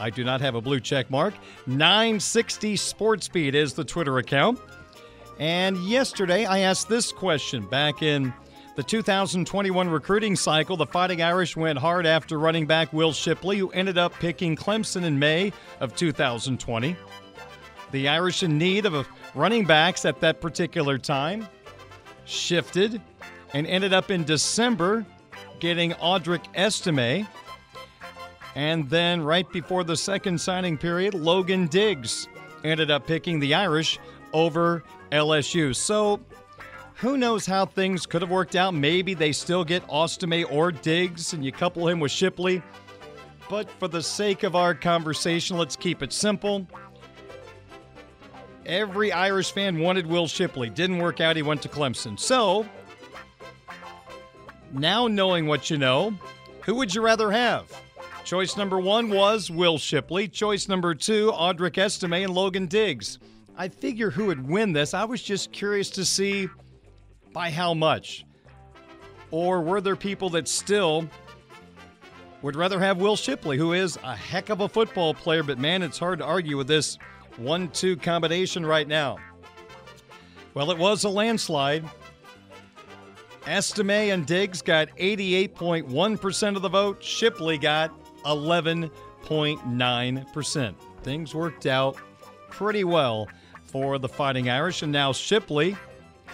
I 0.01 0.11
do 0.11 0.25
not 0.25 0.41
have 0.41 0.55
a 0.55 0.61
blue 0.61 0.81
check 0.81 1.11
mark. 1.11 1.35
960 1.67 2.75
Sportsbeat 2.75 3.55
is 3.55 3.75
the 3.75 3.85
Twitter 3.85 4.19
account. 4.19 4.59
And 5.39 5.77
yesterday 5.79 6.47
I 6.47 6.61
asked 6.61 6.89
this 6.89 7.13
question 7.13 7.67
back 7.67 8.03
in 8.03 8.33
the 8.77 8.83
2021 8.83 9.89
recruiting 9.91 10.37
cycle. 10.37 10.77
The 10.77 10.87
Fighting 10.87 11.21
Irish 11.21 11.55
went 11.57 11.79
hard 11.79 12.07
after 12.07 12.39
running 12.39 12.67
back 12.67 12.93
Will 12.93 13.13
Shipley, 13.13 13.59
who 13.59 13.71
ended 13.73 13.99
up 13.99 14.15
picking 14.15 14.57
Clemson 14.57 15.05
in 15.05 15.19
May 15.19 15.53
of 15.81 15.95
2020. 15.97 16.97
The 17.93 18.09
Irish 18.09 18.43
in 18.43 18.57
need 18.57 18.87
of 18.87 19.07
running 19.35 19.67
backs 19.67 20.05
at 20.05 20.21
that 20.21 20.41
particular 20.41 20.97
time 20.97 21.47
shifted 22.25 23.03
and 23.53 23.67
ended 23.67 23.93
up 23.93 24.11
in 24.11 24.25
December 24.25 25.05
getting 25.59 25.93
Audric 25.93 26.45
Estime. 26.55 27.27
And 28.55 28.89
then 28.91 29.23
right 29.23 29.51
before 29.51 29.85
the 29.85 29.97
second 29.97 30.41
signing 30.41 30.77
period, 30.77 31.15
Logan 31.15 31.67
Diggs 31.67 32.29
ended 32.65 32.91
up 32.91 33.07
picking 33.07 33.41
the 33.41 33.55
Irish 33.55 33.99
over 34.33 34.83
LSU. 35.13 35.75
So 35.75 36.21
who 36.97 37.17
knows 37.17 37.47
how 37.47 37.65
things 37.65 38.07
could 38.07 38.23
have 38.23 38.31
worked 38.31 38.57
out? 38.57 38.75
Maybe 38.75 39.15
they 39.15 39.33
still 39.33 39.65
get 39.65 39.83
Estime 39.89 40.45
or 40.51 40.73
Diggs 40.73 41.33
and 41.33 41.45
you 41.45 41.53
couple 41.53 41.89
him 41.89 42.01
with 42.01 42.13
Shipley. 42.13 42.63
But 43.49 43.71
for 43.71 43.89
the 43.89 44.03
sake 44.03 44.43
of 44.43 44.55
our 44.55 44.75
conversation, 44.75 45.57
let's 45.57 45.77
keep 45.77 46.03
it 46.03 46.13
simple. 46.13 46.67
Every 48.67 49.11
Irish 49.11 49.51
fan 49.51 49.81
wanted 49.81 50.07
Will 50.07 50.29
Shipley. 50.29 50.71
Didn't 50.71 50.99
work 50.99 51.21
out. 51.21 51.35
He 51.35 51.43
went 51.43 51.63
to 51.63 51.69
Clemson. 51.69 52.19
So, 52.19 52.67
now 54.73 55.09
knowing 55.09 55.47
what 55.47 55.71
you 55.71 55.79
know, 55.79 56.15
who 56.65 56.77
would 56.77 56.95
you 56.95 57.01
rather 57.01 57.33
have? 57.33 57.73
Choice 58.25 58.57
number 58.57 58.79
one 58.79 59.11
was 59.11 59.51
Will 59.51 59.79
Shipley. 59.79 60.29
Choice 60.29 60.69
number 60.69 60.95
two, 60.95 61.33
Audric 61.33 61.79
Estime 61.79 62.25
and 62.25 62.33
Logan 62.33 62.67
Diggs. 62.67 63.19
I 63.57 63.69
figure 63.69 64.11
who 64.11 64.27
would 64.27 64.49
win 64.49 64.73
this. 64.73 64.95
I 64.95 65.05
was 65.05 65.23
just 65.23 65.53
curious 65.53 65.91
to 65.91 66.05
see 66.05 66.49
by 67.33 67.51
how 67.51 67.75
much. 67.75 68.25
Or 69.31 69.61
were 69.61 69.81
there 69.81 69.97
people 69.97 70.31
that 70.31 70.49
still 70.49 71.09
would 72.43 72.57
rather 72.57 72.81
have 72.81 72.99
Will 72.99 73.17
Shipley, 73.17 73.59
who 73.59 73.73
is 73.73 73.99
a 74.03 74.17
heck 74.17 74.49
of 74.49 74.61
a 74.61 74.69
football 74.69 75.13
player, 75.13 75.43
but 75.43 75.59
man, 75.59 75.83
it's 75.83 75.99
hard 75.99 76.21
to 76.21 76.25
argue 76.25 76.57
with 76.57 76.69
this 76.69 76.99
one 77.37 77.69
two 77.69 77.97
combination 77.97 78.65
right 78.65 78.89
now. 78.89 79.19
Well, 80.55 80.71
it 80.71 80.79
was 80.79 81.05
a 81.05 81.09
landslide. 81.09 81.85
Estime 83.47 83.91
and 83.91 84.27
Diggs 84.27 84.63
got 84.63 84.89
88.1% 84.97 86.57
of 86.57 86.63
the 86.63 86.69
vote. 86.69 87.03
Shipley 87.03 87.57
got 87.57 87.91
11.9%. 88.25 90.75
Things 91.03 91.35
worked 91.35 91.67
out 91.67 91.97
pretty 92.51 92.85
well 92.85 93.29
for 93.65 93.99
the 93.99 94.09
Fighting 94.09 94.51
Irish. 94.51 94.83
And 94.83 94.93
now 94.93 95.13
Shipley, 95.13 95.77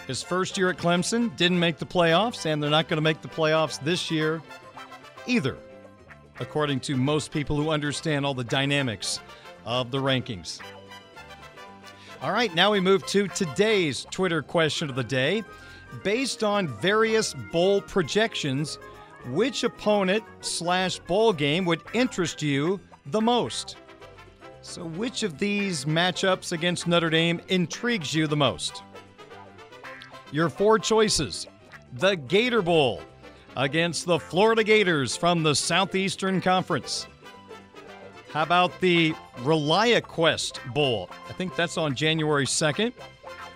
his 0.07 0.23
first 0.23 0.57
year 0.57 0.69
at 0.69 0.77
Clemson, 0.77 1.35
didn't 1.37 1.59
make 1.59 1.77
the 1.77 1.85
playoffs, 1.85 2.45
and 2.45 2.61
they're 2.61 2.69
not 2.69 2.87
going 2.87 2.97
to 2.97 3.01
make 3.01 3.21
the 3.21 3.27
playoffs 3.27 3.83
this 3.83 4.11
year 4.11 4.41
either, 5.25 5.57
according 6.39 6.79
to 6.81 6.95
most 6.95 7.31
people 7.31 7.55
who 7.55 7.69
understand 7.69 8.25
all 8.25 8.33
the 8.33 8.43
dynamics 8.43 9.19
of 9.65 9.91
the 9.91 9.97
rankings. 9.97 10.59
All 12.21 12.31
right, 12.31 12.53
now 12.55 12.71
we 12.71 12.79
move 12.79 13.05
to 13.07 13.27
today's 13.27 14.05
Twitter 14.09 14.41
question 14.41 14.89
of 14.89 14.95
the 14.95 15.03
day. 15.03 15.43
Based 16.03 16.43
on 16.43 16.67
various 16.67 17.33
bowl 17.51 17.81
projections, 17.81 18.79
which 19.25 19.63
opponent 19.63 20.23
slash 20.41 20.99
bowl 20.99 21.33
game 21.33 21.65
would 21.65 21.81
interest 21.93 22.41
you 22.41 22.79
the 23.07 23.21
most? 23.21 23.77
So, 24.61 24.83
which 24.83 25.23
of 25.23 25.37
these 25.37 25.85
matchups 25.85 26.51
against 26.51 26.87
Notre 26.87 27.09
Dame 27.09 27.41
intrigues 27.47 28.13
you 28.13 28.27
the 28.27 28.35
most? 28.35 28.83
Your 30.31 30.49
four 30.49 30.77
choices 30.77 31.47
the 31.93 32.15
Gator 32.15 32.61
Bowl 32.61 33.01
against 33.55 34.05
the 34.05 34.19
Florida 34.19 34.63
Gators 34.63 35.15
from 35.15 35.41
the 35.41 35.55
Southeastern 35.55 36.41
Conference. 36.41 37.07
How 38.29 38.43
about 38.43 38.79
the 38.81 39.13
ReliaQuest 39.37 40.73
Bowl? 40.73 41.09
I 41.29 41.33
think 41.33 41.55
that's 41.55 41.77
on 41.77 41.95
January 41.95 42.45
2nd. 42.45 42.93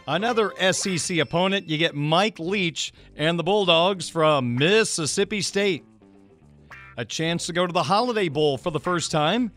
Another 0.08 0.52
SEC 0.72 1.18
opponent, 1.18 1.70
you 1.70 1.78
get 1.78 1.95
Mike 1.95 2.39
Leach 2.39 2.91
and 3.16 3.38
the 3.38 3.43
Bulldogs 3.43 4.10
from 4.10 4.56
Mississippi 4.56 5.41
State. 5.41 5.86
A 6.97 7.06
chance 7.06 7.45
to 7.45 7.54
go 7.54 7.68
to 7.68 7.74
the 7.74 7.84
Holiday 7.84 8.28
Bowl 8.28 8.58
for 8.58 8.72
the 8.72 8.80
first 8.80 9.12
time 9.12 9.52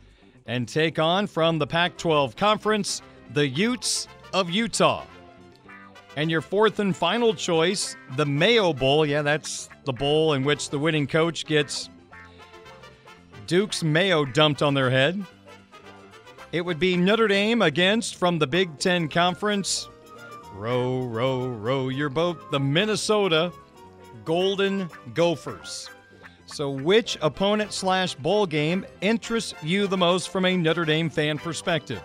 and 0.46 0.68
take 0.68 0.98
on 0.98 1.26
from 1.26 1.58
the 1.58 1.66
Pac 1.66 1.96
12 1.96 2.36
Conference 2.36 3.02
the 3.32 3.48
Utes 3.48 4.06
of 4.32 4.50
Utah. 4.50 5.04
And 6.16 6.30
your 6.30 6.42
fourth 6.42 6.78
and 6.78 6.94
final 6.94 7.34
choice, 7.34 7.96
the 8.16 8.26
Mayo 8.26 8.72
Bowl. 8.72 9.04
Yeah, 9.04 9.22
that's 9.22 9.68
the 9.84 9.92
bowl 9.92 10.34
in 10.34 10.44
which 10.44 10.70
the 10.70 10.78
winning 10.78 11.06
coach 11.06 11.46
gets 11.46 11.88
Duke's 13.46 13.82
Mayo 13.82 14.24
dumped 14.24 14.62
on 14.62 14.74
their 14.74 14.90
head. 14.90 15.24
It 16.52 16.64
would 16.64 16.78
be 16.78 16.96
Notre 16.96 17.26
Dame 17.26 17.62
against, 17.62 18.14
from 18.14 18.38
the 18.38 18.46
Big 18.46 18.78
Ten 18.78 19.08
Conference, 19.08 19.88
row, 20.54 21.04
row, 21.04 21.48
row 21.48 21.88
your 21.88 22.08
boat, 22.08 22.50
the 22.50 22.60
Minnesota 22.60 23.52
Golden 24.24 24.88
Gophers. 25.12 25.90
So, 26.46 26.70
which 26.70 27.18
opponent 27.20 27.72
slash 27.72 28.14
bowl 28.14 28.46
game 28.46 28.86
interests 29.00 29.54
you 29.62 29.86
the 29.86 29.96
most 29.96 30.28
from 30.28 30.44
a 30.44 30.56
Notre 30.56 30.84
Dame 30.84 31.10
fan 31.10 31.38
perspective? 31.38 32.02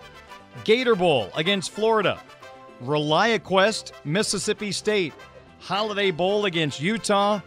Gator 0.64 0.96
Bowl 0.96 1.30
against 1.34 1.70
Florida, 1.70 2.20
ReliaQuest, 2.82 3.92
Mississippi 4.04 4.72
State, 4.72 5.12
Holiday 5.60 6.10
Bowl 6.10 6.46
against 6.46 6.80
Utah, 6.80 7.40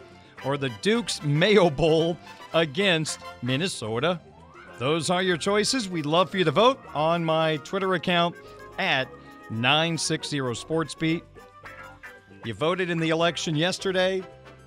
or 0.45 0.57
the 0.57 0.69
Duke's 0.81 1.21
Mayo 1.23 1.69
Bowl 1.69 2.17
against 2.53 3.19
Minnesota. 3.41 4.21
Those 4.77 5.09
are 5.09 5.21
your 5.21 5.37
choices. 5.37 5.89
We'd 5.89 6.05
love 6.05 6.29
for 6.29 6.37
you 6.37 6.43
to 6.43 6.51
vote 6.51 6.79
on 6.93 7.23
my 7.23 7.57
Twitter 7.57 7.93
account 7.95 8.35
at 8.77 9.07
960 9.53 10.39
SportsBeat. 10.39 11.21
You 12.43 12.53
voted 12.53 12.89
in 12.89 12.99
the 12.99 13.09
election 13.09 13.55
yesterday. 13.55 14.23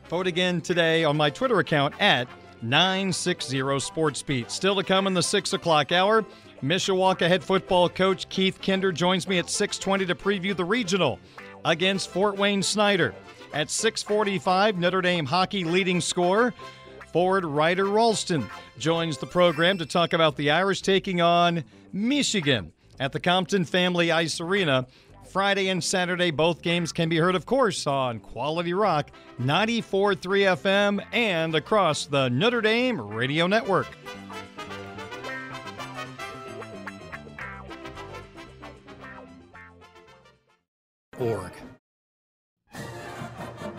Vote 0.08 0.26
again 0.26 0.60
today 0.60 1.04
on 1.04 1.16
my 1.16 1.28
Twitter 1.28 1.58
account 1.58 1.94
at 2.00 2.28
960 2.62 3.58
SportsBeat. 3.58 4.50
Still 4.50 4.76
to 4.76 4.82
come 4.82 5.06
in 5.06 5.14
the 5.14 5.22
6 5.22 5.52
o'clock 5.52 5.92
hour. 5.92 6.24
Mishawaka 6.62 7.28
head 7.28 7.44
football 7.44 7.88
coach 7.88 8.28
Keith 8.28 8.60
Kinder 8.62 8.92
joins 8.92 9.28
me 9.28 9.38
at 9.38 9.50
620 9.50 10.06
to 10.06 10.14
preview 10.14 10.56
the 10.56 10.64
regional 10.64 11.18
against 11.64 12.08
Fort 12.10 12.36
Wayne 12.36 12.62
Snyder. 12.62 13.14
At 13.52 13.68
6:45, 13.68 14.76
Notre 14.78 15.02
Dame 15.02 15.26
hockey 15.26 15.64
leading 15.64 16.00
scorer 16.00 16.54
forward 17.12 17.44
Ryder 17.44 17.86
Rolston 17.86 18.48
joins 18.78 19.18
the 19.18 19.26
program 19.26 19.78
to 19.78 19.86
talk 19.86 20.12
about 20.12 20.36
the 20.36 20.50
Irish 20.50 20.82
taking 20.82 21.20
on 21.20 21.64
Michigan 21.92 22.72
at 22.98 23.12
the 23.12 23.20
Compton 23.20 23.64
Family 23.64 24.10
Ice 24.10 24.40
Arena. 24.40 24.86
Friday 25.28 25.68
and 25.68 25.82
Saturday, 25.82 26.30
both 26.30 26.62
games 26.62 26.92
can 26.92 27.08
be 27.08 27.16
heard, 27.18 27.34
of 27.34 27.46
course, 27.46 27.86
on 27.86 28.20
Quality 28.20 28.72
Rock 28.72 29.10
94.3 29.40 30.16
FM 30.56 31.04
and 31.12 31.54
across 31.54 32.06
the 32.06 32.28
Notre 32.30 32.60
Dame 32.60 33.00
Radio 33.00 33.46
Network. 33.46 33.88
Org. 41.18 41.52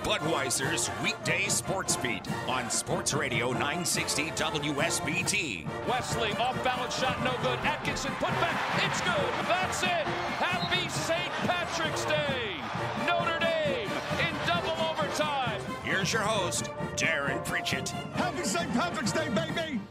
Budweiser's 0.08 0.90
weekday 1.04 1.50
sports 1.50 1.98
beat 1.98 2.26
on 2.48 2.70
Sports 2.70 3.14
Radio 3.14 3.52
960 3.52 4.32
WSBT. 4.32 5.68
Wesley 5.86 6.32
off 6.38 6.64
balance 6.64 6.98
shot, 6.98 7.22
no 7.26 7.34
good. 7.44 7.60
Atkinson 7.66 8.14
put 8.14 8.30
back, 8.40 8.86
it's 8.86 9.02
good. 9.02 9.46
That's 9.50 9.84
it. 9.84 10.08
Happy 10.40 10.88
St. 10.88 11.30
Patrick's 11.46 12.06
Day. 12.06 12.56
Notre 13.06 13.38
Dame 13.40 13.90
in 14.22 14.48
double 14.48 14.82
overtime. 14.86 15.60
Here's 15.84 16.14
your 16.14 16.22
host, 16.22 16.70
Darren 16.96 17.44
Pritchett. 17.44 17.90
Happy 18.16 18.46
St. 18.46 18.72
Patrick's 18.72 19.12
Day, 19.12 19.28
baby. 19.28 19.82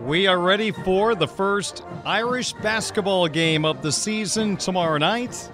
We 0.00 0.26
are 0.26 0.40
ready 0.40 0.72
for 0.72 1.14
the 1.14 1.28
first 1.28 1.84
Irish 2.04 2.54
basketball 2.54 3.28
game 3.28 3.64
of 3.64 3.82
the 3.82 3.92
season 3.92 4.56
tomorrow 4.56 4.98
night. 4.98 5.48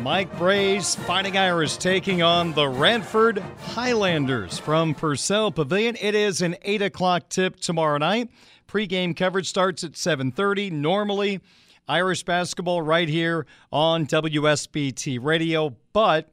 Mike 0.00 0.36
Brey's 0.36 0.94
Fighting 0.94 1.36
Irish 1.36 1.76
taking 1.76 2.22
on 2.22 2.52
the 2.52 2.68
Radford 2.68 3.38
Highlanders 3.38 4.58
from 4.58 4.94
Purcell 4.94 5.50
Pavilion. 5.50 5.96
It 6.00 6.14
is 6.14 6.42
an 6.42 6.56
8 6.62 6.82
o'clock 6.82 7.28
tip 7.28 7.58
tomorrow 7.58 7.98
night. 7.98 8.30
Pre-game 8.66 9.14
coverage 9.14 9.48
starts 9.48 9.82
at 9.84 9.92
7.30. 9.92 10.72
Normally, 10.72 11.40
Irish 11.88 12.22
basketball 12.22 12.82
right 12.82 13.08
here 13.08 13.46
on 13.72 14.06
WSBT 14.06 15.18
Radio, 15.22 15.76
but 15.92 16.30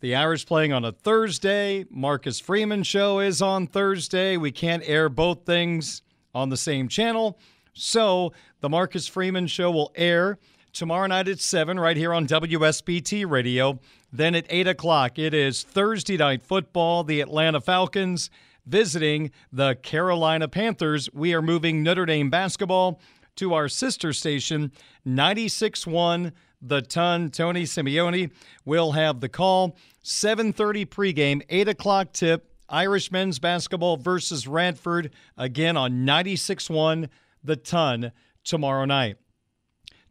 the 0.00 0.14
Irish 0.14 0.46
playing 0.46 0.72
on 0.72 0.84
a 0.84 0.92
Thursday. 0.92 1.86
Marcus 1.90 2.38
Freeman 2.38 2.82
show 2.82 3.20
is 3.20 3.40
on 3.40 3.66
Thursday. 3.66 4.36
We 4.36 4.52
can't 4.52 4.82
air 4.86 5.08
both 5.08 5.46
things 5.46 6.02
on 6.34 6.48
the 6.48 6.56
same 6.56 6.88
channel. 6.88 7.38
So 7.72 8.32
the 8.60 8.68
Marcus 8.68 9.08
Freeman 9.08 9.46
show 9.46 9.70
will 9.70 9.92
air 9.96 10.38
tomorrow 10.74 11.06
night 11.06 11.28
at 11.28 11.40
7 11.40 11.78
right 11.78 11.96
here 11.96 12.12
on 12.12 12.26
WSBT 12.26 13.30
Radio. 13.30 13.78
Then 14.12 14.34
at 14.34 14.44
8 14.50 14.66
o'clock, 14.66 15.18
it 15.18 15.32
is 15.32 15.62
Thursday 15.62 16.16
night 16.16 16.42
football. 16.42 17.04
The 17.04 17.20
Atlanta 17.20 17.60
Falcons 17.60 18.28
visiting 18.66 19.30
the 19.52 19.76
Carolina 19.76 20.48
Panthers. 20.48 21.08
We 21.14 21.32
are 21.32 21.42
moving 21.42 21.82
Notre 21.82 22.06
Dame 22.06 22.28
basketball 22.28 23.00
to 23.36 23.54
our 23.54 23.68
sister 23.68 24.12
station, 24.12 24.72
96.1 25.06 26.32
The 26.60 26.82
Ton. 26.82 27.30
Tony 27.30 27.62
Simeone 27.62 28.30
will 28.64 28.92
have 28.92 29.20
the 29.20 29.28
call. 29.28 29.76
7.30 30.02 30.86
pregame, 30.86 31.42
8 31.48 31.68
o'clock 31.68 32.12
tip. 32.12 32.50
Irish 32.68 33.12
men's 33.12 33.38
basketball 33.38 33.96
versus 33.96 34.48
Radford 34.48 35.12
again 35.36 35.76
on 35.76 36.04
96.1 36.04 37.08
The 37.44 37.56
Ton 37.56 38.10
tomorrow 38.42 38.86
night. 38.86 39.18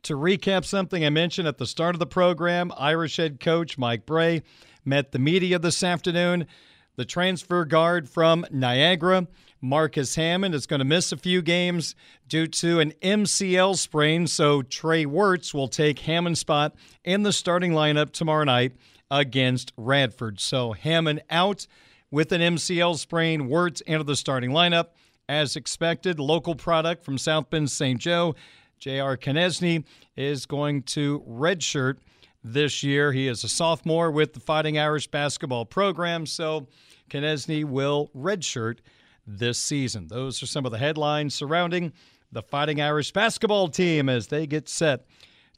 To 0.04 0.16
recap 0.16 0.66
something 0.66 1.06
I 1.06 1.10
mentioned 1.10 1.47
at 1.47 1.58
the 1.58 1.66
start 1.66 1.95
of 1.95 1.99
the 1.99 2.06
program, 2.06 2.74
Irish 2.78 3.16
head 3.16 3.39
coach 3.39 3.78
Mike 3.78 4.06
Brey 4.06 4.43
met 4.84 5.14
the 5.14 5.20
media 5.20 5.58
this 5.60 5.82
afternoon. 5.82 6.45
The 6.97 7.06
transfer 7.06 7.64
guard 7.64 8.10
from 8.10 8.45
Niagara, 8.51 9.28
Marcus 9.62 10.16
Hammond, 10.16 10.56
is 10.56 10.68
going 10.68 10.80
to 10.80 10.86
miss 10.86 11.14
a 11.14 11.18
few 11.18 11.41
games 11.41 11.95
due 12.28 12.47
to 12.47 12.82
an 12.82 12.91
MCL 13.01 13.78
sprain, 13.78 14.28
so 14.28 14.62
Trey 14.62 15.06
Wertz 15.06 15.54
will 15.54 15.70
take 15.70 15.99
Hammond's 15.99 16.41
spot 16.41 16.76
in 17.06 17.24
the 17.24 17.32
starting 17.32 17.72
lineup 17.72 18.12
tomorrow 18.12 18.43
night 18.43 18.74
against 19.10 19.72
Radford. 19.78 20.41
So 20.41 20.74
Hammond 20.74 21.24
out 21.30 21.66
with 22.12 22.34
an 22.34 22.41
MCL 22.41 22.97
sprain, 22.97 23.47
Wirtz 23.47 23.80
into 23.80 24.04
the 24.04 24.18
starting 24.18 24.51
lineup. 24.51 24.88
As 25.30 25.56
expected, 25.56 26.20
local 26.20 26.56
product 26.56 27.06
from 27.06 27.18
South 27.18 27.49
Bend 27.49 27.72
St. 27.72 28.01
Joe 28.01 28.36
J.R. 28.84 29.16
Konieczny 29.16 29.86
is 30.18 30.46
going 30.46 30.84
to 30.84 31.24
redshirt 31.26 32.00
this 32.44 32.84
year. 32.84 33.14
He 33.14 33.30
is 33.30 33.46
a 33.46 33.48
sophomore 33.48 34.12
with 34.12 34.34
the 34.34 34.42
Fighting 34.42 34.78
Irish 34.78 35.08
basketball 35.08 35.64
program, 35.64 36.26
so 36.26 36.68
Konieczny 37.10 37.64
will 37.64 38.12
redshirt 38.14 38.80
this 39.26 39.58
season. 39.58 40.08
Those 40.10 40.44
are 40.44 40.48
some 40.48 40.66
of 40.66 40.74
the 40.74 40.80
headlines 40.80 41.34
surrounding 41.34 41.94
the 42.34 42.42
Fighting 42.42 42.82
Irish 42.82 43.14
basketball 43.14 43.70
team 43.70 44.10
as 44.10 44.28
they 44.28 44.46
get 44.46 44.68
set 44.68 45.06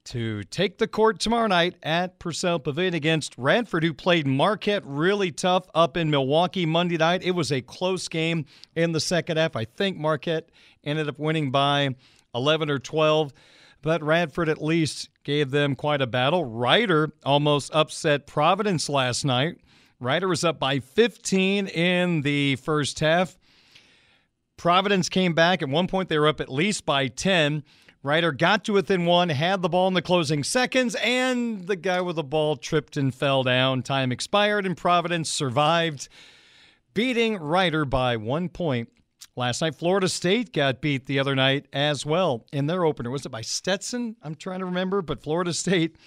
to 0.04 0.44
take 0.44 0.78
the 0.78 0.88
court 0.88 1.20
tomorrow 1.20 1.48
night 1.48 1.78
at 1.82 2.20
Purcell 2.20 2.60
Pavilion 2.60 2.94
against 2.94 3.36
Radford, 3.40 3.84
who 3.84 3.92
played 3.92 4.28
Marquette 4.28 4.84
really 4.86 5.32
tough 5.32 5.66
up 5.74 5.98
in 5.98 6.12
Milwaukee 6.12 6.68
Monday 6.68 6.98
night. 6.98 7.24
It 7.24 7.32
was 7.32 7.52
a 7.52 7.62
close 7.62 8.08
game 8.08 8.46
in 8.76 8.92
the 8.92 9.00
second 9.00 9.38
half. 9.38 9.56
I 9.56 9.66
think 9.66 9.98
Marquette 9.98 10.50
ended 10.84 11.10
up 11.10 11.18
winning 11.18 11.50
by 11.50 11.96
11 12.36 12.70
or 12.70 12.78
12, 12.78 13.34
but 13.82 14.04
Radford 14.04 14.50
at 14.50 14.62
least 14.62 15.10
gave 15.24 15.52
them 15.52 15.76
quite 15.76 16.02
a 16.02 16.08
battle. 16.08 16.44
Rider 16.44 17.14
almost 17.24 17.74
upset 17.74 18.28
Providence 18.28 18.90
last 18.90 19.24
night. 19.26 19.60
Rider 20.00 20.28
was 20.28 20.44
up 20.44 20.60
by 20.60 20.80
15 20.80 21.68
in 21.68 22.22
the 22.22 22.58
first 22.58 23.00
half. 23.00 23.38
Providence 24.58 25.10
came 25.10 25.34
back. 25.34 25.62
At 25.62 25.70
one 25.70 25.88
point, 25.88 26.10
they 26.10 26.20
were 26.20 26.28
up 26.28 26.42
at 26.42 26.52
least 26.52 26.86
by 26.86 27.08
10. 27.08 27.64
Rider 28.04 28.32
got 28.32 28.64
to 28.66 28.74
within 28.74 29.06
one, 29.06 29.30
had 29.30 29.62
the 29.62 29.70
ball 29.70 29.88
in 29.88 29.96
the 29.96 30.02
closing 30.02 30.44
seconds, 30.44 30.96
and 30.96 31.66
the 31.66 31.76
guy 31.76 32.02
with 32.02 32.18
the 32.18 32.24
ball 32.24 32.56
tripped 32.56 32.98
and 32.98 33.14
fell 33.14 33.42
down. 33.42 33.82
Time 33.82 34.12
expired, 34.12 34.66
and 34.66 34.78
Providence 34.78 35.30
survived, 35.30 36.08
beating 36.94 37.38
Rider 37.38 37.84
by 37.84 38.16
one 38.16 38.48
point 38.50 38.90
Last 39.38 39.60
night, 39.60 39.76
Florida 39.76 40.08
State 40.08 40.54
got 40.54 40.80
beat 40.80 41.08
the 41.08 41.20
other 41.20 41.36
night 41.36 41.66
as 41.74 42.06
well 42.06 42.46
in 42.54 42.68
their 42.68 42.86
opener. 42.86 43.10
Was 43.10 43.26
it 43.26 43.30
by 43.30 43.42
Stetson? 43.42 44.16
I'm 44.24 44.36
trying 44.36 44.60
to 44.60 44.66
remember, 44.66 45.02
but 45.02 45.22
Florida 45.22 45.52
State 45.52 45.98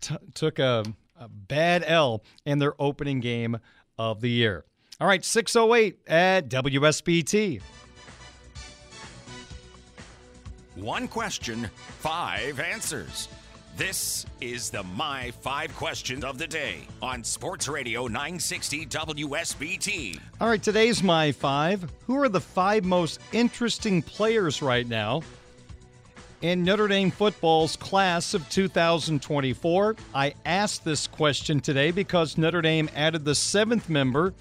t- 0.00 0.14
took 0.34 0.60
a, 0.60 0.84
a 1.18 1.28
bad 1.28 1.82
L 1.84 2.22
in 2.44 2.60
their 2.60 2.80
opening 2.80 3.18
game 3.18 3.58
of 3.98 4.20
the 4.20 4.30
year. 4.30 4.64
All 5.00 5.08
right, 5.08 5.24
608 5.24 5.98
at 6.06 6.48
WSBT. 6.48 7.62
One 10.76 11.08
question, 11.08 11.68
five 11.98 12.60
answers. 12.60 13.28
This 13.78 14.26
is 14.40 14.70
the 14.70 14.82
My 14.82 15.30
Five 15.40 15.72
Questions 15.76 16.24
of 16.24 16.36
the 16.36 16.48
Day 16.48 16.88
on 17.00 17.22
Sports 17.22 17.68
Radio 17.68 18.08
960 18.08 18.86
WSBT. 18.86 20.18
All 20.40 20.48
right, 20.48 20.60
today's 20.60 21.00
My 21.00 21.30
Five. 21.30 21.88
Who 22.08 22.20
are 22.20 22.28
the 22.28 22.40
five 22.40 22.84
most 22.84 23.20
interesting 23.30 24.02
players 24.02 24.62
right 24.62 24.88
now 24.88 25.22
in 26.42 26.64
Notre 26.64 26.88
Dame 26.88 27.12
football's 27.12 27.76
class 27.76 28.34
of 28.34 28.48
2024? 28.48 29.94
I 30.12 30.34
asked 30.44 30.84
this 30.84 31.06
question 31.06 31.60
today 31.60 31.92
because 31.92 32.36
Notre 32.36 32.62
Dame 32.62 32.90
added 32.96 33.24
the 33.24 33.36
seventh 33.36 33.88
member 33.88 34.34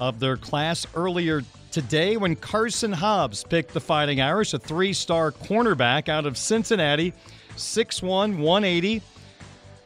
of 0.00 0.20
their 0.20 0.36
class 0.36 0.86
earlier 0.94 1.40
today 1.70 2.18
when 2.18 2.36
Carson 2.36 2.92
Hobbs 2.92 3.42
picked 3.42 3.72
the 3.72 3.80
Fighting 3.80 4.20
Irish, 4.20 4.52
a 4.52 4.58
three 4.58 4.92
star 4.92 5.32
cornerback 5.32 6.10
out 6.10 6.26
of 6.26 6.36
Cincinnati. 6.36 7.14
6'1, 7.56 8.38
180. 8.38 9.02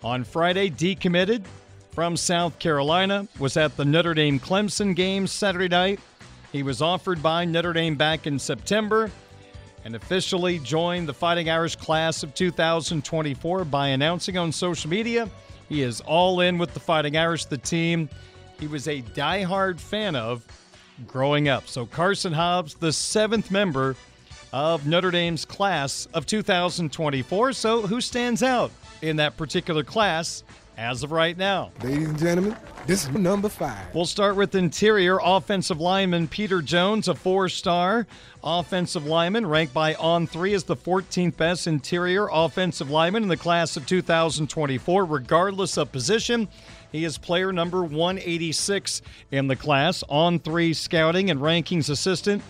On 0.03 0.25
Friday, 0.25 0.71
decommitted 0.71 1.45
from 1.91 2.17
South 2.17 2.59
Carolina, 2.59 3.27
was 3.39 3.57
at 3.57 3.77
the 3.77 3.85
Notre 3.85 4.15
Dame 4.15 4.39
Clemson 4.39 4.95
game 4.95 5.27
Saturday 5.27 5.69
night. 5.69 6.01
He 6.53 6.63
was 6.63 6.83
offered 6.83 7.23
by 7.23 7.45
Notre 7.45 7.73
Dame 7.73 7.97
back 7.97 8.27
in 8.27 8.39
September 8.39 9.11
and 9.85 9.97
officially 9.97 10.59
joined 10.59 11.09
the 11.09 11.15
Fighting 11.15 11.49
Irish 11.49 11.77
class 11.77 12.23
of 12.23 12.35
2024 12.35 13.65
by 13.65 13.89
announcing 13.89 14.37
on 14.37 14.53
social 14.53 14.91
media 14.91 15.29
he 15.69 15.83
is 15.83 16.01
all 16.03 16.41
in 16.41 16.59
with 16.59 16.75
the 16.75 16.81
Fighting 16.81 17.17
Irish, 17.17 17.47
the 17.47 17.59
team 17.59 18.09
he 18.59 18.67
was 18.67 18.89
a 18.89 19.01
die-hard 19.01 19.81
fan 19.81 20.17
of 20.17 20.47
growing 21.07 21.49
up. 21.49 21.69
So 21.69 21.85
Carson 21.85 22.33
Hobbs, 22.33 22.75
the 22.75 22.93
seventh 22.93 23.51
member 23.51 23.97
of 24.53 24.87
Notre 24.87 25.11
Dame's 25.11 25.45
class 25.45 26.07
of 26.15 26.27
2024. 26.27 27.53
So, 27.53 27.83
who 27.87 28.01
stands 28.01 28.43
out 28.43 28.71
in 29.03 29.17
that 29.17 29.37
particular 29.37 29.83
class 29.83 30.43
as 30.77 31.03
of 31.03 31.11
right 31.11 31.37
now. 31.37 31.71
Ladies 31.83 32.09
and 32.09 32.19
gentlemen, 32.19 32.57
this 32.87 33.05
is 33.05 33.11
number 33.11 33.49
five. 33.49 33.95
We'll 33.95 34.05
start 34.05 34.37
with 34.37 34.55
interior 34.55 35.19
offensive 35.23 35.81
lineman 35.81 36.29
Peter 36.29 36.61
Jones, 36.61 37.09
a 37.09 37.15
four 37.15 37.49
star 37.49 38.07
offensive 38.45 39.07
lineman, 39.07 39.47
ranked 39.47 39.73
by 39.73 39.95
On 39.95 40.27
Three 40.27 40.55
as 40.55 40.65
the 40.65 40.77
14th 40.77 41.37
best 41.37 41.67
interior 41.67 42.29
offensive 42.31 42.91
lineman 42.91 43.23
in 43.23 43.29
the 43.29 43.37
class 43.37 43.77
of 43.77 43.87
2024, 43.87 45.05
regardless 45.05 45.77
of 45.77 45.93
position. 45.93 46.49
He 46.93 47.05
is 47.05 47.19
player 47.19 47.53
number 47.53 47.83
186 47.83 49.03
in 49.31 49.49
the 49.49 49.57
class. 49.57 50.05
On 50.09 50.39
Three 50.39 50.75
scouting 50.75 51.31
and 51.31 51.41
rankings 51.41 51.91
assistant 51.91 52.43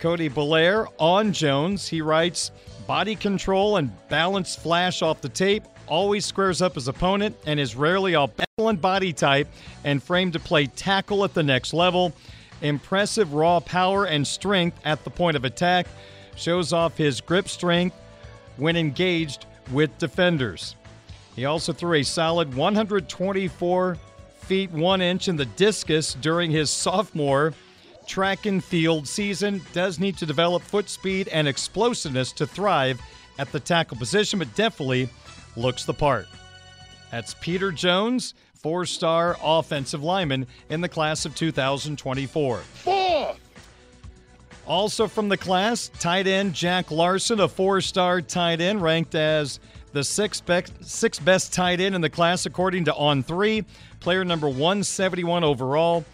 Cody 0.00 0.28
Belair 0.28 0.86
on 0.98 1.32
Jones. 1.32 1.86
He 1.86 2.00
writes, 2.00 2.50
body 2.86 3.14
control 3.14 3.76
and 3.76 3.92
balance 4.08 4.56
flash 4.56 5.02
off 5.02 5.20
the 5.20 5.28
tape, 5.28 5.64
always 5.86 6.24
squares 6.24 6.62
up 6.62 6.74
his 6.74 6.88
opponent, 6.88 7.36
and 7.46 7.60
is 7.60 7.76
rarely 7.76 8.14
off 8.14 8.30
excellent 8.38 8.80
body 8.80 9.12
type 9.12 9.46
and 9.84 10.02
framed 10.02 10.32
to 10.32 10.40
play 10.40 10.66
tackle 10.66 11.22
at 11.22 11.34
the 11.34 11.42
next 11.42 11.74
level. 11.74 12.14
Impressive 12.62 13.34
raw 13.34 13.60
power 13.60 14.06
and 14.06 14.26
strength 14.26 14.80
at 14.84 15.04
the 15.04 15.10
point 15.10 15.36
of 15.36 15.44
attack. 15.44 15.86
Shows 16.34 16.72
off 16.72 16.96
his 16.96 17.20
grip 17.20 17.48
strength 17.48 17.96
when 18.56 18.76
engaged 18.76 19.44
with 19.70 19.96
defenders. 19.98 20.76
He 21.36 21.44
also 21.44 21.74
threw 21.74 21.98
a 21.98 22.02
solid 22.02 22.54
124 22.54 23.98
feet 24.38 24.70
1 24.70 25.00
inch 25.02 25.28
in 25.28 25.36
the 25.36 25.44
discus 25.44 26.14
during 26.14 26.50
his 26.50 26.70
sophomore 26.70 27.52
track 28.10 28.44
and 28.44 28.62
field 28.62 29.06
season. 29.06 29.62
Does 29.72 30.00
need 30.00 30.18
to 30.18 30.26
develop 30.26 30.62
foot 30.62 30.90
speed 30.90 31.28
and 31.28 31.46
explosiveness 31.46 32.32
to 32.32 32.46
thrive 32.46 33.00
at 33.38 33.50
the 33.52 33.60
tackle 33.60 33.96
position, 33.96 34.40
but 34.40 34.52
definitely 34.56 35.08
looks 35.56 35.84
the 35.84 35.94
part. 35.94 36.26
That's 37.12 37.34
Peter 37.34 37.70
Jones, 37.70 38.34
four 38.54 38.84
star 38.84 39.36
offensive 39.42 40.02
lineman 40.02 40.46
in 40.68 40.80
the 40.80 40.88
class 40.88 41.24
of 41.24 41.36
2024. 41.36 42.58
Four! 42.58 43.36
Also 44.66 45.06
from 45.06 45.28
the 45.28 45.36
class, 45.36 45.90
tight 46.00 46.26
end 46.26 46.52
Jack 46.52 46.90
Larson, 46.90 47.40
a 47.40 47.48
four 47.48 47.80
star 47.80 48.20
tight 48.20 48.60
end, 48.60 48.82
ranked 48.82 49.14
as 49.14 49.60
the 49.92 50.02
sixth 50.02 50.44
best, 50.46 50.72
sixth 50.84 51.24
best 51.24 51.52
tight 51.52 51.80
end 51.80 51.94
in 51.94 52.00
the 52.00 52.10
class 52.10 52.44
according 52.44 52.84
to 52.86 52.94
On 52.94 53.22
Three, 53.22 53.64
player 54.00 54.24
number 54.24 54.48
171 54.48 55.44
overall. 55.44 56.04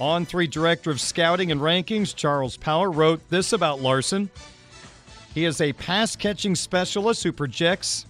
On 0.00 0.24
Three 0.24 0.46
director 0.46 0.92
of 0.92 1.00
scouting 1.00 1.50
and 1.50 1.60
rankings, 1.60 2.14
Charles 2.14 2.56
Power, 2.56 2.88
wrote 2.88 3.20
this 3.30 3.52
about 3.52 3.80
Larson. 3.80 4.30
He 5.34 5.44
is 5.44 5.60
a 5.60 5.72
pass 5.72 6.14
catching 6.14 6.54
specialist 6.54 7.24
who 7.24 7.32
projects 7.32 8.06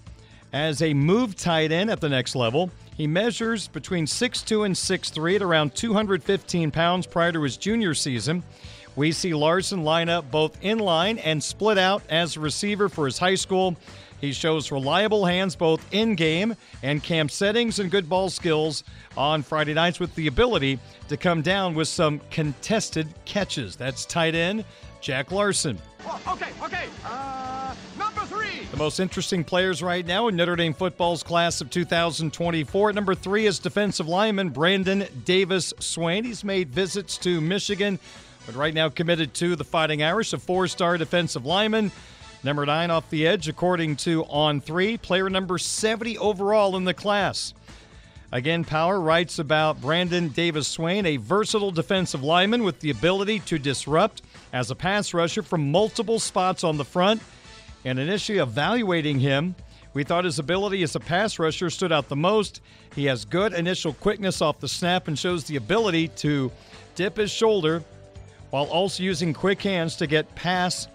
as 0.53 0.83
a 0.83 0.93
move 0.93 1.35
tight 1.35 1.73
end 1.73 1.91
at 1.91 2.01
the 2.01 2.11
next 2.11 2.37
level. 2.37 2.71
He 2.95 3.07
measures 3.07 3.69
between 3.69 4.05
6'2 4.05 4.67
and 4.67 4.75
6'3 4.75 5.37
at 5.37 5.43
around 5.43 5.75
215 5.75 6.71
pounds 6.71 7.07
prior 7.07 7.33
to 7.33 7.43
his 7.43 7.57
junior 7.57 7.95
season. 7.95 8.43
We 8.95 9.13
see 9.13 9.33
Larson 9.33 9.83
line 9.83 10.11
up 10.11 10.31
both 10.31 10.59
in 10.61 10.79
line 10.81 11.19
and 11.19 11.43
split 11.43 11.79
out 11.79 12.03
as 12.11 12.37
a 12.37 12.41
receiver 12.41 12.91
for 12.91 13.07
his 13.07 13.17
high 13.17 13.37
school. 13.37 13.77
He 14.21 14.33
shows 14.33 14.73
reliable 14.73 15.25
hands 15.25 15.55
both 15.55 15.87
in 15.93 16.15
game 16.15 16.57
and 16.83 17.03
camp 17.03 17.31
settings 17.31 17.79
and 17.79 17.91
good 17.91 18.09
ball 18.09 18.31
skills 18.31 18.85
on 19.17 19.43
Friday 19.43 19.75
nights 19.75 20.01
with 20.01 20.15
the 20.15 20.27
ability 20.27 20.79
to 21.09 21.17
come 21.17 21.43
down 21.43 21.75
with 21.75 21.89
some 21.89 22.21
contested 22.31 23.09
catches. 23.25 23.77
That's 23.77 24.05
tight 24.05 24.35
end 24.35 24.65
Jack 25.01 25.31
Larson. 25.31 25.79
Oh, 26.05 26.21
okay, 26.33 26.49
okay. 26.63 26.87
Uh, 27.05 27.75
number 27.97 28.21
three. 28.23 28.65
The 28.71 28.77
most 28.77 28.99
interesting 28.99 29.45
players 29.45 29.83
right 29.83 30.05
now 30.05 30.29
in 30.29 30.37
Notre 30.37 30.57
Dame 30.57 30.75
football's 30.75 31.23
class 31.23 31.61
of 31.61 31.71
2024. 31.71 32.89
At 32.89 32.95
number 32.95 33.15
three 33.15 33.47
is 33.47 33.59
defensive 33.59 34.09
lineman 34.09 34.51
Brandon 34.51 35.07
Davis 35.25 35.73
Swain. 35.79 36.25
He's 36.25 36.43
made 36.43 36.71
visits 36.71 37.17
to 37.19 37.41
Michigan, 37.41 37.99
but 38.47 38.55
right 38.55 38.75
now 38.75 38.89
committed 38.89 39.35
to 39.35 39.55
the 39.57 39.65
Fighting 39.65 40.03
Irish, 40.03 40.33
a 40.33 40.39
four 40.39 40.67
star 40.67 40.99
defensive 40.99 41.47
lineman. 41.47 41.93
Number 42.45 42.65
nine 42.65 42.91
off 42.91 43.11
the 43.11 43.27
edge, 43.27 43.49
according 43.49 43.97
to 43.97 44.25
On 44.27 44.61
Three, 44.61 44.97
player 44.97 45.29
number 45.29 45.59
70 45.59 46.19
overall 46.19 46.77
in 46.77 46.85
the 46.85 46.95
class. 46.95 47.53
Again, 48.31 48.63
Power 48.63 49.01
writes 49.01 49.39
about 49.39 49.81
Brandon 49.81 50.29
Davis 50.29 50.69
Swain, 50.69 51.05
a 51.07 51.17
versatile 51.17 51.71
defensive 51.71 52.23
lineman 52.23 52.63
with 52.63 52.79
the 52.81 52.91
ability 52.91 53.41
to 53.41 53.59
disrupt 53.59 54.23
as 54.53 54.71
a 54.71 54.77
pass 54.77 55.15
rusher 55.15 55.43
from 55.43 55.73
multiple 55.73 56.19
spots 56.19 56.63
on 56.63 56.77
the 56.77 56.85
front. 56.85 57.23
And 57.85 57.99
initially 57.99 58.39
evaluating 58.39 59.19
him, 59.19 59.57
we 59.95 60.05
thought 60.05 60.25
his 60.25 60.39
ability 60.39 60.83
as 60.83 60.95
a 60.95 61.01
pass 61.01 61.39
rusher 61.39 61.71
stood 61.71 61.91
out 61.91 62.09
the 62.09 62.17
most. 62.17 62.61
He 62.95 63.07
has 63.07 63.25
good 63.25 63.53
initial 63.53 63.95
quickness 63.95 64.43
off 64.43 64.61
the 64.61 64.69
snap 64.69 65.09
and 65.09 65.19
shows 65.19 65.45
the 65.45 65.57
ability 65.57 66.09
to 66.09 66.53
dip 66.95 67.17
his 67.17 67.31
shoulder 67.31 67.83
while 68.51 68.67
also 68.67 69.03
using 69.03 69.33
quick 69.33 69.63
hands 69.63 69.97
to 69.97 70.07
get 70.07 70.35
past 70.35 70.89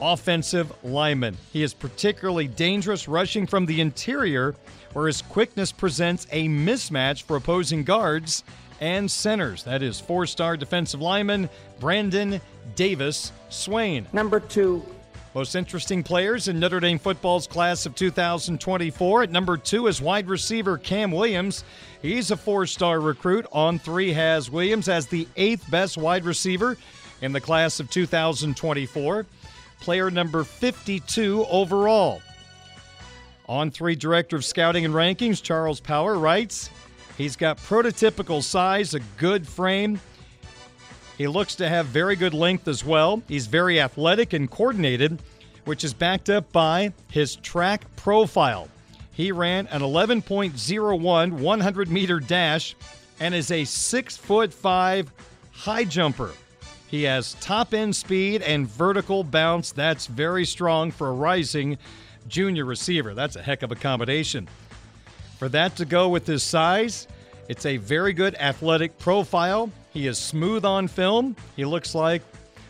offensive 0.00 0.72
lineman. 0.84 1.36
He 1.52 1.62
is 1.62 1.74
particularly 1.74 2.48
dangerous 2.48 3.08
rushing 3.08 3.46
from 3.46 3.66
the 3.66 3.80
interior, 3.80 4.54
where 4.92 5.06
his 5.06 5.22
quickness 5.22 5.72
presents 5.72 6.26
a 6.30 6.48
mismatch 6.48 7.22
for 7.22 7.36
opposing 7.36 7.84
guards 7.84 8.44
and 8.80 9.10
centers. 9.10 9.62
That 9.64 9.82
is 9.82 10.00
four 10.00 10.26
star 10.26 10.56
defensive 10.56 11.00
lineman 11.00 11.48
Brandon 11.78 12.40
Davis 12.74 13.32
Swain. 13.48 14.06
Number 14.12 14.40
two. 14.40 14.84
Most 15.32 15.54
interesting 15.54 16.02
players 16.02 16.48
in 16.48 16.58
Notre 16.58 16.80
Dame 16.80 16.98
football's 16.98 17.46
class 17.46 17.86
of 17.86 17.94
2024. 17.94 19.22
At 19.22 19.30
number 19.30 19.56
two 19.56 19.86
is 19.86 20.02
wide 20.02 20.26
receiver 20.26 20.76
Cam 20.76 21.12
Williams. 21.12 21.62
He's 22.02 22.32
a 22.32 22.36
four 22.36 22.66
star 22.66 23.00
recruit. 23.00 23.46
On 23.52 23.78
three 23.78 24.12
has 24.12 24.50
Williams 24.50 24.88
as 24.88 25.06
the 25.06 25.28
eighth 25.36 25.70
best 25.70 25.96
wide 25.96 26.24
receiver 26.24 26.76
in 27.22 27.32
the 27.32 27.40
class 27.40 27.78
of 27.78 27.88
2024. 27.90 29.26
Player 29.80 30.10
number 30.10 30.44
52 30.44 31.46
overall. 31.48 32.22
On 33.48 33.70
three, 33.70 33.96
director 33.96 34.36
of 34.36 34.44
scouting 34.44 34.84
and 34.84 34.94
rankings, 34.94 35.42
Charles 35.42 35.80
Power 35.80 36.18
writes 36.18 36.70
He's 37.16 37.36
got 37.36 37.58
prototypical 37.58 38.42
size, 38.42 38.94
a 38.94 39.00
good 39.16 39.46
frame. 39.46 40.00
He 41.18 41.26
looks 41.26 41.54
to 41.56 41.68
have 41.68 41.86
very 41.86 42.16
good 42.16 42.32
length 42.32 42.66
as 42.66 42.84
well. 42.84 43.22
He's 43.28 43.46
very 43.46 43.80
athletic 43.80 44.32
and 44.32 44.50
coordinated, 44.50 45.20
which 45.64 45.84
is 45.84 45.92
backed 45.92 46.30
up 46.30 46.50
by 46.52 46.92
his 47.10 47.36
track 47.36 47.84
profile. 47.96 48.68
He 49.12 49.32
ran 49.32 49.66
an 49.66 49.82
11.01 49.82 51.32
100 51.32 51.90
meter 51.90 52.20
dash 52.20 52.74
and 53.18 53.34
is 53.34 53.50
a 53.50 53.64
six 53.66 54.16
foot 54.16 54.54
five 54.54 55.12
high 55.52 55.84
jumper. 55.84 56.30
He 56.90 57.04
has 57.04 57.34
top 57.34 57.72
end 57.72 57.94
speed 57.94 58.42
and 58.42 58.66
vertical 58.66 59.22
bounce. 59.22 59.70
That's 59.70 60.06
very 60.06 60.44
strong 60.44 60.90
for 60.90 61.08
a 61.08 61.12
rising 61.12 61.78
junior 62.26 62.64
receiver. 62.64 63.14
That's 63.14 63.36
a 63.36 63.42
heck 63.42 63.62
of 63.62 63.70
a 63.70 63.76
combination. 63.76 64.48
For 65.38 65.48
that 65.50 65.76
to 65.76 65.84
go 65.84 66.08
with 66.08 66.26
his 66.26 66.42
size, 66.42 67.06
it's 67.48 67.64
a 67.64 67.76
very 67.76 68.12
good 68.12 68.34
athletic 68.34 68.98
profile. 68.98 69.70
He 69.92 70.08
is 70.08 70.18
smooth 70.18 70.64
on 70.64 70.88
film. 70.88 71.36
He 71.54 71.64
looks 71.64 71.94
like 71.94 72.22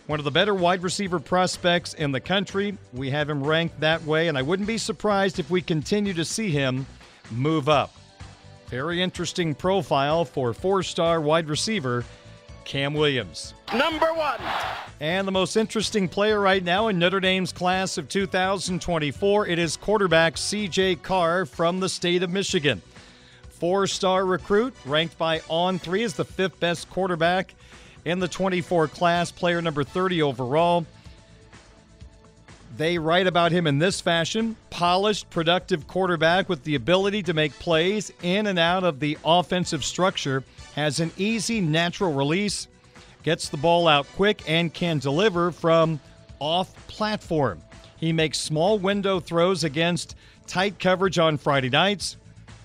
one 0.06 0.18
of 0.18 0.24
the 0.24 0.30
better 0.30 0.54
wide 0.54 0.82
receiver 0.82 1.18
prospects 1.18 1.94
in 1.94 2.12
the 2.12 2.20
country. 2.20 2.76
We 2.92 3.08
have 3.10 3.30
him 3.30 3.42
ranked 3.42 3.80
that 3.80 4.04
way, 4.04 4.28
and 4.28 4.36
I 4.36 4.42
wouldn't 4.42 4.66
be 4.66 4.78
surprised 4.78 5.38
if 5.38 5.48
we 5.48 5.62
continue 5.62 6.12
to 6.14 6.24
see 6.26 6.50
him 6.50 6.84
move 7.30 7.70
up. 7.70 7.94
Very 8.66 9.02
interesting 9.02 9.54
profile 9.54 10.24
for 10.24 10.52
four 10.52 10.82
star 10.82 11.20
wide 11.20 11.48
receiver 11.48 12.04
Cam 12.64 12.94
Williams. 12.94 13.54
Number 13.74 14.12
one. 14.12 14.40
And 15.00 15.26
the 15.26 15.32
most 15.32 15.56
interesting 15.56 16.08
player 16.08 16.40
right 16.40 16.62
now 16.62 16.88
in 16.88 16.98
Notre 16.98 17.20
Dame's 17.20 17.52
class 17.52 17.98
of 17.98 18.08
2024, 18.08 19.46
it 19.46 19.58
is 19.58 19.76
quarterback 19.76 20.36
CJ 20.36 21.02
Carr 21.02 21.46
from 21.46 21.80
the 21.80 21.88
state 21.88 22.22
of 22.22 22.30
Michigan. 22.30 22.82
Four 23.48 23.86
star 23.86 24.24
recruit, 24.24 24.74
ranked 24.84 25.18
by 25.18 25.40
On 25.48 25.78
Three 25.78 26.02
as 26.02 26.14
the 26.14 26.24
fifth 26.24 26.58
best 26.60 26.88
quarterback 26.90 27.54
in 28.04 28.18
the 28.18 28.28
24 28.28 28.88
class, 28.88 29.30
player 29.30 29.60
number 29.60 29.84
30 29.84 30.22
overall. 30.22 30.86
They 32.76 32.98
write 32.98 33.26
about 33.26 33.52
him 33.52 33.66
in 33.66 33.78
this 33.78 34.00
fashion 34.00 34.56
polished, 34.70 35.28
productive 35.28 35.86
quarterback 35.86 36.48
with 36.48 36.64
the 36.64 36.74
ability 36.74 37.22
to 37.24 37.34
make 37.34 37.52
plays 37.58 38.10
in 38.22 38.46
and 38.46 38.58
out 38.58 38.84
of 38.84 39.00
the 39.00 39.18
offensive 39.24 39.84
structure, 39.84 40.42
has 40.74 41.00
an 41.00 41.12
easy, 41.16 41.60
natural 41.60 42.12
release, 42.12 42.68
gets 43.22 43.48
the 43.48 43.56
ball 43.56 43.88
out 43.88 44.06
quick, 44.16 44.42
and 44.48 44.72
can 44.72 44.98
deliver 44.98 45.50
from 45.50 46.00
off 46.38 46.74
platform. 46.86 47.60
He 47.96 48.12
makes 48.12 48.38
small 48.38 48.78
window 48.78 49.20
throws 49.20 49.64
against 49.64 50.16
tight 50.46 50.78
coverage 50.78 51.18
on 51.18 51.36
Friday 51.36 51.68
nights. 51.68 52.16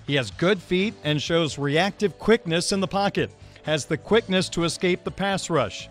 He 0.06 0.14
has 0.14 0.30
good 0.30 0.62
feet 0.62 0.94
and 1.04 1.20
shows 1.20 1.58
reactive 1.58 2.18
quickness 2.18 2.72
in 2.72 2.80
the 2.80 2.88
pocket, 2.88 3.30
has 3.64 3.84
the 3.84 3.98
quickness 3.98 4.48
to 4.50 4.64
escape 4.64 5.04
the 5.04 5.10
pass 5.10 5.50
rush, 5.50 5.88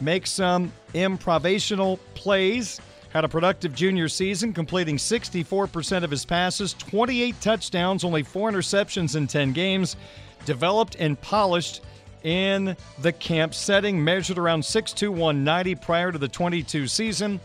makes 0.00 0.30
some 0.30 0.72
improvisational 0.94 1.98
plays 2.14 2.80
Had 3.10 3.24
a 3.24 3.28
productive 3.28 3.74
junior 3.74 4.06
season, 4.08 4.52
completing 4.52 4.96
64% 4.96 6.04
of 6.04 6.10
his 6.10 6.26
passes, 6.26 6.74
28 6.74 7.40
touchdowns, 7.40 8.04
only 8.04 8.22
four 8.22 8.50
interceptions 8.50 9.16
in 9.16 9.26
10 9.26 9.52
games. 9.52 9.96
Developed 10.44 10.96
and 10.98 11.20
polished 11.20 11.82
in 12.22 12.76
the 13.00 13.12
camp 13.12 13.54
setting, 13.54 14.02
measured 14.02 14.38
around 14.38 14.62
6'2, 14.62 15.08
190 15.08 15.74
prior 15.76 16.12
to 16.12 16.18
the 16.18 16.28
22 16.28 16.86
season. 16.86 17.40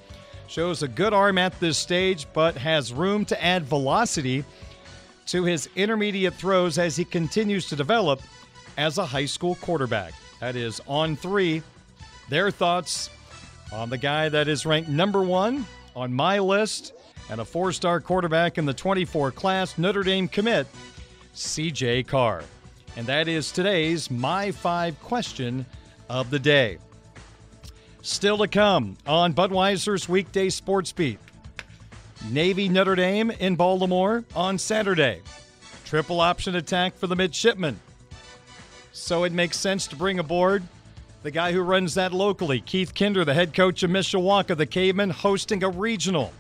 Shows 0.48 0.84
a 0.84 0.88
good 0.88 1.14
arm 1.14 1.38
at 1.38 1.60
this 1.60 1.78
stage, 1.78 2.28
but 2.34 2.56
has 2.56 2.94
room 2.94 3.26
to 3.26 3.44
add 3.44 3.64
velocity 3.64 4.44
to 5.28 5.44
his 5.44 5.70
intermediate 5.76 6.34
throws 6.34 6.78
as 6.78 6.96
he 6.96 7.06
continues 7.06 7.68
to 7.70 7.76
develop 7.76 8.22
as 8.78 8.98
a 8.98 9.06
high 9.06 9.26
school 9.26 9.56
quarterback. 9.56 10.14
That 10.40 10.56
is 10.56 10.82
on 10.88 11.16
three. 11.16 11.62
Their 12.30 12.52
thoughts 12.52 13.10
on 13.72 13.90
the 13.90 13.98
guy 13.98 14.30
that 14.30 14.48
is 14.48 14.66
ranked 14.66 14.90
number 14.90 15.24
one 15.24 15.66
on 15.96 16.14
my 16.14 16.40
list 16.40 16.94
and 17.30 17.40
a 17.40 17.46
four 17.46 17.72
star 17.72 18.02
quarterback 18.02 18.58
in 18.58 18.66
the 18.66 18.74
24 18.74 19.32
class, 19.32 19.78
Notre 19.78 20.04
Dame 20.04 20.28
commit, 20.28 20.68
CJ 21.36 22.08
Carr. 22.08 22.44
And 22.96 23.08
that 23.08 23.28
is 23.28 23.52
today's 23.52 24.12
My 24.12 24.52
Five 24.52 25.02
question 25.02 25.66
of 26.10 26.30
the 26.30 26.38
day. 26.38 26.78
Still 28.04 28.38
to 28.38 28.48
come 28.48 28.98
on 29.08 29.34
Budweiser's 29.34 30.08
weekday 30.08 30.50
sports 30.50 30.92
beat. 30.92 31.18
Navy 32.30 32.70
Notre 32.70 32.96
Dame 32.96 33.32
in 33.32 33.56
Baltimore 33.56 34.24
on 34.36 34.60
Saturday. 34.60 35.22
Triple 35.86 36.22
option 36.22 36.56
attack 36.56 36.96
for 36.96 37.08
the 37.08 37.16
midshipmen. 37.16 37.80
So 38.92 39.24
it 39.24 39.32
makes 39.32 39.58
sense 39.58 39.88
to 39.88 39.96
bring 39.96 40.20
aboard 40.20 40.62
the 41.24 41.32
guy 41.32 41.52
who 41.52 41.62
runs 41.62 41.96
that 41.96 42.14
locally, 42.14 42.62
Keith 42.62 42.94
Kinder, 42.94 43.26
the 43.26 43.34
head 43.34 43.56
coach 43.56 43.82
of 43.82 43.90
Mishawaka, 43.90 44.56
the 44.56 44.68
Cavemen, 44.68 45.10
hosting 45.10 45.64
a 45.64 45.70
regional. 45.70 46.32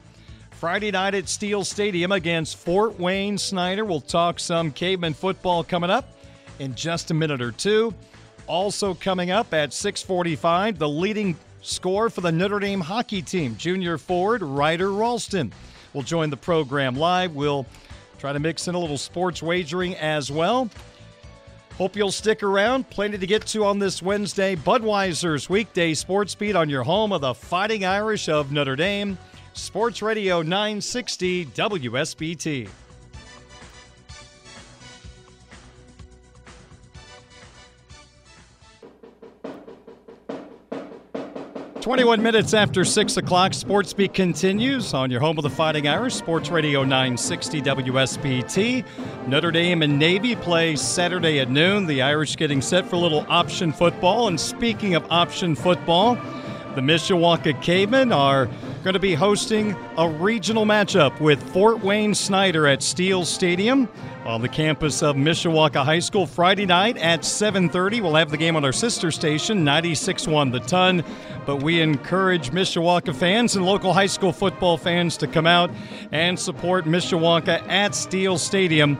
Friday 0.51 0.91
night 0.91 1.15
at 1.15 1.27
Steele 1.27 1.63
Stadium 1.63 2.11
against 2.11 2.57
Fort 2.57 2.99
Wayne 2.99 3.39
Snyder. 3.39 3.83
We'll 3.83 4.01
talk 4.01 4.39
some 4.39 4.71
Caveman 4.71 5.13
football 5.13 5.63
coming 5.63 5.89
up 5.89 6.12
in 6.59 6.75
just 6.75 7.11
a 7.11 7.13
minute 7.13 7.41
or 7.41 7.51
two. 7.51 7.93
Also 8.47 8.93
coming 8.93 9.31
up 9.31 9.53
at 9.53 9.73
645, 9.73 10.77
the 10.77 10.87
leading 10.89 11.35
score 11.61 12.09
for 12.09 12.21
the 12.21 12.31
Notre 12.31 12.59
Dame 12.59 12.81
hockey 12.81 13.21
team, 13.21 13.55
junior 13.57 13.97
forward 13.97 14.41
Ryder 14.41 14.91
Rolston 14.91 15.51
will 15.93 16.01
join 16.01 16.29
the 16.29 16.37
program 16.37 16.95
live. 16.95 17.35
We'll 17.35 17.65
try 18.19 18.33
to 18.33 18.39
mix 18.39 18.67
in 18.67 18.75
a 18.75 18.79
little 18.79 18.97
sports 18.97 19.41
wagering 19.41 19.95
as 19.95 20.31
well. 20.31 20.69
Hope 21.77 21.95
you'll 21.95 22.11
stick 22.11 22.43
around. 22.43 22.89
Plenty 22.89 23.17
to 23.17 23.25
get 23.25 23.47
to 23.47 23.65
on 23.65 23.79
this 23.79 24.01
Wednesday. 24.01 24.55
Budweiser's 24.55 25.49
weekday 25.49 25.93
sports 25.95 26.35
beat 26.35 26.55
on 26.55 26.69
your 26.69 26.83
home 26.83 27.11
of 27.11 27.21
the 27.21 27.33
Fighting 27.33 27.83
Irish 27.83 28.29
of 28.29 28.51
Notre 28.51 28.75
Dame. 28.75 29.17
Sports 29.53 30.01
Radio 30.01 30.41
960 30.41 31.45
WSBT. 31.47 32.69
21 41.83 42.23
minutes 42.23 42.53
after 42.53 42.85
6 42.85 43.17
o'clock, 43.17 43.53
Sports 43.53 43.91
Beat 43.91 44.13
continues 44.13 44.93
on 44.93 45.11
your 45.11 45.19
home 45.19 45.37
of 45.37 45.43
the 45.43 45.49
Fighting 45.49 45.85
Irish, 45.85 46.13
Sports 46.13 46.49
Radio 46.49 46.83
960 46.83 47.61
WSBT. 47.61 48.85
Notre 49.27 49.51
Dame 49.51 49.81
and 49.81 49.99
Navy 49.99 50.33
play 50.33 50.77
Saturday 50.77 51.41
at 51.41 51.49
noon. 51.49 51.85
The 51.85 52.01
Irish 52.01 52.37
getting 52.37 52.61
set 52.61 52.85
for 52.85 52.95
a 52.95 52.99
little 52.99 53.25
option 53.27 53.73
football. 53.73 54.29
And 54.29 54.39
speaking 54.39 54.95
of 54.95 55.05
option 55.11 55.55
football, 55.55 56.15
the 56.75 56.79
Mishawaka 56.79 57.61
Cavemen 57.61 58.13
are 58.13 58.49
going 58.83 58.93
to 58.93 58.99
be 58.99 59.13
hosting 59.13 59.73
a 59.97 60.09
regional 60.09 60.65
matchup 60.65 61.17
with 61.21 61.41
Fort 61.53 61.81
Wayne 61.81 62.13
Snyder 62.13 62.67
at 62.67 62.83
Steele 62.83 63.23
Stadium 63.23 63.87
on 64.25 64.41
the 64.41 64.49
campus 64.49 65.01
of 65.01 65.15
Mishawaka 65.15 65.85
High 65.85 65.99
School 65.99 66.27
Friday 66.27 66.65
night 66.65 66.97
at 66.97 67.21
7:30. 67.21 68.01
We'll 68.01 68.15
have 68.15 68.29
the 68.29 68.35
game 68.35 68.57
on 68.57 68.65
our 68.65 68.73
sister 68.73 69.09
station 69.09 69.63
96.1 69.63 70.51
The 70.51 70.59
Ton, 70.59 71.01
but 71.45 71.63
we 71.63 71.79
encourage 71.79 72.51
Mishawaka 72.51 73.15
fans 73.15 73.55
and 73.55 73.65
local 73.65 73.93
high 73.93 74.07
school 74.07 74.33
football 74.33 74.75
fans 74.75 75.15
to 75.17 75.27
come 75.27 75.47
out 75.47 75.71
and 76.11 76.37
support 76.37 76.83
Mishawaka 76.83 77.65
at 77.69 77.95
Steele 77.95 78.37
Stadium 78.37 78.99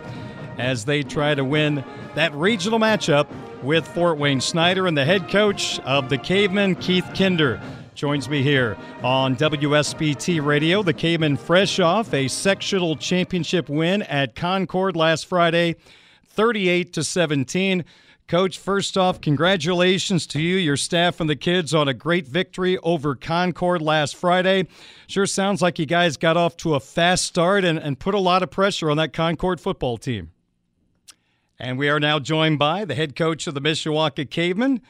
as 0.58 0.86
they 0.86 1.04
try 1.04 1.36
to 1.36 1.44
win 1.44 1.84
that 2.16 2.34
regional 2.36 2.80
matchup 2.80 3.28
with 3.62 3.86
Fort 3.86 4.18
Wayne 4.18 4.40
Snyder 4.40 4.88
and 4.88 4.98
the 4.98 5.04
head 5.04 5.28
coach 5.28 5.78
of 5.82 6.08
the 6.08 6.18
Cavemen, 6.18 6.76
Keith 6.76 7.10
Kinder 7.14 7.62
joins 7.96 8.28
me 8.30 8.42
here 8.42 8.78
on 9.04 9.36
WSBT 9.36 10.44
Radio. 10.44 10.84
The 10.84 10.94
Cavemen 10.94 11.38
fresh 11.38 11.80
off 11.80 12.14
a 12.14 12.28
sectional 12.28 12.96
championship 12.96 13.70
win 13.70 14.02
at 14.04 14.36
Concord 14.36 14.96
last 14.96 15.28
Friday, 15.28 15.76
38 16.26 16.94
to 16.94 17.04
17. 17.04 17.86
Coach, 18.28 18.58
first 18.58 18.98
off, 18.98 19.22
congratulations 19.22 20.26
to 20.28 20.42
you, 20.42 20.56
your 20.56 20.78
staff, 20.78 21.20
and 21.20 21.30
the 21.30 21.36
kids 21.36 21.74
on 21.74 21.88
a 21.88 21.94
great 21.94 22.28
victory 22.28 22.78
over 22.80 23.16
Concord 23.16 23.82
last 23.82 24.16
Friday. 24.16 24.68
Sure 25.08 25.26
sounds 25.26 25.62
like 25.62 25.78
you 25.78 25.86
guys 25.86 26.18
got 26.18 26.38
off 26.38 26.58
to 26.58 26.76
a 26.76 26.80
fast 26.80 27.26
start 27.26 27.64
and, 27.64 27.78
and 27.78 28.00
put 28.00 28.16
a 28.16 28.20
lot 28.20 28.42
of 28.42 28.50
pressure 28.50 28.90
on 28.90 28.98
that 28.98 29.14
Concord 29.14 29.60
football 29.60 29.98
team. 29.98 30.32
And 31.60 31.78
we 31.78 31.90
are 31.90 32.00
now 32.00 32.18
joined 32.20 32.60
by 32.60 32.86
the 32.86 32.96
head 32.96 33.16
coach 33.16 33.46
of 33.46 33.54
the 33.54 33.62
Mishawaka 33.62 34.30
Cavemen, 34.30 34.82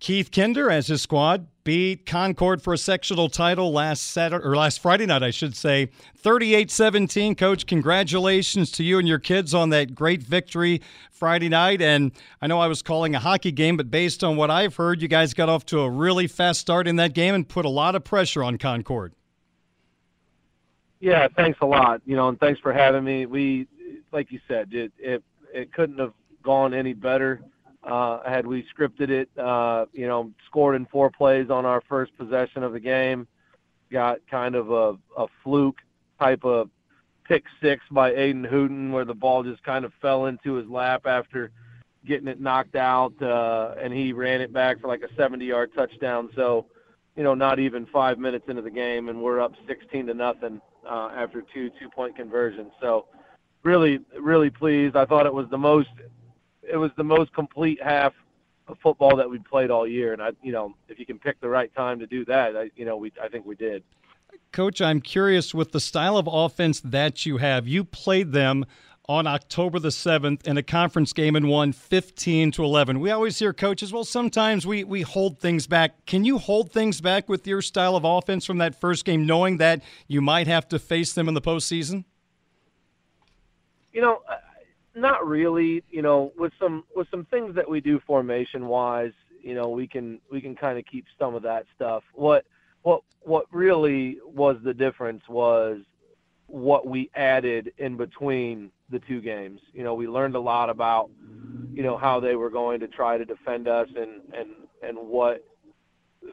Keith 0.00 0.30
Kinder, 0.30 0.70
as 0.70 0.88
his 0.88 1.00
squad 1.00 1.46
beat 1.64 2.04
Concord 2.04 2.62
for 2.62 2.74
a 2.74 2.78
sectional 2.78 3.28
title 3.28 3.72
last 3.72 4.04
Saturday 4.04 4.44
or 4.44 4.54
last 4.54 4.80
Friday 4.80 5.06
night, 5.06 5.22
I 5.22 5.30
should 5.30 5.56
say. 5.56 5.88
38-17. 6.22 7.36
Coach, 7.36 7.66
congratulations 7.66 8.70
to 8.72 8.84
you 8.84 8.98
and 8.98 9.08
your 9.08 9.18
kids 9.18 9.54
on 9.54 9.70
that 9.70 9.94
great 9.94 10.22
victory 10.22 10.82
Friday 11.10 11.48
night. 11.48 11.80
And 11.80 12.12
I 12.40 12.46
know 12.46 12.60
I 12.60 12.66
was 12.66 12.82
calling 12.82 13.14
a 13.14 13.18
hockey 13.18 13.50
game, 13.50 13.76
but 13.76 13.90
based 13.90 14.22
on 14.22 14.36
what 14.36 14.50
I've 14.50 14.76
heard, 14.76 15.00
you 15.00 15.08
guys 15.08 15.32
got 15.34 15.48
off 15.48 15.64
to 15.66 15.80
a 15.80 15.90
really 15.90 16.26
fast 16.26 16.60
start 16.60 16.86
in 16.86 16.96
that 16.96 17.14
game 17.14 17.34
and 17.34 17.48
put 17.48 17.64
a 17.64 17.70
lot 17.70 17.94
of 17.94 18.04
pressure 18.04 18.44
on 18.44 18.58
Concord. 18.58 19.14
Yeah, 21.00 21.28
thanks 21.34 21.58
a 21.60 21.66
lot. 21.66 22.02
You 22.06 22.16
know, 22.16 22.28
and 22.28 22.38
thanks 22.38 22.60
for 22.60 22.72
having 22.72 23.04
me. 23.04 23.26
We, 23.26 23.66
like 24.12 24.30
you 24.30 24.40
said, 24.48 24.72
it 24.72 24.92
it, 24.98 25.22
it 25.52 25.72
couldn't 25.72 25.98
have 25.98 26.14
gone 26.42 26.72
any 26.72 26.92
better 26.92 27.42
uh, 27.86 28.20
had 28.28 28.46
we 28.46 28.66
scripted 28.76 29.10
it, 29.10 29.28
uh, 29.38 29.86
you 29.92 30.06
know, 30.06 30.30
scored 30.46 30.76
in 30.76 30.86
four 30.86 31.10
plays 31.10 31.50
on 31.50 31.66
our 31.66 31.82
first 31.88 32.16
possession 32.16 32.62
of 32.62 32.72
the 32.72 32.80
game, 32.80 33.26
got 33.90 34.18
kind 34.30 34.54
of 34.54 34.70
a, 34.70 34.96
a 35.16 35.26
fluke 35.42 35.78
type 36.18 36.44
of 36.44 36.70
pick 37.24 37.44
six 37.62 37.82
by 37.90 38.12
Aiden 38.12 38.46
Hooten 38.48 38.90
where 38.90 39.04
the 39.04 39.14
ball 39.14 39.42
just 39.42 39.62
kind 39.62 39.84
of 39.84 39.92
fell 40.00 40.26
into 40.26 40.54
his 40.54 40.68
lap 40.68 41.06
after 41.06 41.50
getting 42.06 42.28
it 42.28 42.40
knocked 42.40 42.76
out, 42.76 43.14
uh, 43.22 43.74
and 43.80 43.92
he 43.92 44.12
ran 44.12 44.40
it 44.40 44.52
back 44.52 44.80
for 44.80 44.88
like 44.88 45.02
a 45.02 45.20
70-yard 45.20 45.70
touchdown. 45.74 46.28
So, 46.36 46.66
you 47.16 47.22
know, 47.22 47.34
not 47.34 47.58
even 47.58 47.86
five 47.86 48.18
minutes 48.18 48.44
into 48.48 48.62
the 48.62 48.70
game, 48.70 49.08
and 49.08 49.22
we're 49.22 49.40
up 49.40 49.52
16 49.66 50.06
to 50.06 50.14
nothing 50.14 50.60
uh, 50.86 51.10
after 51.14 51.42
two 51.54 51.70
two-point 51.80 52.16
conversions. 52.16 52.72
So, 52.80 53.06
really, 53.62 54.00
really 54.20 54.50
pleased. 54.50 54.96
I 54.96 55.06
thought 55.06 55.24
it 55.24 55.32
was 55.32 55.48
the 55.50 55.58
most 55.58 55.88
it 56.70 56.76
was 56.76 56.90
the 56.96 57.04
most 57.04 57.32
complete 57.34 57.82
half 57.82 58.12
of 58.68 58.78
football 58.82 59.16
that 59.16 59.28
we 59.28 59.38
played 59.38 59.70
all 59.70 59.86
year. 59.86 60.12
And 60.12 60.22
I, 60.22 60.30
you 60.42 60.52
know, 60.52 60.74
if 60.88 60.98
you 60.98 61.06
can 61.06 61.18
pick 61.18 61.40
the 61.40 61.48
right 61.48 61.74
time 61.74 61.98
to 61.98 62.06
do 62.06 62.24
that, 62.26 62.56
I, 62.56 62.70
you 62.76 62.84
know, 62.84 62.96
we 62.96 63.12
I 63.22 63.28
think 63.28 63.46
we 63.46 63.54
did. 63.54 63.82
Coach, 64.52 64.80
I'm 64.80 65.00
curious 65.00 65.54
with 65.54 65.72
the 65.72 65.80
style 65.80 66.16
of 66.16 66.28
offense 66.30 66.80
that 66.80 67.26
you 67.26 67.38
have. 67.38 67.66
You 67.66 67.84
played 67.84 68.32
them 68.32 68.64
on 69.06 69.26
October 69.26 69.78
the 69.78 69.90
7th 69.90 70.46
in 70.46 70.56
a 70.56 70.62
conference 70.62 71.12
game 71.12 71.36
and 71.36 71.48
won 71.48 71.72
15 71.72 72.52
to 72.52 72.64
11. 72.64 73.00
We 73.00 73.10
always 73.10 73.38
hear 73.38 73.52
coaches, 73.52 73.92
well, 73.92 74.04
sometimes 74.04 74.66
we, 74.66 74.82
we 74.82 75.02
hold 75.02 75.38
things 75.40 75.66
back. 75.66 76.06
Can 76.06 76.24
you 76.24 76.38
hold 76.38 76.72
things 76.72 77.00
back 77.00 77.28
with 77.28 77.46
your 77.46 77.60
style 77.60 77.96
of 77.96 78.04
offense 78.04 78.46
from 78.46 78.58
that 78.58 78.80
first 78.80 79.04
game, 79.04 79.26
knowing 79.26 79.58
that 79.58 79.82
you 80.08 80.22
might 80.22 80.46
have 80.46 80.66
to 80.68 80.78
face 80.78 81.12
them 81.12 81.28
in 81.28 81.34
the 81.34 81.42
postseason? 81.42 82.04
You 83.92 84.00
know, 84.00 84.22
not 84.94 85.26
really. 85.26 85.82
You 85.90 86.02
know, 86.02 86.32
with 86.38 86.52
some 86.58 86.84
with 86.94 87.08
some 87.10 87.24
things 87.26 87.54
that 87.54 87.68
we 87.68 87.80
do 87.80 88.00
formation 88.06 88.66
wise, 88.66 89.12
you 89.42 89.54
know, 89.54 89.68
we 89.68 89.86
can 89.86 90.20
we 90.30 90.40
can 90.40 90.54
kind 90.54 90.78
of 90.78 90.84
keep 90.86 91.06
some 91.18 91.34
of 91.34 91.42
that 91.42 91.66
stuff. 91.74 92.02
What 92.14 92.44
what 92.82 93.02
what 93.22 93.46
really 93.52 94.18
was 94.24 94.56
the 94.62 94.74
difference 94.74 95.22
was 95.28 95.80
what 96.46 96.86
we 96.86 97.10
added 97.14 97.72
in 97.78 97.96
between 97.96 98.70
the 98.90 99.00
two 99.00 99.20
games. 99.20 99.60
You 99.72 99.82
know, 99.82 99.94
we 99.94 100.06
learned 100.06 100.36
a 100.36 100.40
lot 100.40 100.70
about 100.70 101.10
you 101.72 101.82
know 101.82 101.96
how 101.96 102.20
they 102.20 102.36
were 102.36 102.50
going 102.50 102.80
to 102.80 102.88
try 102.88 103.18
to 103.18 103.24
defend 103.24 103.68
us 103.68 103.88
and 103.96 104.22
and 104.32 104.50
and 104.82 104.96
what 104.96 105.44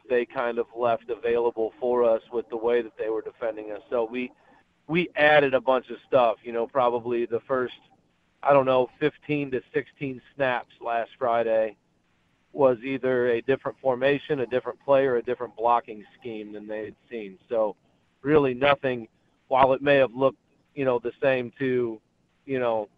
they 0.08 0.24
kind 0.24 0.58
of 0.58 0.66
left 0.76 1.10
available 1.10 1.72
for 1.80 2.04
us 2.04 2.22
with 2.32 2.48
the 2.48 2.56
way 2.56 2.82
that 2.82 2.96
they 2.98 3.08
were 3.08 3.22
defending 3.22 3.72
us. 3.72 3.80
So 3.90 4.08
we 4.10 4.30
we 4.88 5.08
added 5.16 5.54
a 5.54 5.60
bunch 5.60 5.90
of 5.90 5.96
stuff. 6.06 6.36
You 6.42 6.52
know, 6.52 6.66
probably 6.66 7.26
the 7.26 7.40
first 7.40 7.74
I 8.42 8.52
don't 8.52 8.66
know, 8.66 8.88
15 8.98 9.52
to 9.52 9.62
16 9.72 10.20
snaps 10.34 10.74
last 10.84 11.10
Friday 11.18 11.76
was 12.52 12.76
either 12.84 13.28
a 13.28 13.40
different 13.42 13.78
formation, 13.80 14.40
a 14.40 14.46
different 14.46 14.78
player, 14.84 15.16
a 15.16 15.22
different 15.22 15.56
blocking 15.56 16.04
scheme 16.18 16.52
than 16.52 16.66
they 16.66 16.84
had 16.84 16.96
seen. 17.10 17.38
So 17.48 17.76
really 18.22 18.54
nothing. 18.54 19.08
While 19.48 19.72
it 19.72 19.82
may 19.82 19.96
have 19.96 20.14
looked, 20.14 20.38
you 20.74 20.84
know, 20.84 20.98
the 20.98 21.12
same 21.22 21.52
to, 21.58 22.00
you 22.46 22.58
know, 22.58 22.88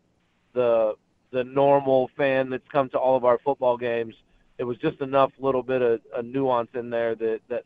the 0.54 0.94
the 1.32 1.44
normal 1.44 2.10
fan 2.16 2.48
that's 2.48 2.66
come 2.70 2.88
to 2.88 2.98
all 2.98 3.16
of 3.16 3.24
our 3.24 3.38
football 3.44 3.76
games, 3.76 4.14
it 4.58 4.64
was 4.64 4.76
just 4.78 5.00
enough 5.00 5.32
little 5.40 5.64
bit 5.64 5.82
of 5.82 6.00
a 6.16 6.22
nuance 6.22 6.70
in 6.74 6.90
there 6.90 7.14
that 7.16 7.40
that 7.48 7.64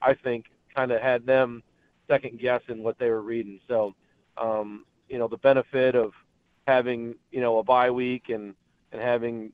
I 0.00 0.14
think 0.14 0.46
kind 0.74 0.92
of 0.92 1.00
had 1.02 1.26
them 1.26 1.62
second 2.08 2.38
guessing 2.40 2.82
what 2.82 2.98
they 2.98 3.10
were 3.10 3.22
reading. 3.22 3.60
So, 3.68 3.94
um, 4.36 4.84
you 5.08 5.18
know, 5.18 5.28
the 5.28 5.36
benefit 5.38 5.94
of 5.94 6.12
having 6.68 7.14
you 7.32 7.40
know 7.40 7.58
a 7.58 7.64
bye 7.64 7.90
week 7.90 8.28
and 8.28 8.54
and 8.92 9.00
having 9.00 9.52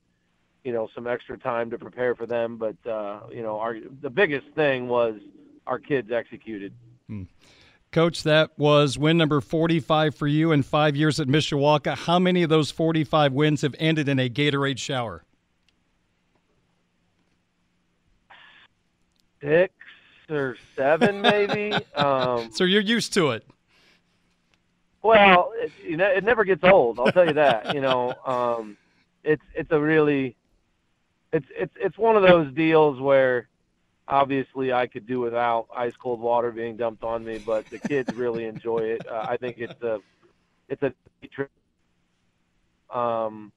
you 0.65 0.73
know 0.73 0.89
some 0.95 1.07
extra 1.07 1.39
time 1.39 1.71
to 1.71 1.79
prepare 1.79 2.15
for 2.15 2.27
them. 2.27 2.59
But 2.59 2.77
uh, 2.87 3.21
you 3.31 3.43
know, 3.43 3.59
our 3.61 3.79
the 4.03 4.11
biggest 4.11 4.49
thing 4.55 4.89
was 4.89 5.15
our 5.67 5.79
kids 5.79 6.11
executed. 6.11 6.75
Hmm. 7.09 7.23
Coach, 7.93 8.25
that 8.25 8.51
was 8.59 8.99
win 8.99 9.17
number 9.17 9.41
45 9.41 10.17
for 10.17 10.27
you 10.27 10.51
in 10.51 10.65
five 10.65 10.97
years 10.97 11.21
at 11.21 11.29
Mishawaka. 11.29 11.97
How 11.97 12.19
many 12.19 12.43
of 12.43 12.51
those 12.51 12.73
45 12.73 13.33
wins 13.33 13.63
have 13.63 13.77
ended 13.79 14.09
in 14.09 14.19
a 14.19 14.29
Gatorade 14.29 14.79
shower? 14.79 15.23
Six 19.41 19.73
or 20.29 20.57
seven, 20.75 21.21
maybe. 21.21 21.73
um, 21.95 22.51
so 22.53 22.65
you're 22.65 22.83
used 22.83 23.15
to 23.15 23.31
it. 23.31 23.47
Well, 25.05 25.53
it, 25.57 25.71
you 25.87 25.99
know, 25.99 26.07
it 26.07 26.25
never 26.25 26.45
gets 26.45 26.65
old. 26.65 26.99
I'll 26.99 27.11
tell 27.11 27.27
you 27.27 27.35
that. 27.35 27.71
you 27.71 27.83
know, 27.83 28.15
um, 28.27 28.79
it's 29.23 29.43
it's 29.55 29.71
a 29.71 29.79
really, 29.79 30.35
it's 31.33 31.47
it's 31.57 31.75
it's 31.77 31.99
one 31.99 32.17
of 32.17 32.23
those 32.23 32.53
deals 32.55 32.99
where, 33.01 33.49
obviously, 34.09 34.73
I 34.73 34.87
could 34.87 35.07
do 35.07 35.21
without 35.21 35.67
ice 35.77 35.93
cold 36.03 36.21
water 36.21 36.51
being 36.51 36.79
dumped 36.79 37.05
on 37.05 37.23
me, 37.23 37.37
but 37.37 37.67
the 37.71 37.79
kids 37.79 38.09
really 38.15 38.47
enjoy 38.47 38.79
it. 38.79 39.03
Uh, 39.07 39.27
I 39.29 39.37
think 39.37 39.57
it's 39.59 39.83
a, 39.83 39.99
it's 40.71 40.83
a, 40.83 40.91
um, 42.99 43.53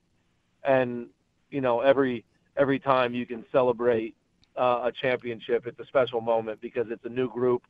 and 0.65 1.07
you 1.49 1.61
know 1.61 1.79
every 1.79 2.25
every 2.57 2.79
time 2.79 3.13
you 3.13 3.25
can 3.25 3.45
celebrate 3.53 4.15
uh, 4.59 4.81
a 4.83 4.91
championship, 5.01 5.65
it's 5.65 5.79
a 5.79 5.85
special 5.85 6.19
moment 6.19 6.59
because 6.59 6.87
it's 6.89 7.05
a 7.05 7.09
new 7.09 7.31
group 7.31 7.63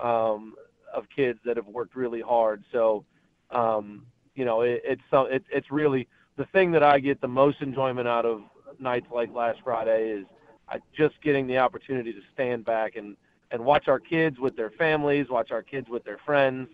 um, 0.00 0.54
of 0.92 1.04
kids 1.14 1.38
that 1.44 1.56
have 1.56 1.68
worked 1.68 1.94
really 1.94 2.20
hard. 2.20 2.64
So 2.72 3.04
um, 3.52 4.06
you 4.34 4.44
know, 4.44 4.62
it, 4.62 4.82
it's 4.84 5.02
it, 5.12 5.44
it's 5.50 5.70
really 5.70 6.08
the 6.36 6.44
thing 6.46 6.72
that 6.72 6.82
I 6.82 6.98
get 6.98 7.20
the 7.20 7.28
most 7.28 7.60
enjoyment 7.60 8.08
out 8.08 8.24
of 8.24 8.42
nights 8.78 9.06
like 9.12 9.32
last 9.34 9.60
Friday 9.62 10.10
is 10.10 10.26
I, 10.68 10.78
just 10.96 11.20
getting 11.22 11.46
the 11.46 11.58
opportunity 11.58 12.12
to 12.12 12.20
stand 12.32 12.64
back 12.64 12.96
and 12.96 13.16
and 13.50 13.64
watch 13.64 13.88
our 13.88 13.98
kids 13.98 14.38
with 14.38 14.56
their 14.56 14.70
families, 14.70 15.26
watch 15.28 15.50
our 15.50 15.62
kids 15.62 15.88
with 15.88 16.04
their 16.04 16.18
friends, 16.24 16.68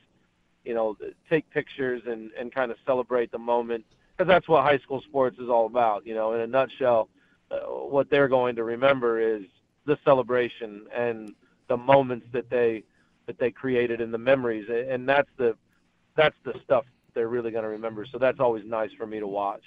you 0.64 0.74
know, 0.74 0.97
take 1.29 1.49
pictures 1.51 2.03
and 2.07 2.31
and 2.39 2.55
kind 2.55 2.70
of 2.70 2.77
celebrate 2.87 3.33
the 3.33 3.39
moment 3.39 3.85
because 4.16 4.29
that's 4.29 4.49
what 4.49 4.62
high 4.62 4.79
school 4.79 5.03
sports 5.03 5.39
is 5.39 5.49
all 5.49 5.66
about. 5.66 6.07
You 6.07 6.14
know, 6.14 6.35
in 6.35 6.41
a 6.41 6.47
nutshell, 6.47 7.09
uh, 7.51 7.59
what 7.66 8.11
they're 8.11 8.29
going 8.29 8.57
to 8.57 8.64
remember 8.64 9.20
is 9.20 9.43
the 9.87 9.99
celebration 10.05 10.87
and 10.95 11.35
the 11.68 11.77
moments 11.77 12.27
that 12.33 12.51
they 12.51 12.85
that 13.27 13.39
they 13.39 13.51
created 13.51 14.01
and 14.01 14.14
the 14.14 14.18
memories, 14.18 14.68
and 14.68 15.09
that's 15.09 15.31
the 15.37 15.57
that's 16.17 16.37
the 16.45 16.55
stuff 16.64 16.85
they're 17.14 17.29
really 17.29 17.51
going 17.51 17.64
to 17.64 17.71
remember. 17.71 18.07
So 18.11 18.19
that's 18.19 18.41
always 18.41 18.64
nice 18.67 18.91
for 18.97 19.07
me 19.07 19.21
to 19.21 19.27
watch. 19.27 19.62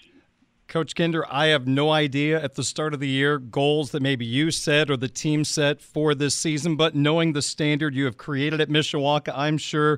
Coach 0.68 0.93
Kinder, 0.93 1.26
I 1.28 1.47
have 1.47 1.68
no 1.68 1.89
idea 1.89 2.39
at 2.39 2.54
the 2.54 2.64
start 2.64 2.93
of 2.93 3.00
the 3.00 3.08
year 3.08 3.39
goals 3.39 3.89
that 3.89 4.04
maybe 4.04 4.24
you 4.24 4.52
set 4.52 4.91
or 4.91 4.97
the 4.97 5.08
team 5.08 5.43
set 5.43 5.82
for 5.82 6.14
this 6.14 6.36
season, 6.36 6.76
but 6.76 6.93
knowing 6.93 7.34
the 7.34 7.41
standard 7.41 7.95
you 7.95 8.06
have 8.06 8.18
created 8.18 8.62
at 8.62 8.70
Mishawaka, 8.70 9.34
I'm 9.36 9.58
sure 9.58 9.97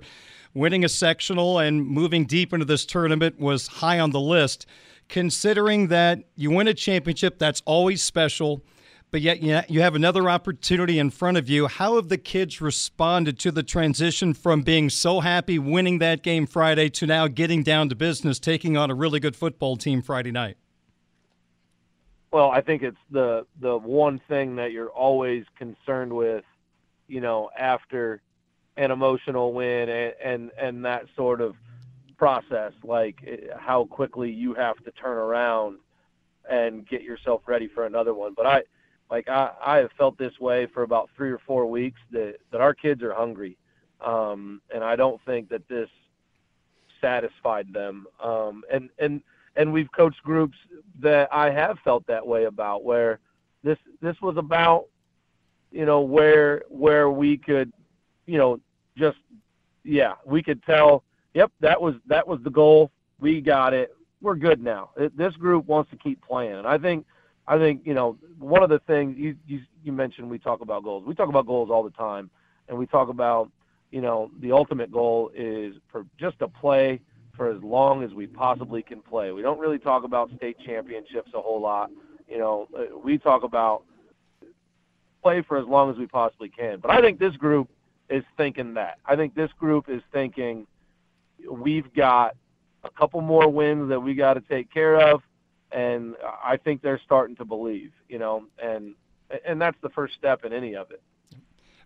winning 0.53 0.85
a 0.85 0.89
sectional 0.89 1.59
and 1.59 1.85
moving 1.85 2.25
deep 2.25 2.53
into 2.53 2.65
this 2.65 2.85
tournament 2.85 3.37
was 3.37 3.67
high 3.67 3.99
on 3.99 4.11
the 4.11 4.21
list. 4.21 4.65
Considering 5.09 5.89
that 5.89 6.19
you 6.37 6.51
win 6.51 6.69
a 6.69 6.73
championship, 6.73 7.37
that's 7.37 7.61
always 7.65 8.01
special 8.01 8.63
but 9.11 9.19
yet 9.19 9.69
you 9.69 9.81
have 9.81 9.93
another 9.93 10.29
opportunity 10.29 10.97
in 10.97 11.09
front 11.09 11.35
of 11.35 11.49
you. 11.49 11.67
How 11.67 11.97
have 11.97 12.07
the 12.07 12.17
kids 12.17 12.61
responded 12.61 13.37
to 13.39 13.51
the 13.51 13.61
transition 13.61 14.33
from 14.33 14.61
being 14.61 14.89
so 14.89 15.19
happy 15.19 15.59
winning 15.59 15.99
that 15.99 16.23
game 16.23 16.47
Friday 16.47 16.89
to 16.91 17.05
now 17.05 17.27
getting 17.27 17.61
down 17.61 17.89
to 17.89 17.95
business, 17.95 18.39
taking 18.39 18.77
on 18.77 18.89
a 18.89 18.95
really 18.95 19.19
good 19.19 19.35
football 19.35 19.75
team 19.75 20.01
Friday 20.01 20.31
night? 20.31 20.55
Well, 22.31 22.49
I 22.49 22.61
think 22.61 22.81
it's 22.81 22.97
the 23.11 23.45
the 23.59 23.77
one 23.77 24.21
thing 24.29 24.55
that 24.55 24.71
you're 24.71 24.89
always 24.89 25.43
concerned 25.57 26.13
with, 26.13 26.45
you 27.09 27.19
know, 27.19 27.49
after 27.59 28.21
an 28.77 28.91
emotional 28.91 29.51
win 29.51 29.89
and 29.89 30.13
and, 30.23 30.51
and 30.57 30.85
that 30.85 31.07
sort 31.17 31.41
of 31.41 31.55
process, 32.17 32.71
like 32.85 33.17
eh, 33.27 33.35
how 33.57 33.83
quickly 33.83 34.31
you 34.31 34.53
have 34.53 34.81
to 34.85 34.91
turn 34.91 35.17
around 35.17 35.79
and 36.49 36.87
get 36.87 37.01
yourself 37.01 37.41
ready 37.47 37.67
for 37.67 37.85
another 37.85 38.13
one. 38.13 38.33
But 38.33 38.45
I 38.45 38.61
like 39.11 39.27
I, 39.27 39.51
I 39.63 39.77
have 39.77 39.91
felt 39.97 40.17
this 40.17 40.39
way 40.39 40.65
for 40.73 40.83
about 40.83 41.09
three 41.15 41.29
or 41.29 41.39
four 41.45 41.65
weeks 41.65 41.99
that, 42.11 42.37
that 42.51 42.61
our 42.61 42.73
kids 42.73 43.03
are 43.03 43.13
hungry. 43.13 43.57
Um, 43.99 44.61
and 44.73 44.83
I 44.83 44.95
don't 44.95 45.21
think 45.25 45.49
that 45.49 45.67
this 45.67 45.89
satisfied 47.01 47.71
them. 47.73 48.07
Um, 48.23 48.63
and, 48.71 48.89
and, 48.97 49.21
and 49.57 49.71
we've 49.73 49.91
coached 49.91 50.23
groups 50.23 50.57
that 51.01 51.27
I 51.31 51.51
have 51.51 51.77
felt 51.83 52.07
that 52.07 52.25
way 52.25 52.45
about 52.45 52.85
where 52.85 53.19
this, 53.63 53.77
this 54.01 54.19
was 54.21 54.37
about, 54.37 54.85
you 55.71 55.85
know, 55.85 56.01
where, 56.01 56.63
where 56.69 57.09
we 57.09 57.37
could, 57.37 57.71
you 58.25 58.37
know, 58.37 58.59
just, 58.97 59.17
yeah, 59.83 60.13
we 60.25 60.41
could 60.41 60.63
tell, 60.63 61.03
yep, 61.33 61.51
that 61.59 61.79
was, 61.81 61.95
that 62.07 62.25
was 62.25 62.39
the 62.43 62.49
goal. 62.49 62.91
We 63.19 63.41
got 63.41 63.73
it. 63.73 63.93
We're 64.21 64.35
good 64.35 64.63
now. 64.63 64.91
It, 64.95 65.17
this 65.17 65.35
group 65.35 65.65
wants 65.67 65.91
to 65.91 65.97
keep 65.97 66.25
playing. 66.25 66.53
And 66.53 66.67
I 66.67 66.77
think, 66.77 67.05
I 67.47 67.57
think 67.57 67.81
you 67.85 67.93
know 67.93 68.17
one 68.39 68.63
of 68.63 68.69
the 68.69 68.79
things 68.79 69.17
you, 69.17 69.35
you 69.47 69.61
you 69.83 69.91
mentioned 69.91 70.29
we 70.29 70.39
talk 70.39 70.61
about 70.61 70.83
goals. 70.83 71.03
We 71.05 71.15
talk 71.15 71.29
about 71.29 71.47
goals 71.47 71.69
all 71.71 71.83
the 71.83 71.91
time, 71.91 72.29
and 72.67 72.77
we 72.77 72.85
talk 72.85 73.09
about 73.09 73.51
you 73.91 74.01
know 74.01 74.31
the 74.39 74.51
ultimate 74.51 74.91
goal 74.91 75.31
is 75.35 75.75
for 75.91 76.05
just 76.19 76.39
to 76.39 76.47
play 76.47 77.01
for 77.35 77.49
as 77.49 77.61
long 77.63 78.03
as 78.03 78.13
we 78.13 78.27
possibly 78.27 78.81
can 78.81 79.01
play. 79.01 79.31
We 79.31 79.41
don't 79.41 79.59
really 79.59 79.79
talk 79.79 80.03
about 80.03 80.29
state 80.35 80.57
championships 80.65 81.31
a 81.33 81.41
whole 81.41 81.61
lot. 81.61 81.89
You 82.27 82.37
know, 82.37 82.67
uh, 82.77 82.97
we 82.97 83.17
talk 83.17 83.43
about 83.43 83.83
play 85.21 85.41
for 85.41 85.57
as 85.57 85.65
long 85.65 85.89
as 85.91 85.97
we 85.97 86.07
possibly 86.07 86.49
can. 86.49 86.79
But 86.79 86.91
I 86.91 87.01
think 87.01 87.19
this 87.19 87.35
group 87.35 87.69
is 88.09 88.23
thinking 88.37 88.73
that. 88.75 88.99
I 89.05 89.15
think 89.15 89.35
this 89.35 89.51
group 89.59 89.89
is 89.89 90.01
thinking 90.11 90.67
we've 91.49 91.93
got 91.93 92.35
a 92.83 92.89
couple 92.89 93.21
more 93.21 93.49
wins 93.49 93.89
that 93.89 93.99
we 93.99 94.15
got 94.15 94.33
to 94.33 94.41
take 94.41 94.71
care 94.71 94.95
of 94.95 95.21
and 95.71 96.15
I 96.21 96.57
think 96.57 96.81
they're 96.81 97.01
starting 97.05 97.35
to 97.37 97.45
believe, 97.45 97.91
you 98.09 98.19
know, 98.19 98.45
and 98.61 98.95
and 99.45 99.61
that's 99.61 99.77
the 99.81 99.89
first 99.89 100.15
step 100.15 100.43
in 100.43 100.53
any 100.53 100.75
of 100.75 100.91
it. 100.91 101.01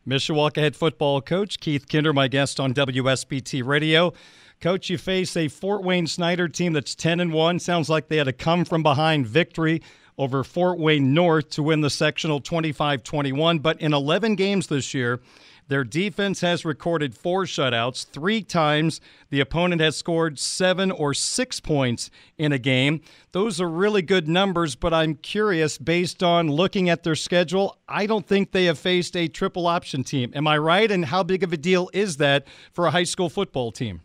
Mishawaka 0.07 0.57
head 0.57 0.75
football 0.75 1.21
coach 1.21 1.59
Keith 1.59 1.87
Kinder, 1.87 2.13
my 2.13 2.27
guest 2.27 2.59
on 2.59 2.73
WSBT 2.73 3.65
Radio. 3.65 4.13
Coach, 4.61 4.89
you 4.89 4.97
face 4.97 5.35
a 5.35 5.47
Fort 5.47 5.83
Wayne 5.83 6.07
Snyder 6.07 6.47
team 6.47 6.73
that's 6.73 6.95
10 6.95 7.19
and 7.19 7.33
1. 7.33 7.59
Sounds 7.59 7.89
like 7.89 8.07
they 8.07 8.17
had 8.17 8.27
a 8.27 8.33
come 8.33 8.65
from 8.65 8.83
behind 8.83 9.27
victory 9.27 9.81
over 10.17 10.43
Fort 10.43 10.79
Wayne 10.79 11.13
North 11.13 11.49
to 11.51 11.63
win 11.63 11.81
the 11.81 11.89
sectional 11.89 12.39
25 12.39 13.03
21. 13.03 13.59
But 13.59 13.81
in 13.81 13.93
11 13.93 14.35
games 14.35 14.67
this 14.67 14.93
year, 14.93 15.19
their 15.67 15.83
defense 15.83 16.41
has 16.41 16.63
recorded 16.63 17.15
four 17.15 17.45
shutouts. 17.45 18.05
Three 18.05 18.43
times 18.43 19.01
the 19.29 19.39
opponent 19.39 19.81
has 19.81 19.95
scored 19.95 20.37
seven 20.37 20.91
or 20.91 21.13
six 21.13 21.59
points 21.59 22.11
in 22.37 22.51
a 22.51 22.59
game. 22.59 23.01
Those 23.31 23.59
are 23.59 23.69
really 23.69 24.01
good 24.03 24.27
numbers, 24.27 24.75
but 24.75 24.93
I'm 24.93 25.15
curious, 25.15 25.77
based 25.77 26.21
on 26.21 26.49
looking 26.49 26.89
at 26.89 27.03
their 27.03 27.15
schedule, 27.15 27.77
I 27.87 28.05
don't 28.05 28.27
think 28.27 28.51
they 28.51 28.65
have 28.65 28.77
faced 28.77 29.17
a 29.17 29.27
triple 29.27 29.65
option 29.65 30.03
team. 30.03 30.31
Am 30.35 30.47
I 30.47 30.57
right? 30.57 30.89
And 30.91 31.05
how 31.05 31.23
big 31.23 31.43
of 31.43 31.51
a 31.51 31.57
deal 31.57 31.89
is 31.93 32.17
that 32.17 32.45
for 32.71 32.85
a 32.85 32.91
high 32.91 33.03
school 33.03 33.29
football 33.29 33.71
team? 33.71 34.01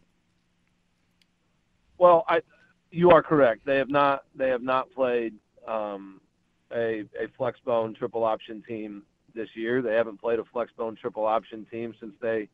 Well, 1.98 2.24
I, 2.26 2.40
you 2.90 3.10
are 3.10 3.22
correct. 3.22 3.66
They 3.66 3.76
have 3.76 3.90
not. 3.90 4.24
They 4.34 4.48
have 4.48 4.62
not 4.62 4.90
played 4.92 5.34
um, 5.68 6.22
a 6.72 7.04
a 7.20 7.28
flex 7.36 7.60
bone 7.60 7.94
triple 7.94 8.24
option 8.24 8.62
team 8.66 9.02
this 9.34 9.48
year. 9.54 9.82
They 9.82 9.94
haven't 9.94 10.20
played 10.20 10.38
a 10.38 10.42
flexbone 10.42 10.98
triple 10.98 11.26
option 11.26 11.66
team 11.70 11.94
since 11.98 12.14
they 12.20 12.48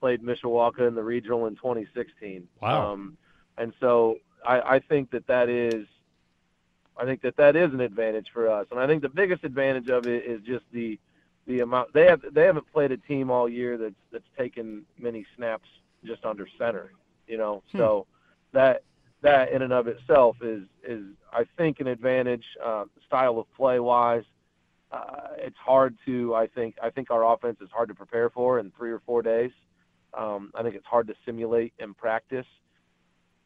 played 0.00 0.22
Mishawaka 0.22 0.86
in 0.86 0.94
the 0.94 1.02
regional 1.02 1.46
in 1.46 1.56
2016. 1.56 2.48
Wow. 2.60 2.92
Um, 2.92 3.16
and 3.56 3.72
so 3.80 4.18
I, 4.46 4.60
I 4.60 4.78
think 4.78 5.10
that 5.10 5.26
that 5.26 5.48
is, 5.48 5.86
I 6.96 7.04
think 7.04 7.22
that 7.22 7.36
that 7.36 7.56
is 7.56 7.72
an 7.72 7.80
advantage 7.80 8.28
for 8.32 8.48
us. 8.48 8.66
And 8.70 8.80
I 8.80 8.86
think 8.86 9.02
the 9.02 9.08
biggest 9.08 9.44
advantage 9.44 9.88
of 9.88 10.06
it 10.06 10.24
is 10.24 10.40
just 10.42 10.64
the, 10.72 10.98
the 11.46 11.60
amount 11.60 11.92
they 11.94 12.06
have. 12.06 12.22
They 12.30 12.44
haven't 12.44 12.70
played 12.72 12.92
a 12.92 12.98
team 12.98 13.30
all 13.30 13.48
year 13.48 13.78
that's 13.78 13.94
that's 14.12 14.28
taken 14.36 14.84
many 14.98 15.24
snaps 15.34 15.68
just 16.04 16.24
under 16.24 16.46
center. 16.58 16.92
You 17.26 17.38
know, 17.38 17.62
hmm. 17.72 17.78
so 17.78 18.06
that 18.52 18.82
that 19.22 19.50
in 19.50 19.62
and 19.62 19.72
of 19.72 19.88
itself 19.88 20.36
is 20.42 20.64
is 20.84 21.04
I 21.32 21.44
think 21.56 21.80
an 21.80 21.86
advantage, 21.86 22.44
uh, 22.62 22.84
style 23.06 23.38
of 23.38 23.46
play 23.56 23.80
wise 23.80 24.24
uh, 24.90 25.28
it's 25.36 25.56
hard 25.56 25.96
to 26.06 26.34
I 26.34 26.46
think 26.46 26.76
I 26.82 26.90
think 26.90 27.10
our 27.10 27.32
offense 27.32 27.58
is 27.60 27.68
hard 27.72 27.88
to 27.88 27.94
prepare 27.94 28.30
for 28.30 28.58
in 28.58 28.72
three 28.76 28.90
or 28.90 29.00
four 29.00 29.22
days. 29.22 29.50
Um, 30.16 30.50
I 30.54 30.62
think 30.62 30.74
it's 30.74 30.86
hard 30.86 31.06
to 31.08 31.14
simulate 31.26 31.74
in 31.78 31.94
practice. 31.94 32.46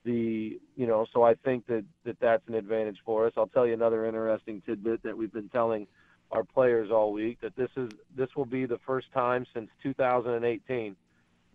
The 0.05 0.61
you 0.77 0.87
know, 0.87 1.07
so 1.13 1.23
I 1.23 1.35
think 1.35 1.67
that, 1.67 1.85
that 2.05 2.19
that's 2.21 2.47
an 2.49 2.55
advantage 2.55 2.99
for 3.05 3.27
us. 3.27 3.33
I'll 3.37 3.49
tell 3.49 3.67
you 3.67 3.75
another 3.75 4.07
interesting 4.07 4.63
tidbit 4.65 5.03
that 5.03 5.17
we've 5.17 5.33
been 5.33 5.49
telling 5.49 5.87
our 6.31 6.45
players 6.45 6.91
all 6.91 7.13
week 7.13 7.41
that 7.43 7.55
this 7.57 7.71
is 7.77 7.91
this 8.17 8.29
will 8.37 8.47
be 8.47 8.65
the 8.65 8.79
first 8.87 9.13
time 9.13 9.47
since 9.53 9.69
2018 9.83 10.97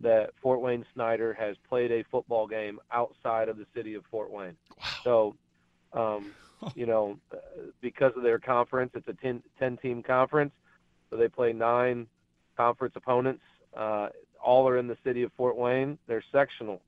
that 0.00 0.30
Fort 0.40 0.60
Wayne 0.60 0.84
Snyder 0.94 1.34
has 1.34 1.56
played 1.68 1.90
a 1.90 2.04
football 2.10 2.46
game 2.46 2.78
outside 2.92 3.48
of 3.48 3.56
the 3.56 3.66
city 3.74 3.94
of 3.94 4.04
Fort 4.10 4.30
Wayne. 4.30 4.56
Wow. 4.78 4.86
So, 5.02 5.36
um, 5.92 6.32
you 6.74 6.86
know, 6.86 7.18
because 7.80 8.12
of 8.16 8.22
their 8.22 8.38
conference, 8.38 8.92
it's 8.94 9.08
a 9.08 9.14
10, 9.14 9.42
10 9.58 9.76
team 9.78 10.02
conference. 10.02 10.52
So 11.10 11.16
they 11.16 11.28
play 11.28 11.52
nine 11.52 12.06
conference 12.56 12.94
opponents. 12.96 13.42
Uh, 13.76 14.08
all 14.42 14.68
are 14.68 14.78
in 14.78 14.86
the 14.86 14.96
city 15.04 15.22
of 15.22 15.32
Fort 15.36 15.56
Wayne. 15.56 15.98
Their 16.06 16.22
sectional 16.32 16.80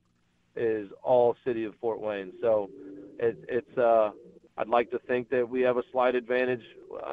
is 0.55 0.89
all 1.03 1.35
city 1.45 1.63
of 1.63 1.73
Fort 1.79 1.99
Wayne. 1.99 2.33
So 2.41 2.69
it, 3.19 3.37
it's, 3.47 3.77
uh, 3.77 4.11
I'd 4.57 4.67
like 4.67 4.91
to 4.91 4.99
think 4.99 5.29
that 5.29 5.47
we 5.47 5.61
have 5.61 5.77
a 5.77 5.83
slight 5.91 6.15
advantage 6.15 6.63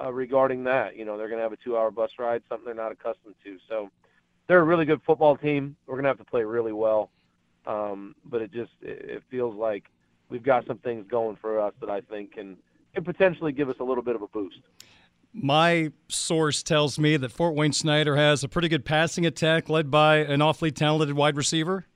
uh, 0.02 0.12
regarding 0.12 0.64
that. 0.64 0.96
You 0.96 1.04
know, 1.04 1.16
they're 1.16 1.28
going 1.28 1.38
to 1.38 1.44
have 1.44 1.52
a 1.52 1.58
two-hour 1.64 1.90
bus 1.90 2.10
ride, 2.18 2.42
something 2.48 2.66
they're 2.66 2.74
not 2.74 2.92
accustomed 2.92 3.36
to. 3.44 3.58
So 3.68 3.90
they're 4.48 4.60
a 4.60 4.64
really 4.64 4.84
good 4.84 5.00
football 5.06 5.36
team. 5.36 5.76
We're 5.86 5.94
going 5.94 6.04
to 6.04 6.10
have 6.10 6.18
to 6.18 6.24
play 6.24 6.42
really 6.42 6.72
well, 6.72 7.10
um, 7.66 8.14
but 8.24 8.42
it 8.42 8.52
just 8.52 8.72
it, 8.82 9.10
it 9.10 9.22
feels 9.30 9.54
like 9.54 9.84
we've 10.28 10.42
got 10.42 10.66
some 10.66 10.78
things 10.78 11.06
going 11.08 11.36
for 11.40 11.60
us 11.60 11.72
that 11.80 11.90
I 11.90 12.00
think 12.00 12.34
can 12.34 12.56
can 12.94 13.04
potentially 13.04 13.52
give 13.52 13.68
us 13.68 13.76
a 13.80 13.84
little 13.84 14.02
bit 14.02 14.16
of 14.16 14.22
a 14.22 14.28
boost. 14.28 14.60
My 15.32 15.92
source 16.08 16.62
tells 16.62 16.98
me 16.98 17.16
that 17.18 17.30
Fort 17.30 17.54
Wayne 17.54 17.72
Snyder 17.72 18.16
has 18.16 18.42
a 18.42 18.48
pretty 18.48 18.68
good 18.68 18.84
passing 18.84 19.26
attack 19.26 19.68
led 19.68 19.90
by 19.90 20.16
an 20.16 20.40
awfully 20.40 20.70
talented 20.70 21.14
wide 21.14 21.36
receiver. 21.36 21.86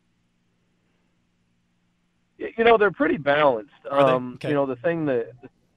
You 2.36 2.64
know, 2.64 2.76
they're 2.76 2.90
pretty 2.90 3.16
balanced. 3.16 3.72
Um, 3.90 4.34
okay. 4.34 4.48
You 4.48 4.54
know, 4.54 4.66
the 4.66 4.76
thing 4.76 5.06
that, 5.06 5.32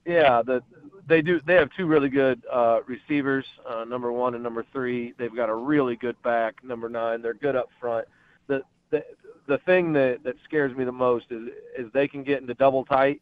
yeah, 0.06 0.41
the 0.41 0.62
they 1.08 1.22
do. 1.22 1.39
They 1.45 1.56
have 1.56 1.70
two 1.78 1.86
really 1.86 2.10
good 2.10 2.43
uh, 2.51 2.80
receivers, 2.88 3.45
uh, 3.70 3.84
number 3.86 4.12
one 4.12 4.34
and 4.34 4.43
number 4.43 4.66
three. 4.72 5.14
They've 5.18 5.36
got 5.36 5.49
a 5.49 5.56
really 5.56 5.95
good 5.95 6.22
back, 6.24 6.64
number 6.64 6.89
nine. 6.89 7.22
They're 7.22 7.34
good 7.34 7.56
up 7.56 7.70
front. 7.80 8.08
The 8.47 8.64
the 8.89 9.03
the 9.48 9.58
thing 9.60 9.93
that 9.93 10.24
that 10.24 10.36
scares 10.43 10.76
me 10.76 10.84
the 10.86 10.91
most 10.91 11.26
is 11.30 11.50
is 11.78 11.91
they 11.93 12.08
can 12.08 12.24
get 12.24 12.41
into 12.41 12.54
double 12.54 12.86
tight, 12.86 13.22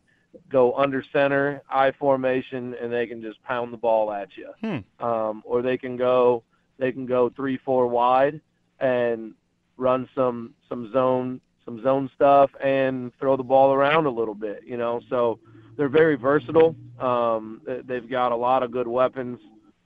go 0.50 0.74
under 0.74 1.04
center, 1.12 1.62
I 1.70 1.92
formation, 1.92 2.76
and 2.82 2.92
they 2.92 3.08
can 3.08 3.22
just 3.22 3.42
pound 3.44 3.74
the 3.74 3.78
ball 3.78 4.12
at 4.12 4.30
you. 4.36 4.54
Hmm. 4.62 5.06
Um, 5.06 5.44
or 5.46 5.62
they 5.62 5.78
can 5.78 5.98
go 5.98 6.44
they 6.78 6.92
can 6.92 7.06
go 7.06 7.30
three 7.30 7.58
four 7.58 7.88
wide 7.88 8.42
and 8.80 9.34
run 9.78 10.08
some 10.16 10.54
some 10.70 10.92
zone 10.92 11.42
some 11.66 11.82
zone 11.82 12.10
stuff 12.14 12.52
and 12.62 13.12
throw 13.20 13.38
the 13.38 13.44
ball 13.44 13.74
around 13.74 14.06
a 14.06 14.10
little 14.10 14.36
bit. 14.36 14.64
You 14.66 14.78
know, 14.78 15.02
so 15.10 15.40
they're 15.78 15.90
very 15.90 16.16
versatile. 16.16 16.76
Um, 17.00 17.62
they've 17.86 18.10
got 18.10 18.32
a 18.32 18.36
lot 18.36 18.64
of 18.64 18.72
good 18.72 18.88
weapons. 18.88 19.40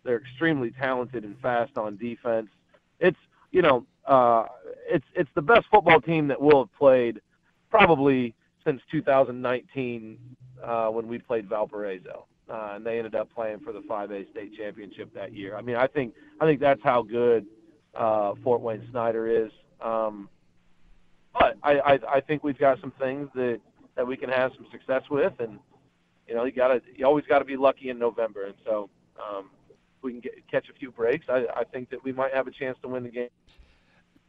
They're 0.03 0.17
extremely 0.17 0.71
talented 0.71 1.23
and 1.23 1.38
fast 1.39 1.77
on 1.77 1.97
defense. 1.97 2.49
It's 2.99 3.17
you 3.51 3.61
know 3.61 3.85
uh, 4.05 4.45
it's 4.88 5.05
it's 5.15 5.29
the 5.35 5.41
best 5.41 5.65
football 5.71 6.01
team 6.01 6.27
that 6.27 6.41
we'll 6.41 6.65
have 6.65 6.73
played 6.77 7.21
probably 7.69 8.33
since 8.65 8.81
2019 8.91 10.17
uh, 10.63 10.88
when 10.88 11.07
we 11.07 11.17
played 11.17 11.47
Valparaiso. 11.47 12.25
Uh, 12.49 12.73
and 12.75 12.85
they 12.85 12.97
ended 12.97 13.13
up 13.13 13.29
playing 13.33 13.59
for 13.59 13.73
the 13.73 13.81
5A 13.81 14.31
state 14.31 14.55
championship 14.57 15.13
that 15.13 15.33
year. 15.33 15.57
I 15.57 15.61
mean, 15.61 15.75
I 15.75 15.88
think 15.88 16.13
I 16.39 16.45
think 16.45 16.61
that's 16.61 16.81
how 16.81 17.01
good 17.01 17.45
uh, 17.93 18.33
Fort 18.43 18.61
Wayne 18.61 18.88
Snyder 18.91 19.27
is. 19.27 19.51
Um, 19.81 20.29
but 21.33 21.57
I, 21.61 21.79
I 21.79 21.99
I 22.15 22.21
think 22.21 22.43
we've 22.43 22.57
got 22.57 22.79
some 22.79 22.93
things 22.99 23.29
that 23.35 23.59
that 23.95 24.07
we 24.07 24.15
can 24.15 24.29
have 24.29 24.51
some 24.55 24.65
success 24.71 25.03
with, 25.09 25.33
and 25.39 25.59
you 26.27 26.35
know, 26.35 26.45
you 26.45 26.51
gotta, 26.51 26.81
you 26.95 27.05
always 27.05 27.25
got 27.25 27.39
to 27.39 27.45
be 27.45 27.57
lucky 27.57 27.89
in 27.89 27.97
November, 27.97 28.45
and 28.45 28.55
so 28.65 28.89
um, 29.17 29.49
we 30.01 30.11
can 30.11 30.19
get, 30.19 30.33
catch 30.49 30.69
a 30.69 30.73
few 30.73 30.91
breaks, 30.91 31.25
I, 31.29 31.45
I 31.55 31.63
think 31.63 31.89
that 31.89 32.03
we 32.03 32.11
might 32.11 32.33
have 32.33 32.47
a 32.47 32.51
chance 32.51 32.77
to 32.81 32.88
win 32.88 33.03
the 33.03 33.09
game. 33.09 33.29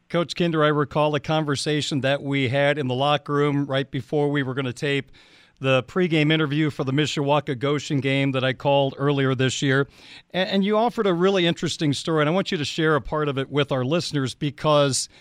Coach 0.09 0.35
Kinder, 0.37 0.65
I 0.65 0.69
recall 0.69 1.15
a 1.15 1.21
conversation 1.21 2.01
that 2.01 2.23
we 2.23 2.49
had 2.49 2.79
in 2.79 2.87
the 2.89 2.95
locker 2.95 3.35
room 3.35 3.67
right 3.67 3.91
before 3.91 4.31
we 4.31 4.43
were 4.43 4.55
going 4.55 4.65
to 4.65 4.73
tape 4.73 5.13
the 5.61 5.83
pregame 5.83 6.33
interview 6.33 6.71
for 6.71 6.83
the 6.83 6.93
Mishawaka 6.93 7.59
Goshen 7.59 8.01
game 8.01 8.33
that 8.33 8.43
I 8.43 8.55
called 8.55 8.95
earlier 8.97 9.35
this 9.35 9.61
year. 9.61 9.87
And, 10.31 10.65
you 10.65 10.79
offered 10.79 11.07
a 11.07 11.13
really 11.13 11.47
interesting 11.47 11.93
story, 11.93 12.23
and 12.23 12.31
I 12.31 12.33
want 12.33 12.51
you 12.51 12.57
to 12.57 12.65
share 12.65 12.97
a 12.97 13.03
part 13.03 13.29
of 13.29 13.37
it 13.37 13.51
with 13.51 13.71
our 13.71 13.85
listeners 13.85 14.35
because– 14.35 15.09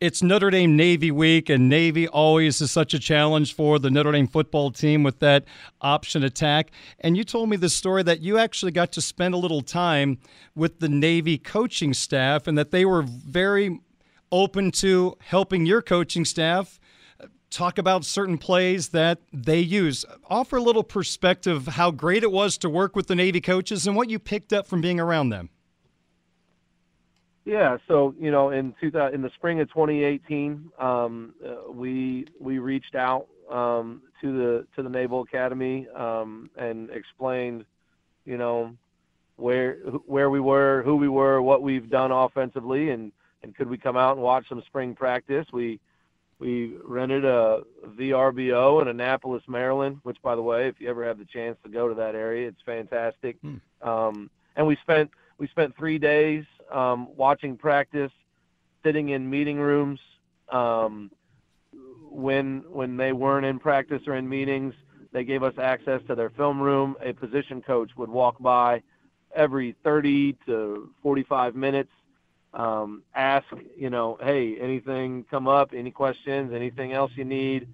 it's 0.00 0.22
Notre 0.22 0.48
Dame 0.48 0.76
Navy 0.76 1.10
week, 1.10 1.50
and 1.50 1.68
Navy 1.68 2.08
always 2.08 2.62
is 2.62 2.70
such 2.70 2.94
a 2.94 2.98
challenge 2.98 3.54
for 3.54 3.78
the 3.78 3.90
Notre 3.90 4.12
Dame 4.12 4.26
football 4.26 4.70
team 4.70 5.02
with 5.02 5.18
that 5.18 5.44
option 5.82 6.24
attack. 6.24 6.70
And 7.00 7.18
you 7.18 7.24
told 7.24 7.50
me 7.50 7.58
the 7.58 7.68
story 7.68 8.02
that 8.04 8.20
you 8.20 8.38
actually 8.38 8.72
got 8.72 8.92
to 8.92 9.02
spend 9.02 9.34
a 9.34 9.36
little 9.36 9.60
time 9.60 10.16
with 10.54 10.80
the 10.80 10.88
Navy 10.88 11.36
coaching 11.36 11.92
staff, 11.92 12.46
and 12.46 12.56
that 12.56 12.70
they 12.70 12.86
were 12.86 13.02
very 13.02 13.80
open 14.32 14.70
to 14.70 15.16
helping 15.20 15.66
your 15.66 15.82
coaching 15.82 16.24
staff 16.24 16.80
talk 17.50 17.78
about 17.78 18.04
certain 18.04 18.38
plays 18.38 18.88
that 18.90 19.18
they 19.32 19.58
use. 19.58 20.04
Offer 20.28 20.56
a 20.56 20.62
little 20.62 20.84
perspective 20.84 21.66
how 21.66 21.90
great 21.90 22.22
it 22.22 22.32
was 22.32 22.56
to 22.58 22.70
work 22.70 22.94
with 22.94 23.08
the 23.08 23.14
Navy 23.14 23.40
coaches 23.40 23.86
and 23.86 23.96
what 23.96 24.08
you 24.08 24.18
picked 24.18 24.52
up 24.52 24.66
from 24.66 24.80
being 24.80 25.00
around 25.00 25.30
them. 25.30 25.50
Yeah, 27.44 27.78
so 27.88 28.14
you 28.20 28.30
know, 28.30 28.50
in 28.50 28.74
2000, 28.80 29.14
in 29.14 29.22
the 29.22 29.30
spring 29.34 29.60
of 29.60 29.68
2018, 29.68 30.70
um, 30.78 31.34
uh, 31.44 31.72
we 31.72 32.26
we 32.38 32.58
reached 32.58 32.94
out 32.94 33.26
um, 33.50 34.02
to 34.20 34.32
the 34.32 34.66
to 34.76 34.82
the 34.82 34.88
Naval 34.88 35.22
Academy 35.22 35.88
um, 35.96 36.50
and 36.56 36.90
explained, 36.90 37.64
you 38.24 38.36
know, 38.36 38.76
where 39.36 39.76
where 40.06 40.30
we 40.30 40.38
were, 40.38 40.82
who 40.84 40.96
we 40.96 41.08
were, 41.08 41.40
what 41.40 41.62
we've 41.62 41.88
done 41.88 42.12
offensively, 42.12 42.90
and 42.90 43.10
and 43.42 43.54
could 43.54 43.68
we 43.68 43.78
come 43.78 43.96
out 43.96 44.16
and 44.16 44.22
watch 44.22 44.48
some 44.48 44.62
spring 44.66 44.94
practice? 44.94 45.46
We 45.52 45.80
we 46.38 46.76
rented 46.84 47.24
a 47.24 47.60
VRBO 47.98 48.80
in 48.80 48.88
Annapolis, 48.88 49.42
Maryland, 49.46 49.98
which, 50.04 50.16
by 50.22 50.34
the 50.34 50.42
way, 50.42 50.68
if 50.68 50.80
you 50.80 50.88
ever 50.88 51.04
have 51.04 51.18
the 51.18 51.26
chance 51.26 51.58
to 51.62 51.68
go 51.68 51.86
to 51.86 51.94
that 51.94 52.14
area, 52.14 52.48
it's 52.48 52.62
fantastic. 52.64 53.36
Hmm. 53.42 53.56
Um, 53.86 54.30
and 54.56 54.66
we 54.66 54.76
spent 54.76 55.10
we 55.38 55.48
spent 55.48 55.76
three 55.76 55.98
days 55.98 56.44
um, 56.72 57.08
watching 57.14 57.56
practice, 57.56 58.12
sitting 58.82 59.10
in 59.10 59.28
meeting 59.28 59.58
rooms. 59.58 60.00
Um, 60.50 61.10
when 62.10 62.64
when 62.68 62.96
they 62.96 63.12
weren't 63.12 63.46
in 63.46 63.58
practice 63.58 64.02
or 64.06 64.16
in 64.16 64.28
meetings, 64.28 64.74
they 65.12 65.24
gave 65.24 65.42
us 65.42 65.54
access 65.58 66.00
to 66.08 66.14
their 66.14 66.30
film 66.30 66.60
room. 66.60 66.96
A 67.02 67.12
position 67.12 67.62
coach 67.62 67.90
would 67.96 68.10
walk 68.10 68.38
by 68.40 68.82
every 69.34 69.76
30 69.84 70.36
to 70.46 70.90
45 71.02 71.54
minutes, 71.54 71.90
um, 72.54 73.02
ask, 73.14 73.46
you 73.76 73.90
know, 73.90 74.18
hey, 74.22 74.58
anything 74.58 75.24
come 75.30 75.46
up, 75.46 75.70
any 75.74 75.90
questions, 75.90 76.52
anything 76.52 76.92
else 76.92 77.12
you 77.14 77.24
need, 77.24 77.68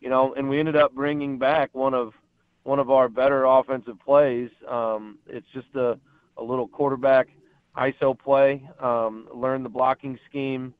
you 0.00 0.08
know, 0.08 0.34
and 0.34 0.48
we 0.48 0.58
ended 0.58 0.76
up 0.76 0.94
bringing 0.94 1.38
back 1.38 1.70
one 1.74 1.94
of 1.94 2.14
one 2.62 2.78
of 2.78 2.90
our 2.90 3.08
better 3.08 3.44
offensive 3.44 3.98
plays. 4.04 4.50
Um, 4.68 5.18
it's 5.26 5.48
just 5.52 5.74
a 5.74 5.98
a 6.36 6.42
little 6.42 6.68
quarterback 6.68 7.28
ISO 7.76 8.18
play, 8.18 8.68
um, 8.80 9.28
learn 9.32 9.62
the 9.62 9.68
blocking 9.68 10.18
scheme, 10.28 10.74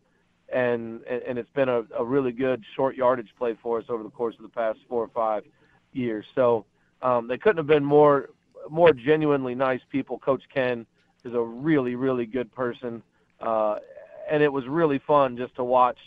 and 0.53 1.03
and 1.05 1.39
it's 1.39 1.51
been 1.51 1.69
a, 1.69 1.83
a 1.97 2.05
really 2.05 2.33
good 2.33 2.65
short 2.75 2.97
yardage 2.97 3.31
play 3.39 3.57
for 3.63 3.79
us 3.79 3.85
over 3.89 4.03
the 4.03 4.11
course 4.11 4.35
of 4.37 4.43
the 4.43 4.49
past 4.49 4.79
four 4.89 5.03
or 5.05 5.09
five 5.09 5.45
years. 5.93 6.25
So 6.35 6.65
um, 7.03 7.29
they 7.29 7.39
couldn't 7.39 7.59
have 7.59 7.67
been 7.67 7.85
more 7.85 8.31
more 8.69 8.93
genuinely 8.93 9.55
nice 9.55 9.81
people. 9.91 10.19
Coach 10.19 10.43
Ken 10.53 10.87
is 11.25 11.35
a 11.35 11.41
really 11.41 11.95
really 11.95 12.27
good 12.27 12.53
person, 12.53 13.03
uh, 13.41 13.77
and 14.31 14.43
it 14.43 14.53
was 14.53 14.67
really 14.67 15.01
fun 15.07 15.37
just 15.37 15.55
to 15.57 15.65
watch 15.65 15.99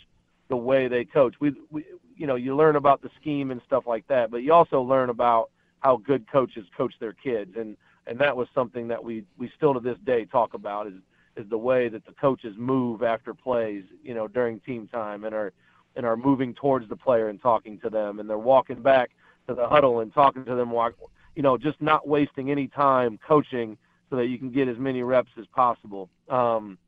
the 0.48 0.56
way 0.56 0.88
they 0.88 1.04
coach. 1.04 1.34
We, 1.40 1.54
we 1.70 1.84
you 2.16 2.26
know 2.26 2.36
you 2.36 2.56
learn 2.56 2.76
about 2.76 3.02
the 3.02 3.10
scheme 3.20 3.50
and 3.50 3.60
stuff 3.66 3.84
like 3.86 4.06
that, 4.08 4.30
but 4.30 4.38
you 4.38 4.52
also 4.52 4.80
learn 4.80 5.10
about 5.10 5.50
how 5.80 5.96
good 5.98 6.30
coaches 6.30 6.64
coach 6.76 6.94
their 7.00 7.12
kids 7.12 7.52
and 7.56 7.76
and 8.06 8.18
that 8.18 8.36
was 8.36 8.48
something 8.54 8.88
that 8.88 9.02
we 9.02 9.24
we 9.38 9.50
still 9.56 9.74
to 9.74 9.80
this 9.80 9.98
day 10.04 10.24
talk 10.24 10.54
about 10.54 10.86
is 10.86 10.94
is 11.36 11.48
the 11.50 11.58
way 11.58 11.88
that 11.88 12.06
the 12.06 12.12
coaches 12.12 12.54
move 12.56 13.02
after 13.02 13.34
plays, 13.34 13.82
you 14.04 14.14
know, 14.14 14.28
during 14.28 14.60
team 14.60 14.86
time 14.88 15.24
and 15.24 15.34
are 15.34 15.52
and 15.96 16.06
are 16.06 16.16
moving 16.16 16.54
towards 16.54 16.88
the 16.88 16.96
player 16.96 17.28
and 17.28 17.40
talking 17.40 17.78
to 17.78 17.90
them 17.90 18.20
and 18.20 18.28
they're 18.28 18.38
walking 18.38 18.82
back 18.82 19.10
to 19.46 19.54
the 19.54 19.66
huddle 19.66 20.00
and 20.00 20.12
talking 20.12 20.44
to 20.44 20.54
them 20.54 20.70
walk 20.70 20.94
you 21.34 21.42
know, 21.42 21.56
just 21.58 21.80
not 21.80 22.06
wasting 22.06 22.50
any 22.50 22.68
time 22.68 23.18
coaching 23.26 23.76
so 24.10 24.16
that 24.16 24.26
you 24.26 24.38
can 24.38 24.50
get 24.50 24.68
as 24.68 24.78
many 24.78 25.02
reps 25.02 25.30
as 25.38 25.46
possible. 25.46 26.08
Um, 26.28 26.78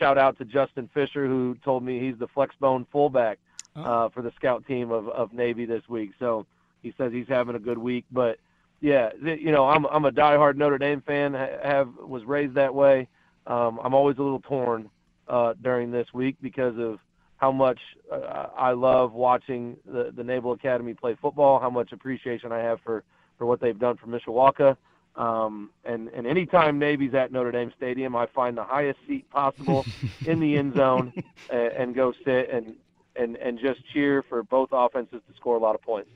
shout 0.00 0.18
out 0.18 0.36
to 0.38 0.44
Justin 0.44 0.90
Fisher 0.92 1.26
who 1.26 1.56
told 1.64 1.84
me 1.84 2.00
he's 2.00 2.18
the 2.18 2.26
flexbone 2.26 2.86
fullback 2.90 3.38
oh. 3.76 3.82
uh, 3.82 4.08
for 4.08 4.22
the 4.22 4.32
scout 4.34 4.66
team 4.66 4.90
of, 4.90 5.08
of 5.08 5.32
Navy 5.32 5.66
this 5.66 5.82
week. 5.88 6.10
So 6.18 6.46
he 6.82 6.92
says 6.98 7.12
he's 7.12 7.28
having 7.28 7.54
a 7.54 7.60
good 7.60 7.78
week, 7.78 8.06
but 8.10 8.38
yeah, 8.80 9.10
you 9.22 9.52
know, 9.52 9.68
I'm 9.68 9.84
I'm 9.86 10.06
a 10.06 10.10
diehard 10.10 10.56
Notre 10.56 10.78
Dame 10.78 11.02
fan. 11.06 11.34
Have 11.34 11.90
was 11.98 12.24
raised 12.24 12.54
that 12.54 12.74
way. 12.74 13.08
Um, 13.46 13.78
I'm 13.84 13.94
always 13.94 14.16
a 14.16 14.22
little 14.22 14.40
torn 14.40 14.88
uh, 15.28 15.52
during 15.62 15.90
this 15.90 16.06
week 16.14 16.36
because 16.40 16.78
of 16.78 16.98
how 17.36 17.52
much 17.52 17.78
uh, 18.12 18.46
I 18.56 18.72
love 18.72 19.12
watching 19.12 19.76
the, 19.86 20.12
the 20.14 20.22
Naval 20.22 20.52
Academy 20.52 20.92
play 20.94 21.16
football, 21.20 21.58
how 21.58 21.70
much 21.70 21.92
appreciation 21.92 22.52
I 22.52 22.58
have 22.58 22.80
for, 22.84 23.02
for 23.38 23.46
what 23.46 23.60
they've 23.60 23.78
done 23.78 23.96
for 23.96 24.06
Mishawaka. 24.06 24.76
Um, 25.20 25.68
and, 25.84 26.08
and 26.08 26.26
anytime 26.26 26.78
Navy's 26.78 27.12
at 27.12 27.30
Notre 27.30 27.52
Dame 27.52 27.70
Stadium, 27.76 28.16
I 28.16 28.24
find 28.24 28.56
the 28.56 28.64
highest 28.64 29.00
seat 29.06 29.28
possible 29.28 29.84
in 30.26 30.40
the 30.40 30.56
end 30.56 30.74
zone 30.74 31.12
and, 31.50 31.72
and 31.72 31.94
go 31.94 32.14
sit 32.24 32.48
and, 32.50 32.74
and, 33.16 33.36
and 33.36 33.58
just 33.60 33.80
cheer 33.92 34.22
for 34.22 34.42
both 34.42 34.70
offenses 34.72 35.20
to 35.28 35.36
score 35.36 35.56
a 35.56 35.58
lot 35.58 35.74
of 35.74 35.82
points. 35.82 36.08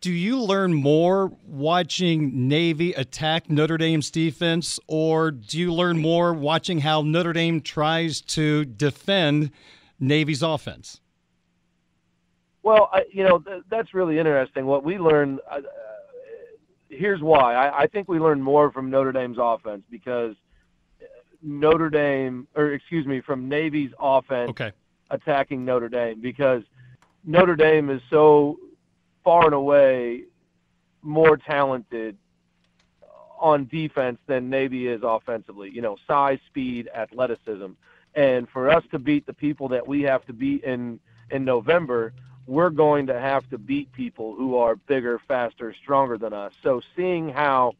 Do 0.00 0.12
you 0.12 0.40
learn 0.40 0.72
more 0.72 1.32
watching 1.44 2.46
Navy 2.46 2.92
attack 2.92 3.50
Notre 3.50 3.76
Dame's 3.76 4.08
defense, 4.12 4.78
or 4.86 5.32
do 5.32 5.58
you 5.58 5.74
learn 5.74 5.98
more 5.98 6.32
watching 6.32 6.78
how 6.78 7.02
Notre 7.02 7.32
Dame 7.32 7.60
tries 7.60 8.20
to 8.20 8.64
defend 8.64 9.50
Navy's 9.98 10.44
offense? 10.44 11.00
Well, 12.62 12.88
I, 12.92 13.02
you 13.10 13.24
know 13.24 13.40
th- 13.40 13.62
that's 13.68 13.92
really 13.92 14.20
interesting. 14.20 14.66
What 14.66 14.84
we 14.84 14.98
learned. 14.98 15.40
Uh, 15.50 15.62
here's 16.88 17.20
why. 17.20 17.54
I, 17.54 17.82
I 17.82 17.86
think 17.86 18.08
we 18.08 18.18
learned 18.18 18.42
more 18.42 18.70
from 18.72 18.90
Notre 18.90 19.12
Dame's 19.12 19.38
offense 19.40 19.82
because 19.90 20.34
Notre 21.42 21.90
Dame, 21.90 22.46
or 22.54 22.72
excuse 22.72 23.06
me, 23.06 23.20
from 23.20 23.48
Navy's 23.48 23.92
offense 23.98 24.50
okay. 24.50 24.72
attacking 25.10 25.64
Notre 25.64 25.88
Dame 25.88 26.20
because 26.20 26.62
Notre 27.24 27.56
Dame 27.56 27.90
is 27.90 28.00
so 28.10 28.58
far 29.24 29.46
and 29.46 29.54
away 29.54 30.24
more 31.02 31.36
talented 31.36 32.16
on 33.40 33.66
defense 33.66 34.18
than 34.26 34.50
Navy 34.50 34.88
is 34.88 35.00
offensively. 35.04 35.70
You 35.70 35.82
know, 35.82 35.96
size, 36.06 36.38
speed, 36.46 36.88
athleticism. 36.94 37.66
And 38.14 38.48
for 38.48 38.70
us 38.70 38.82
to 38.90 38.98
beat 38.98 39.26
the 39.26 39.34
people 39.34 39.68
that 39.68 39.86
we 39.86 40.02
have 40.02 40.24
to 40.26 40.32
beat 40.32 40.64
in 40.64 40.98
in 41.30 41.44
November, 41.44 42.14
we're 42.48 42.70
going 42.70 43.06
to 43.06 43.20
have 43.20 43.48
to 43.50 43.58
beat 43.58 43.92
people 43.92 44.34
who 44.34 44.56
are 44.56 44.74
bigger, 44.74 45.20
faster, 45.28 45.74
stronger 45.82 46.16
than 46.16 46.32
us. 46.32 46.54
So 46.62 46.80
seeing 46.96 47.28
how 47.28 47.74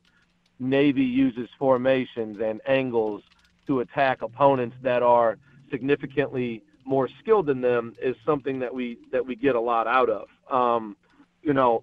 Navy 0.60 1.04
uses 1.04 1.48
formations 1.58 2.38
and 2.42 2.60
angles 2.66 3.22
to 3.66 3.80
attack 3.80 4.20
opponents 4.20 4.76
that 4.82 5.02
are 5.02 5.38
significantly 5.70 6.62
more 6.84 7.08
skilled 7.18 7.46
than 7.46 7.62
them 7.62 7.94
is 8.00 8.14
something 8.26 8.58
that 8.58 8.74
we 8.74 8.98
that 9.10 9.24
we 9.24 9.36
get 9.36 9.54
a 9.54 9.60
lot 9.60 9.86
out 9.86 10.10
of. 10.10 10.28
Um, 10.50 10.98
you 11.42 11.54
know, 11.54 11.82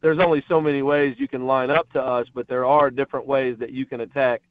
there's 0.00 0.18
only 0.18 0.42
so 0.48 0.60
many 0.60 0.82
ways 0.82 1.14
you 1.16 1.28
can 1.28 1.46
line 1.46 1.70
up 1.70 1.92
to 1.92 2.02
us, 2.02 2.26
but 2.34 2.48
there 2.48 2.64
are 2.64 2.90
different 2.90 3.28
ways 3.28 3.56
that 3.60 3.70
you 3.70 3.86
can 3.86 4.00
attack 4.00 4.42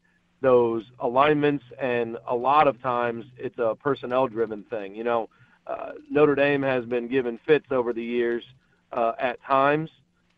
those 0.42 0.86
alignments, 1.00 1.66
and 1.78 2.18
a 2.26 2.36
lot 2.36 2.70
of 2.70 2.82
times 2.82 3.26
it's 3.38 3.58
a 3.58 3.76
personnel 3.76 4.28
driven 4.30 4.64
thing. 4.64 4.96
You 4.96 5.04
know, 5.04 5.30
uh, 5.70 5.92
Notre 6.10 6.36
Dame 6.36 6.64
has 6.64 6.84
been 6.86 7.08
given 7.08 7.40
fits 7.46 7.68
over 7.72 7.94
the 7.94 8.04
years 8.04 8.44
uh, 8.92 9.14
at 9.20 9.42
times, 9.44 9.92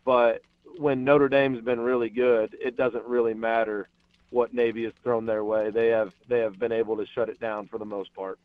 but 0.03 0.41
when 0.77 1.03
Notre 1.05 1.29
Dame's 1.29 1.61
been 1.61 1.79
really 1.79 2.09
good, 2.09 2.55
it 2.59 2.75
doesn't 2.75 3.05
really 3.05 3.33
matter 3.33 3.87
what 4.29 4.53
Navy 4.53 4.83
has 4.83 4.93
thrown 5.03 5.25
their 5.25 5.43
way. 5.43 5.69
They 5.71 5.87
have 5.87 6.13
they 6.27 6.39
have 6.39 6.59
been 6.59 6.71
able 6.71 6.97
to 6.97 7.05
shut 7.05 7.29
it 7.29 7.39
down 7.39 7.67
for 7.67 7.77
the 7.77 7.85
most 7.85 8.13
part. 8.13 8.39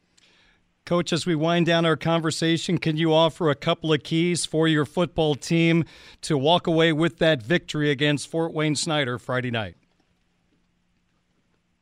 Coach, 0.85 1.13
as 1.13 1.27
we 1.27 1.35
wind 1.35 1.67
down 1.67 1.85
our 1.85 1.97
conversation, 1.97 2.79
can 2.79 2.97
you 2.97 3.13
offer 3.13 3.51
a 3.51 3.57
couple 3.57 3.93
of 3.93 4.05
keys 4.05 4.45
for 4.45 4.69
your 4.69 4.85
football 4.85 5.35
team 5.35 5.85
to 6.21 6.39
walk 6.39 6.69
away 6.69 6.93
with 6.93 7.19
that 7.19 7.43
victory 7.43 7.91
against 7.91 8.31
Fort 8.31 8.53
Wayne 8.53 8.77
Snyder 8.77 9.19
Friday 9.19 9.51
night? 9.51 9.75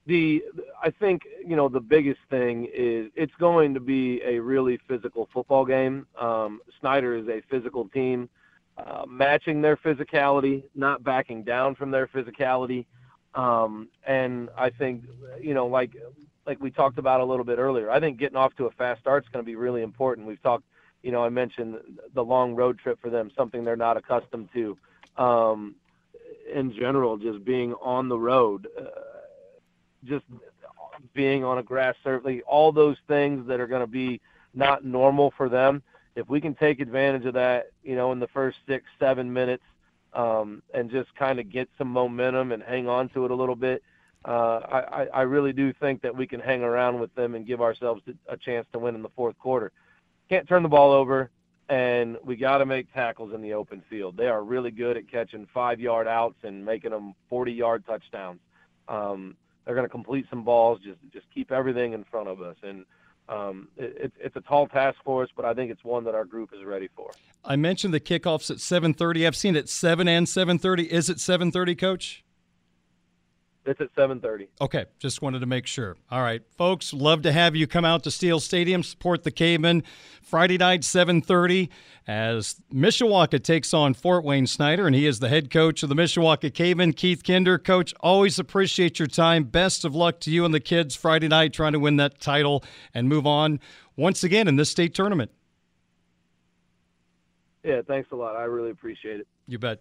The 0.06 0.44
I 0.82 0.90
think 0.90 1.22
you 1.46 1.56
know 1.56 1.68
the 1.68 1.80
biggest 1.80 2.20
thing 2.28 2.68
is 2.74 3.10
it's 3.14 3.32
going 3.38 3.72
to 3.74 3.80
be 3.80 4.20
a 4.22 4.38
really 4.38 4.78
physical 4.86 5.28
football 5.32 5.64
game. 5.64 6.06
Um, 6.20 6.60
Snyder 6.80 7.16
is 7.16 7.26
a 7.28 7.40
physical 7.50 7.88
team, 7.88 8.28
uh, 8.76 9.04
matching 9.08 9.62
their 9.62 9.76
physicality, 9.78 10.64
not 10.74 11.02
backing 11.02 11.42
down 11.42 11.74
from 11.74 11.90
their 11.90 12.06
physicality. 12.06 12.84
Um, 13.34 13.88
and 14.06 14.50
I 14.56 14.70
think 14.70 15.04
you 15.40 15.54
know 15.54 15.66
like 15.66 15.92
like 16.46 16.60
we 16.60 16.70
talked 16.70 16.98
about 16.98 17.20
a 17.20 17.24
little 17.24 17.44
bit 17.44 17.58
earlier. 17.58 17.90
I 17.90 18.00
think 18.00 18.18
getting 18.18 18.36
off 18.36 18.54
to 18.56 18.66
a 18.66 18.70
fast 18.72 19.00
start 19.00 19.24
is 19.24 19.30
going 19.32 19.44
to 19.44 19.46
be 19.46 19.56
really 19.56 19.82
important. 19.82 20.26
We've 20.26 20.42
talked, 20.42 20.64
you 21.02 21.12
know, 21.12 21.24
I 21.24 21.28
mentioned 21.28 21.76
the 22.14 22.24
long 22.24 22.54
road 22.54 22.78
trip 22.78 23.00
for 23.00 23.10
them, 23.10 23.30
something 23.36 23.64
they're 23.64 23.76
not 23.76 23.96
accustomed 23.96 24.48
to. 24.54 24.76
Um, 25.16 25.74
in 26.52 26.74
general, 26.74 27.16
just 27.16 27.44
being 27.44 27.72
on 27.74 28.08
the 28.08 28.18
road, 28.18 28.68
uh, 28.78 28.84
just 30.04 30.24
being 31.14 31.44
on 31.44 31.58
a 31.58 31.62
grass 31.62 31.94
surface, 32.02 32.40
all 32.46 32.72
those 32.72 32.96
things 33.08 33.46
that 33.48 33.60
are 33.60 33.66
going 33.66 33.80
to 33.80 33.86
be 33.86 34.20
not 34.54 34.84
normal 34.84 35.32
for 35.36 35.48
them. 35.48 35.82
If 36.16 36.28
we 36.28 36.40
can 36.40 36.54
take 36.54 36.80
advantage 36.80 37.24
of 37.26 37.34
that, 37.34 37.66
you 37.82 37.96
know, 37.96 38.12
in 38.12 38.20
the 38.20 38.28
first 38.28 38.58
six, 38.68 38.84
seven 38.98 39.32
minutes, 39.32 39.64
um, 40.12 40.62
and 40.72 40.90
just 40.90 41.12
kind 41.16 41.40
of 41.40 41.50
get 41.50 41.68
some 41.76 41.88
momentum 41.88 42.52
and 42.52 42.62
hang 42.62 42.88
on 42.88 43.08
to 43.10 43.24
it 43.24 43.32
a 43.32 43.34
little 43.34 43.56
bit, 43.56 43.82
uh, 44.24 44.60
I, 44.90 45.06
I 45.12 45.22
really 45.22 45.52
do 45.52 45.72
think 45.72 46.00
that 46.02 46.14
we 46.14 46.26
can 46.26 46.40
hang 46.40 46.62
around 46.62 46.98
with 46.98 47.14
them 47.14 47.34
and 47.34 47.46
give 47.46 47.60
ourselves 47.60 48.02
a 48.28 48.36
chance 48.36 48.66
to 48.72 48.78
win 48.78 48.94
in 48.94 49.02
the 49.02 49.10
fourth 49.10 49.38
quarter. 49.38 49.70
Can't 50.30 50.48
turn 50.48 50.62
the 50.62 50.68
ball 50.68 50.92
over, 50.92 51.30
and 51.68 52.16
we 52.24 52.36
got 52.36 52.58
to 52.58 52.66
make 52.66 52.92
tackles 52.94 53.34
in 53.34 53.42
the 53.42 53.52
open 53.52 53.82
field. 53.90 54.16
They 54.16 54.28
are 54.28 54.42
really 54.42 54.70
good 54.70 54.96
at 54.96 55.10
catching 55.10 55.46
five 55.52 55.78
yard 55.78 56.06
outs 56.06 56.38
and 56.42 56.64
making 56.64 56.92
them 56.92 57.14
40 57.28 57.52
yard 57.52 57.84
touchdowns. 57.86 58.40
Um, 58.88 59.36
they're 59.64 59.74
going 59.74 59.86
to 59.86 59.90
complete 59.90 60.26
some 60.30 60.42
balls, 60.42 60.80
just 60.84 60.98
just 61.12 61.26
keep 61.32 61.52
everything 61.52 61.92
in 61.92 62.04
front 62.04 62.28
of 62.28 62.40
us. 62.40 62.56
And 62.62 62.84
um, 63.28 63.68
it, 63.76 64.12
it's 64.20 64.36
a 64.36 64.40
tall 64.40 64.66
task 64.66 64.98
for 65.04 65.22
us, 65.22 65.30
but 65.34 65.44
I 65.44 65.54
think 65.54 65.70
it's 65.70 65.84
one 65.84 66.04
that 66.04 66.14
our 66.14 66.24
group 66.24 66.50
is 66.52 66.64
ready 66.64 66.88
for. 66.94 67.10
I 67.44 67.56
mentioned 67.56 67.94
the 67.94 68.00
kickoffs 68.00 68.50
at 68.50 68.58
7:30. 68.58 69.26
I've 69.26 69.36
seen 69.36 69.56
it 69.56 69.68
7 69.68 70.08
and 70.08 70.26
7:30. 70.26 70.86
Is 70.88 71.08
it 71.08 71.18
7:30, 71.18 71.78
Coach? 71.78 72.23
It's 73.66 73.80
at 73.80 73.94
7:30. 73.94 74.48
Okay, 74.60 74.84
just 74.98 75.22
wanted 75.22 75.38
to 75.38 75.46
make 75.46 75.66
sure. 75.66 75.96
All 76.10 76.20
right, 76.20 76.42
folks, 76.58 76.92
love 76.92 77.22
to 77.22 77.32
have 77.32 77.56
you 77.56 77.66
come 77.66 77.84
out 77.84 78.04
to 78.04 78.10
Steele 78.10 78.40
Stadium, 78.40 78.82
support 78.82 79.24
the 79.24 79.30
Cavemen. 79.30 79.82
Friday 80.22 80.58
night, 80.58 80.84
7:30, 80.84 81.70
as 82.06 82.60
Mishawaka 82.72 83.42
takes 83.42 83.72
on 83.72 83.94
Fort 83.94 84.22
Wayne 84.22 84.46
Snyder, 84.46 84.86
and 84.86 84.94
he 84.94 85.06
is 85.06 85.20
the 85.20 85.30
head 85.30 85.50
coach 85.50 85.82
of 85.82 85.88
the 85.88 85.94
Mishawaka 85.94 86.52
Cavemen. 86.52 86.92
Keith 86.92 87.24
Kinder, 87.24 87.56
coach, 87.56 87.94
always 88.00 88.38
appreciate 88.38 88.98
your 88.98 89.08
time. 89.08 89.44
Best 89.44 89.84
of 89.84 89.94
luck 89.94 90.20
to 90.20 90.30
you 90.30 90.44
and 90.44 90.52
the 90.52 90.60
kids 90.60 90.94
Friday 90.94 91.28
night, 91.28 91.54
trying 91.54 91.72
to 91.72 91.80
win 91.80 91.96
that 91.96 92.20
title 92.20 92.62
and 92.92 93.08
move 93.08 93.26
on 93.26 93.60
once 93.96 94.22
again 94.22 94.46
in 94.46 94.56
this 94.56 94.68
state 94.68 94.94
tournament. 94.94 95.30
Yeah, 97.62 97.80
thanks 97.80 98.10
a 98.12 98.16
lot. 98.16 98.36
I 98.36 98.44
really 98.44 98.70
appreciate 98.70 99.20
it. 99.20 99.26
You 99.46 99.58
bet. 99.58 99.80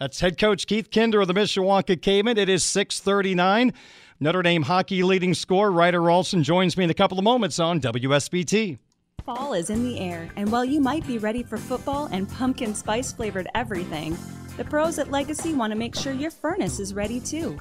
That's 0.00 0.18
head 0.20 0.38
coach 0.38 0.66
Keith 0.66 0.90
Kinder 0.90 1.20
of 1.20 1.28
the 1.28 1.34
Mishawaka 1.34 2.00
Cavemen. 2.00 2.38
It 2.38 2.48
is 2.48 2.64
639. 2.64 3.74
Notre 4.18 4.40
Dame 4.40 4.62
hockey 4.62 5.02
leading 5.02 5.34
scorer 5.34 5.70
Ryder 5.70 6.00
Rolston 6.00 6.42
joins 6.42 6.78
me 6.78 6.84
in 6.84 6.90
a 6.90 6.94
couple 6.94 7.18
of 7.18 7.24
moments 7.24 7.58
on 7.58 7.82
WSBT. 7.82 8.78
Fall 9.26 9.52
is 9.52 9.68
in 9.68 9.84
the 9.84 10.00
air, 10.00 10.30
and 10.36 10.50
while 10.50 10.64
you 10.64 10.80
might 10.80 11.06
be 11.06 11.18
ready 11.18 11.42
for 11.42 11.58
football 11.58 12.08
and 12.12 12.26
pumpkin 12.30 12.74
spice 12.74 13.12
flavored 13.12 13.46
everything, 13.54 14.16
the 14.56 14.64
pros 14.64 14.98
at 14.98 15.10
Legacy 15.10 15.52
want 15.52 15.70
to 15.70 15.78
make 15.78 15.94
sure 15.94 16.14
your 16.14 16.30
furnace 16.30 16.80
is 16.80 16.94
ready 16.94 17.20
too. 17.20 17.58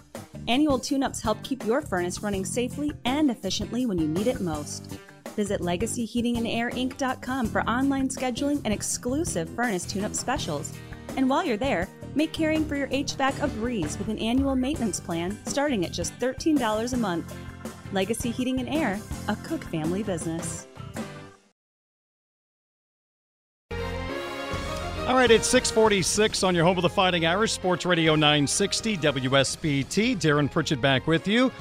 Annual 0.47 0.79
tune 0.79 1.03
ups 1.03 1.21
help 1.21 1.43
keep 1.43 1.65
your 1.65 1.81
furnace 1.81 2.23
running 2.23 2.45
safely 2.45 2.93
and 3.03 3.29
efficiently 3.29 3.85
when 3.85 3.97
you 3.97 4.07
need 4.07 4.27
it 4.27 4.39
most. 4.39 4.97
Visit 5.35 5.59
LegacyHeatingAndAirInc.com 5.59 7.47
for 7.47 7.63
online 7.63 8.07
scheduling 8.07 8.61
and 8.63 8.73
exclusive 8.73 9.49
furnace 9.49 9.85
tune 9.85 10.05
up 10.05 10.15
specials. 10.15 10.71
And 11.17 11.29
while 11.29 11.43
you're 11.43 11.57
there, 11.57 11.89
Make 12.15 12.33
caring 12.33 12.65
for 12.65 12.75
your 12.75 12.87
HVAC 12.87 13.41
a 13.41 13.47
breeze 13.47 13.97
with 13.97 14.09
an 14.09 14.17
annual 14.19 14.55
maintenance 14.55 14.99
plan 14.99 15.37
starting 15.45 15.85
at 15.85 15.91
just 15.91 16.17
$13 16.19 16.93
a 16.93 16.97
month. 16.97 17.35
Legacy 17.91 18.31
Heating 18.31 18.59
and 18.59 18.69
Air, 18.69 18.99
a 19.27 19.35
Cook 19.37 19.63
family 19.65 20.03
business. 20.03 20.67
All 25.09 25.15
right, 25.15 25.31
it's 25.31 25.47
646 25.47 26.43
on 26.43 26.53
your 26.53 26.63
home 26.63 26.77
of 26.77 26.83
the 26.83 26.89
Fighting 26.89 27.25
Irish, 27.25 27.51
Sports 27.51 27.83
Radio 27.83 28.13
960, 28.13 28.95
WSBT. 28.97 30.15
Darren 30.15 30.51
Pritchett 30.51 30.79
back 30.79 31.07
with 31.07 31.27
you. 31.27 31.51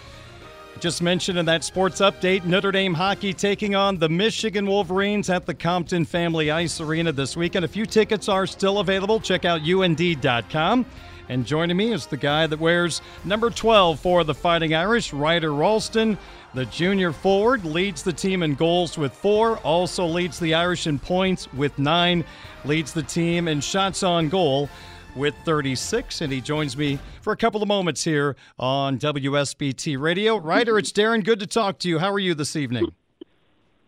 Just 0.81 1.03
mentioned 1.03 1.39
in 1.41 1.47
that 1.47 1.65
sports 1.65 2.01
update, 2.01 2.45
Notre 2.45 2.71
Dame 2.71 2.95
hockey 2.95 3.33
taking 3.33 3.75
on 3.75 3.99
the 3.99 4.09
Michigan 4.09 4.65
Wolverines 4.65 5.29
at 5.29 5.45
the 5.45 5.53
Compton 5.53 6.05
Family 6.05 6.53
Ice 6.53 6.81
Arena 6.81 7.11
this 7.11 7.37
weekend. 7.37 7.65
A 7.65 7.69
few 7.69 7.85
tickets 7.85 8.29
are 8.29 8.47
still 8.47 8.79
available. 8.79 9.19
Check 9.19 9.45
out 9.45 9.61
und.com. 9.63 10.87
And 11.29 11.45
joining 11.45 11.77
me 11.77 11.93
is 11.93 12.07
the 12.07 12.17
guy 12.17 12.47
that 12.47 12.61
wears 12.61 13.03
number 13.25 13.51
12 13.51 13.99
for 13.99 14.23
the 14.23 14.35
Fighting 14.35 14.73
Irish, 14.73 15.13
Ryder 15.13 15.53
Rolston. 15.53 16.17
The 16.55 16.67
junior 16.67 17.13
forward 17.13 17.65
leads 17.65 18.05
the 18.05 18.13
team 18.13 18.45
in 18.45 18.55
goals 18.55 18.97
with 18.97 19.13
four, 19.13 19.59
also 19.59 20.07
leads 20.07 20.39
the 20.39 20.55
Irish 20.55 20.87
in 20.87 21.01
points 21.01 21.53
with 21.55 21.77
nine, 21.81 22.25
leads 22.65 22.93
the 22.93 23.03
team 23.03 23.49
in 23.49 23.61
shots 23.61 24.05
on 24.05 24.29
goal 24.29 24.71
with 25.16 25.35
36, 25.44 26.20
and 26.20 26.32
he 26.32 26.40
joins 26.40 26.76
me 26.76 26.98
for 27.20 27.32
a 27.32 27.36
couple 27.36 27.62
of 27.62 27.68
moments 27.68 28.05
here 28.05 28.36
on 28.59 28.98
WSBT 28.98 29.98
Radio. 30.01 30.36
Ryder, 30.36 30.78
it's 30.78 30.93
Darren. 30.93 31.24
Good 31.24 31.40
to 31.40 31.47
talk 31.47 31.78
to 31.80 31.89
you. 31.89 31.98
How 31.98 32.12
are 32.12 32.18
you 32.18 32.35
this 32.35 32.56
evening? 32.56 32.93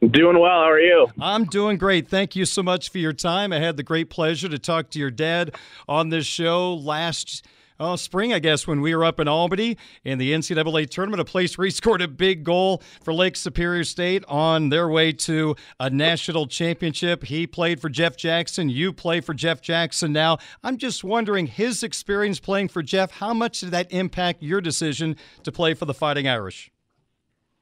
Doing 0.00 0.38
well. 0.38 0.50
How 0.50 0.70
are 0.70 0.80
you? 0.80 1.08
I'm 1.20 1.44
doing 1.44 1.76
great. 1.76 2.08
Thank 2.08 2.34
you 2.34 2.46
so 2.46 2.62
much 2.62 2.90
for 2.90 2.98
your 2.98 3.12
time. 3.12 3.52
I 3.52 3.58
had 3.58 3.76
the 3.76 3.82
great 3.82 4.08
pleasure 4.08 4.48
to 4.48 4.58
talk 4.58 4.90
to 4.90 4.98
your 4.98 5.10
dad 5.10 5.54
on 5.86 6.08
this 6.08 6.24
show 6.26 6.74
last 6.74 7.44
oh, 7.80 7.96
spring, 7.96 8.32
I 8.32 8.38
guess, 8.38 8.66
when 8.66 8.82
we 8.82 8.94
were 8.94 9.04
up 9.04 9.18
in 9.18 9.26
Albany 9.26 9.76
in 10.04 10.18
the 10.18 10.32
NCAA 10.32 10.88
tournament, 10.88 11.20
a 11.20 11.24
place 11.24 11.56
where 11.58 11.64
he 11.64 11.70
scored 11.70 12.02
a 12.02 12.08
big 12.08 12.44
goal 12.44 12.82
for 13.02 13.12
Lake 13.12 13.34
Superior 13.34 13.84
State 13.84 14.22
on 14.28 14.68
their 14.68 14.88
way 14.88 15.12
to 15.12 15.56
a 15.80 15.90
national 15.90 16.46
championship. 16.46 17.24
He 17.24 17.46
played 17.46 17.80
for 17.80 17.88
Jeff 17.88 18.16
Jackson. 18.16 18.68
You 18.68 18.92
play 18.92 19.20
for 19.20 19.34
Jeff 19.34 19.62
Jackson 19.62 20.12
now. 20.12 20.38
I'm 20.62 20.76
just 20.76 21.02
wondering 21.02 21.46
his 21.46 21.82
experience 21.82 22.38
playing 22.38 22.68
for 22.68 22.82
Jeff, 22.82 23.10
how 23.10 23.32
much 23.32 23.60
did 23.60 23.70
that 23.70 23.90
impact 23.92 24.42
your 24.42 24.60
decision 24.60 25.16
to 25.42 25.50
play 25.50 25.74
for 25.74 25.86
the 25.86 25.94
Fighting 25.94 26.28
Irish? 26.28 26.70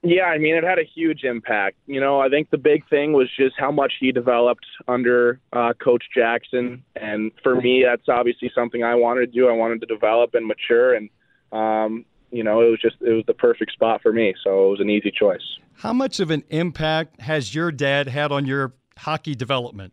Yeah, 0.02 0.24
I 0.24 0.38
mean, 0.38 0.54
it 0.54 0.62
had 0.62 0.78
a 0.78 0.84
huge 0.84 1.24
impact. 1.24 1.76
You 1.86 2.00
know, 2.00 2.20
I 2.20 2.28
think 2.28 2.50
the 2.50 2.58
big 2.58 2.88
thing 2.88 3.12
was 3.12 3.28
just 3.36 3.56
how 3.58 3.72
much 3.72 3.94
he 3.98 4.12
developed 4.12 4.66
under 4.86 5.40
uh, 5.52 5.72
Coach 5.82 6.04
Jackson. 6.14 6.84
And 6.94 7.32
for 7.42 7.56
me, 7.56 7.84
that's 7.84 8.08
obviously 8.08 8.50
something 8.54 8.84
I 8.84 8.94
wanted 8.94 9.32
to 9.32 9.38
do. 9.38 9.48
I 9.48 9.52
wanted 9.52 9.80
to 9.80 9.86
develop 9.86 10.34
and 10.34 10.46
mature. 10.46 10.94
And, 10.94 11.10
um, 11.50 12.04
you 12.30 12.44
know, 12.44 12.60
it 12.60 12.70
was 12.70 12.80
just, 12.80 12.96
it 13.00 13.12
was 13.12 13.24
the 13.26 13.34
perfect 13.34 13.72
spot 13.72 14.00
for 14.00 14.12
me. 14.12 14.34
So 14.44 14.68
it 14.68 14.70
was 14.70 14.80
an 14.80 14.88
easy 14.88 15.10
choice. 15.10 15.42
How 15.74 15.92
much 15.92 16.20
of 16.20 16.30
an 16.30 16.44
impact 16.50 17.20
has 17.20 17.52
your 17.52 17.72
dad 17.72 18.06
had 18.08 18.30
on 18.30 18.46
your 18.46 18.74
hockey 18.98 19.34
development? 19.34 19.92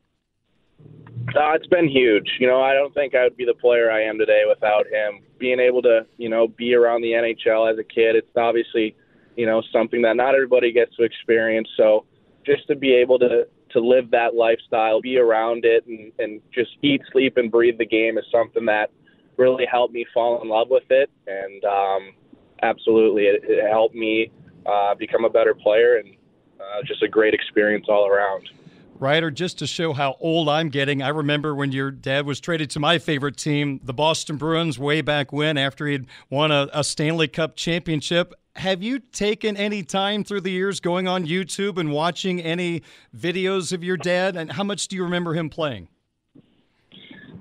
Uh, 1.29 1.53
it's 1.53 1.67
been 1.67 1.89
huge. 1.89 2.29
You 2.39 2.45
know, 2.45 2.61
I 2.61 2.73
don't 2.73 2.93
think 2.93 3.15
I 3.15 3.23
would 3.23 3.37
be 3.37 3.45
the 3.45 3.55
player 3.55 3.89
I 3.89 4.03
am 4.03 4.19
today 4.19 4.43
without 4.47 4.85
him. 4.85 5.21
Being 5.39 5.59
able 5.59 5.81
to, 5.81 6.05
you 6.17 6.29
know, 6.29 6.47
be 6.47 6.75
around 6.75 7.01
the 7.01 7.11
NHL 7.11 7.71
as 7.71 7.79
a 7.79 7.83
kid, 7.83 8.15
it's 8.15 8.29
obviously 8.37 8.95
you 9.35 9.45
know, 9.45 9.61
something 9.71 10.01
that 10.03 10.15
not 10.15 10.33
everybody 10.33 10.71
gets 10.71 10.95
to 10.95 11.03
experience. 11.03 11.67
So 11.77 12.05
just 12.45 12.67
to 12.67 12.75
be 12.75 12.93
able 12.93 13.19
to 13.19 13.47
to 13.71 13.79
live 13.81 14.11
that 14.11 14.35
lifestyle, 14.35 15.01
be 15.01 15.17
around 15.17 15.65
it, 15.65 15.85
and, 15.85 16.11
and 16.17 16.41
just 16.53 16.71
eat, 16.81 17.01
sleep, 17.11 17.35
and 17.35 17.51
breathe 17.51 17.77
the 17.77 17.85
game 17.85 18.17
is 18.17 18.23
something 18.31 18.65
that 18.65 18.89
really 19.37 19.65
helped 19.69 19.93
me 19.93 20.05
fall 20.13 20.41
in 20.41 20.47
love 20.47 20.69
with 20.69 20.89
it. 20.89 21.09
And 21.27 21.65
um, 21.65 22.13
absolutely, 22.61 23.23
it, 23.23 23.43
it 23.43 23.69
helped 23.69 23.95
me 23.95 24.31
uh, 24.65 24.95
become 24.95 25.25
a 25.25 25.29
better 25.29 25.53
player 25.53 25.97
and 25.97 26.15
uh, 26.59 26.83
just 26.85 27.03
a 27.03 27.07
great 27.07 27.33
experience 27.33 27.87
all 27.89 28.07
around. 28.07 28.49
Ryder, 28.97 29.31
just 29.31 29.59
to 29.59 29.67
show 29.67 29.93
how 29.93 30.15
old 30.19 30.47
I'm 30.47 30.69
getting, 30.69 31.01
I 31.01 31.09
remember 31.09 31.53
when 31.53 31.71
your 31.71 31.91
dad 31.91 32.25
was 32.25 32.39
traded 32.39 32.69
to 32.71 32.79
my 32.79 32.97
favorite 32.97 33.37
team, 33.37 33.79
the 33.83 33.93
Boston 33.93 34.37
Bruins, 34.37 34.79
way 34.79 35.01
back 35.01 35.33
when, 35.33 35.57
after 35.57 35.85
he'd 35.87 36.07
won 36.29 36.51
a, 36.51 36.69
a 36.73 36.83
Stanley 36.83 37.27
Cup 37.27 37.55
championship 37.55 38.33
have 38.55 38.81
you 38.81 38.99
taken 38.99 39.57
any 39.57 39.83
time 39.83 40.23
through 40.23 40.41
the 40.41 40.51
years 40.51 40.79
going 40.79 41.07
on 41.07 41.25
YouTube 41.25 41.77
and 41.77 41.91
watching 41.91 42.41
any 42.41 42.83
videos 43.15 43.73
of 43.73 43.83
your 43.83 43.97
dad? 43.97 44.35
And 44.37 44.51
how 44.51 44.63
much 44.63 44.87
do 44.87 44.95
you 44.95 45.03
remember 45.03 45.33
him 45.33 45.49
playing? 45.49 45.89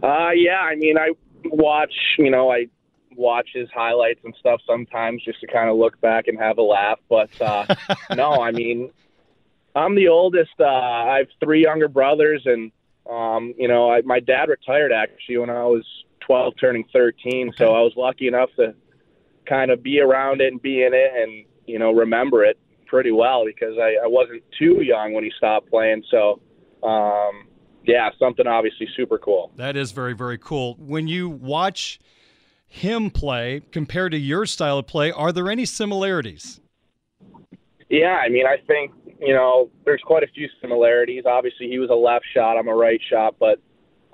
Uh, 0.02 0.30
yeah, 0.34 0.60
I 0.60 0.74
mean, 0.74 0.98
I 0.98 1.10
watch, 1.44 1.94
you 2.18 2.30
know, 2.30 2.50
I 2.50 2.66
watch 3.16 3.50
his 3.54 3.68
highlights 3.72 4.20
and 4.24 4.34
stuff 4.40 4.60
sometimes 4.66 5.22
just 5.22 5.40
to 5.40 5.46
kind 5.46 5.70
of 5.70 5.76
look 5.76 6.00
back 6.00 6.26
and 6.26 6.36
have 6.38 6.58
a 6.58 6.62
laugh. 6.62 6.98
But 7.08 7.30
uh, 7.40 7.66
no, 8.16 8.42
I 8.42 8.50
mean, 8.50 8.90
I'm 9.74 9.94
the 9.94 10.08
oldest. 10.08 10.52
Uh, 10.58 10.64
I 10.64 11.18
have 11.18 11.28
three 11.42 11.62
younger 11.62 11.88
brothers, 11.88 12.42
and 12.46 12.70
um, 13.10 13.54
you 13.58 13.68
know, 13.68 13.90
I, 13.90 14.02
my 14.02 14.20
dad 14.20 14.48
retired 14.48 14.92
actually 14.92 15.38
when 15.38 15.50
I 15.50 15.64
was 15.64 15.84
12, 16.26 16.54
turning 16.60 16.84
13. 16.92 17.48
Okay. 17.48 17.56
So 17.58 17.74
I 17.74 17.80
was 17.80 17.92
lucky 17.96 18.28
enough 18.28 18.50
to 18.56 18.74
kind 19.46 19.70
of 19.70 19.82
be 19.82 20.00
around 20.00 20.40
it 20.40 20.52
and 20.52 20.62
be 20.62 20.82
in 20.82 20.94
it 20.94 21.12
and 21.14 21.44
you 21.66 21.78
know 21.78 21.92
remember 21.92 22.44
it 22.44 22.58
pretty 22.86 23.10
well 23.10 23.44
because 23.44 23.76
I, 23.78 23.96
I 24.02 24.06
wasn't 24.06 24.42
too 24.58 24.82
young 24.82 25.12
when 25.12 25.24
he 25.24 25.30
stopped 25.36 25.68
playing. 25.70 26.02
So 26.10 26.40
um, 26.82 27.46
yeah, 27.84 28.10
something 28.18 28.46
obviously 28.46 28.88
super 28.96 29.18
cool. 29.18 29.52
That 29.56 29.76
is 29.76 29.92
very 29.92 30.14
very 30.14 30.38
cool. 30.38 30.76
When 30.78 31.08
you 31.08 31.28
watch 31.28 31.98
him 32.66 33.10
play 33.10 33.62
compared 33.70 34.12
to 34.12 34.18
your 34.18 34.46
style 34.46 34.78
of 34.78 34.86
play, 34.86 35.12
are 35.12 35.32
there 35.32 35.50
any 35.50 35.64
similarities? 35.64 36.60
Yeah, 37.90 38.20
I 38.24 38.28
mean, 38.28 38.46
I 38.46 38.56
think 38.66 38.92
you 39.26 39.34
know 39.34 39.70
there's 39.84 40.02
quite 40.04 40.22
a 40.22 40.28
few 40.28 40.48
similarities. 40.60 41.24
Obviously, 41.26 41.68
he 41.68 41.78
was 41.78 41.90
a 41.90 41.94
left 41.94 42.24
shot, 42.34 42.56
I'm 42.56 42.68
a 42.68 42.74
right 42.74 43.00
shot, 43.10 43.36
but 43.38 43.60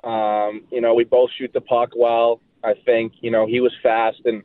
um, 0.09 0.63
you 0.71 0.81
know 0.81 0.95
we 0.95 1.05
both 1.05 1.31
shoot 1.39 1.53
the 1.53 1.61
puck 1.61 1.91
well. 1.97 2.41
I 2.63 2.75
think 2.85 3.15
you 3.21 3.31
know 3.31 3.47
he 3.47 3.61
was 3.61 3.73
fast 3.83 4.21
and 4.25 4.43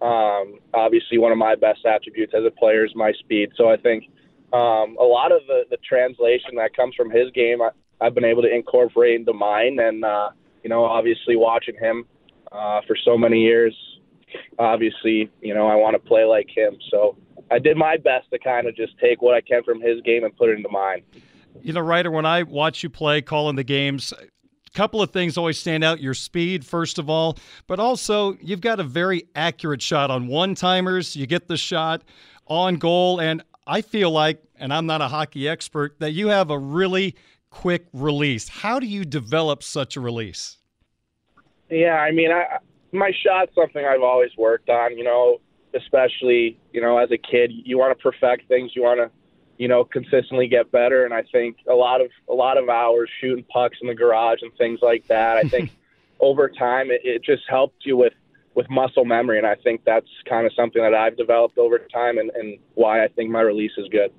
um, 0.00 0.60
obviously, 0.74 1.18
one 1.18 1.32
of 1.32 1.38
my 1.38 1.56
best 1.56 1.84
attributes 1.84 2.32
as 2.36 2.44
a 2.44 2.50
player 2.50 2.84
is 2.84 2.92
my 2.94 3.12
speed. 3.18 3.50
So 3.56 3.68
I 3.68 3.76
think 3.76 4.04
um, 4.52 4.96
a 4.98 5.04
lot 5.04 5.32
of 5.32 5.42
the, 5.46 5.64
the 5.70 5.76
translation 5.78 6.54
that 6.56 6.74
comes 6.76 6.94
from 6.94 7.10
his 7.10 7.30
game, 7.34 7.60
I, 7.60 7.70
I've 8.00 8.14
been 8.14 8.24
able 8.24 8.42
to 8.42 8.54
incorporate 8.54 9.18
into 9.18 9.32
mine. 9.32 9.78
And, 9.80 10.04
uh, 10.04 10.30
you 10.62 10.70
know, 10.70 10.84
obviously 10.84 11.34
watching 11.34 11.74
him 11.76 12.04
uh, 12.52 12.80
for 12.86 12.96
so 13.04 13.18
many 13.18 13.42
years, 13.42 13.74
obviously, 14.58 15.30
you 15.40 15.54
know, 15.54 15.66
I 15.66 15.74
want 15.74 15.94
to 15.94 16.08
play 16.08 16.24
like 16.24 16.48
him. 16.48 16.76
So 16.90 17.16
I 17.50 17.58
did 17.58 17.76
my 17.76 17.96
best 17.96 18.30
to 18.30 18.38
kind 18.38 18.66
of 18.66 18.76
just 18.76 18.98
take 18.98 19.22
what 19.22 19.34
I 19.34 19.40
can 19.40 19.62
from 19.62 19.80
his 19.80 20.00
game 20.02 20.24
and 20.24 20.36
put 20.36 20.50
it 20.50 20.56
into 20.56 20.68
mine. 20.68 21.02
You 21.62 21.72
know, 21.72 21.80
Ryder, 21.80 22.10
when 22.10 22.26
I 22.26 22.42
watch 22.42 22.82
you 22.82 22.90
play, 22.90 23.22
calling 23.22 23.56
the 23.56 23.64
games, 23.64 24.12
a 24.12 24.70
couple 24.74 25.02
of 25.02 25.10
things 25.10 25.36
always 25.36 25.58
stand 25.58 25.82
out 25.82 26.00
your 26.00 26.14
speed, 26.14 26.64
first 26.64 26.98
of 26.98 27.08
all, 27.08 27.38
but 27.66 27.80
also 27.80 28.36
you've 28.40 28.60
got 28.60 28.80
a 28.80 28.84
very 28.84 29.24
accurate 29.34 29.82
shot 29.82 30.10
on 30.10 30.28
one 30.28 30.54
timers. 30.54 31.16
You 31.16 31.26
get 31.26 31.48
the 31.48 31.56
shot 31.56 32.02
on 32.46 32.76
goal. 32.76 33.20
And 33.20 33.42
I 33.66 33.82
feel 33.82 34.10
like, 34.10 34.42
and 34.56 34.72
I'm 34.72 34.86
not 34.86 35.00
a 35.00 35.08
hockey 35.08 35.48
expert, 35.48 35.98
that 36.00 36.12
you 36.12 36.28
have 36.28 36.50
a 36.50 36.58
really 36.58 37.16
quick 37.50 37.86
release. 37.92 38.48
How 38.48 38.78
do 38.78 38.86
you 38.86 39.04
develop 39.04 39.62
such 39.62 39.96
a 39.96 40.00
release? 40.00 40.58
Yeah, 41.70 41.94
I 41.94 42.12
mean, 42.12 42.30
I, 42.30 42.58
my 42.92 43.10
shot's 43.24 43.54
something 43.54 43.84
I've 43.84 44.02
always 44.02 44.30
worked 44.36 44.68
on, 44.68 44.96
you 44.96 45.04
know, 45.04 45.40
especially, 45.74 46.58
you 46.72 46.80
know, 46.80 46.98
as 46.98 47.10
a 47.10 47.18
kid, 47.18 47.52
you 47.52 47.78
want 47.78 47.96
to 47.96 48.02
perfect 48.02 48.48
things. 48.48 48.72
You 48.74 48.82
want 48.82 49.00
to 49.00 49.10
you 49.58 49.66
know, 49.66 49.84
consistently 49.84 50.46
get 50.46 50.70
better. 50.70 51.04
And 51.04 51.12
I 51.12 51.22
think 51.22 51.58
a 51.68 51.74
lot 51.74 52.00
of 52.00 52.10
a 52.28 52.32
lot 52.32 52.56
of 52.56 52.68
hours 52.68 53.10
shooting 53.20 53.44
pucks 53.52 53.78
in 53.82 53.88
the 53.88 53.94
garage 53.94 54.38
and 54.42 54.52
things 54.56 54.78
like 54.80 55.06
that. 55.08 55.36
I 55.36 55.42
think 55.42 55.76
over 56.20 56.48
time 56.48 56.90
it, 56.90 57.00
it 57.04 57.22
just 57.22 57.42
helped 57.48 57.84
you 57.84 57.96
with 57.96 58.14
with 58.54 58.68
muscle 58.70 59.04
memory, 59.04 59.38
and 59.38 59.46
I 59.46 59.54
think 59.56 59.84
that's 59.84 60.08
kind 60.28 60.46
of 60.46 60.52
something 60.54 60.82
that 60.82 60.94
I've 60.94 61.16
developed 61.16 61.58
over 61.58 61.78
time, 61.78 62.18
and, 62.18 62.30
and 62.30 62.58
why 62.74 63.04
I 63.04 63.08
think 63.08 63.30
my 63.30 63.40
release 63.40 63.70
is 63.76 63.86
good. 63.88 64.12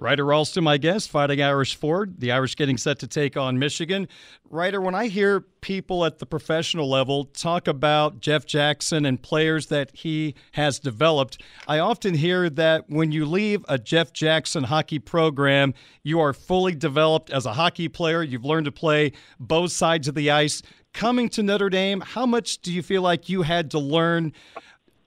Ryder 0.00 0.24
Rolston, 0.24 0.62
my 0.62 0.78
guest, 0.78 1.10
Fighting 1.10 1.42
Irish 1.42 1.74
Ford. 1.74 2.20
The 2.20 2.30
Irish 2.30 2.54
getting 2.54 2.76
set 2.76 3.00
to 3.00 3.08
take 3.08 3.36
on 3.36 3.58
Michigan. 3.58 4.06
Ryder, 4.48 4.80
when 4.80 4.94
I 4.94 5.08
hear 5.08 5.40
people 5.60 6.04
at 6.04 6.20
the 6.20 6.26
professional 6.26 6.88
level 6.88 7.24
talk 7.24 7.66
about 7.66 8.20
Jeff 8.20 8.46
Jackson 8.46 9.04
and 9.04 9.20
players 9.20 9.66
that 9.66 9.90
he 9.92 10.36
has 10.52 10.78
developed, 10.78 11.42
I 11.66 11.80
often 11.80 12.14
hear 12.14 12.48
that 12.48 12.88
when 12.88 13.10
you 13.10 13.26
leave 13.26 13.64
a 13.68 13.76
Jeff 13.76 14.12
Jackson 14.12 14.62
hockey 14.62 15.00
program, 15.00 15.74
you 16.04 16.20
are 16.20 16.32
fully 16.32 16.76
developed 16.76 17.30
as 17.30 17.44
a 17.44 17.54
hockey 17.54 17.88
player. 17.88 18.22
You've 18.22 18.44
learned 18.44 18.66
to 18.66 18.72
play 18.72 19.12
both 19.40 19.72
sides 19.72 20.06
of 20.06 20.14
the 20.14 20.30
ice. 20.30 20.62
Coming 20.92 21.28
to 21.30 21.42
Notre 21.42 21.70
Dame, 21.70 22.02
how 22.02 22.24
much 22.24 22.58
do 22.58 22.72
you 22.72 22.84
feel 22.84 23.02
like 23.02 23.28
you 23.28 23.42
had 23.42 23.72
to 23.72 23.80
learn 23.80 24.32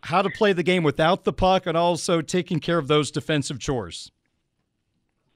how 0.04 0.22
to 0.22 0.30
play 0.30 0.52
the 0.52 0.64
game 0.64 0.84
without 0.84 1.24
the 1.24 1.34
puck 1.34 1.66
and 1.66 1.78
also 1.78 2.22
taking 2.22 2.60
care 2.60 2.78
of 2.78 2.90
those 2.90 3.10
defensive 3.10 3.58
chores? 3.58 4.12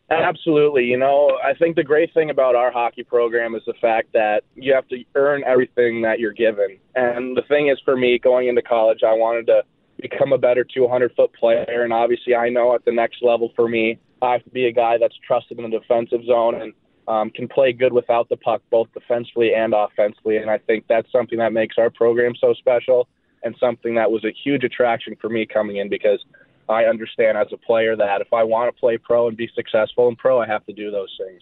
Absolutely. 0.10 0.84
You 0.84 0.98
know, 0.98 1.40
I 1.44 1.53
think 1.56 1.76
the 1.76 1.84
great 1.84 2.14
thing 2.14 2.30
about 2.30 2.56
our 2.56 2.72
hockey 2.72 3.03
program 3.03 3.56
is 3.56 3.64
the 3.65 3.73
fact 3.82 4.10
that 4.14 4.44
you 4.56 4.73
have 4.73 4.88
to 4.90 5.03
earn 5.15 5.44
everything 5.45 6.02
that 6.03 6.19
you're 6.19 6.34
given. 6.34 6.77
And 6.94 7.36
the 7.36 7.41
thing 7.48 7.69
is, 7.69 7.80
for 7.84 7.98
me, 7.98 8.19
going 8.19 8.48
into 8.48 8.61
college, 8.61 8.99
I 9.03 9.14
wanted 9.14 9.48
to 9.48 9.64
become 9.99 10.32
a 10.32 10.38
better 10.38 10.64
200 10.64 11.14
foot 11.15 11.34
player. 11.34 11.84
And 11.84 11.91
obviously, 11.91 12.36
I 12.36 12.49
know 12.49 12.76
at 12.76 12.86
the 12.86 12.91
next 12.91 13.23
level 13.23 13.52
for 13.56 13.68
me, 13.68 13.98
I 14.22 14.34
have 14.34 14.44
to 14.44 14.49
be 14.52 14.68
a 14.68 14.72
guy 14.72 14.98
that's 14.99 15.15
trusted 15.26 15.57
in 15.57 15.69
the 15.69 15.80
defensive 15.80 16.23
zone 16.26 16.61
and 16.61 16.73
um, 17.07 17.30
can 17.32 17.48
play 17.48 17.73
good 17.73 17.94
without 17.94 18.30
the 18.30 18.38
puck, 18.38 18.61
both 18.69 18.88
defensively 18.94 19.53
and 19.56 19.73
offensively. 19.73 20.38
And 20.38 20.52
I 20.52 20.60
think 20.60 20.86
that's 20.88 21.11
something 21.11 21.40
that 21.40 21.53
makes 21.53 21.77
our 21.77 21.90
program 21.90 22.34
so 22.40 22.53
special 22.53 23.07
and 23.44 23.56
something 23.60 23.95
that 23.95 24.10
was 24.10 24.23
a 24.23 24.34
huge 24.44 24.64
attraction 24.64 25.15
for 25.19 25.30
me 25.30 25.45
coming 25.45 25.77
in 25.77 25.90
because 25.90 26.23
I 26.68 26.86
understand 26.86 27.38
as 27.38 27.48
a 27.52 27.58
player 27.58 27.96
that 27.96 28.22
if 28.22 28.34
I 28.34 28.44
want 28.44 28.74
to 28.74 28.80
play 28.80 28.98
pro 28.98 29.28
and 29.28 29.38
be 29.38 29.50
successful 29.56 30.08
in 30.08 30.16
pro, 30.16 30.42
I 30.42 30.48
have 30.48 30.66
to 30.66 30.74
do 30.74 30.92
those 30.92 31.16
things. 31.24 31.42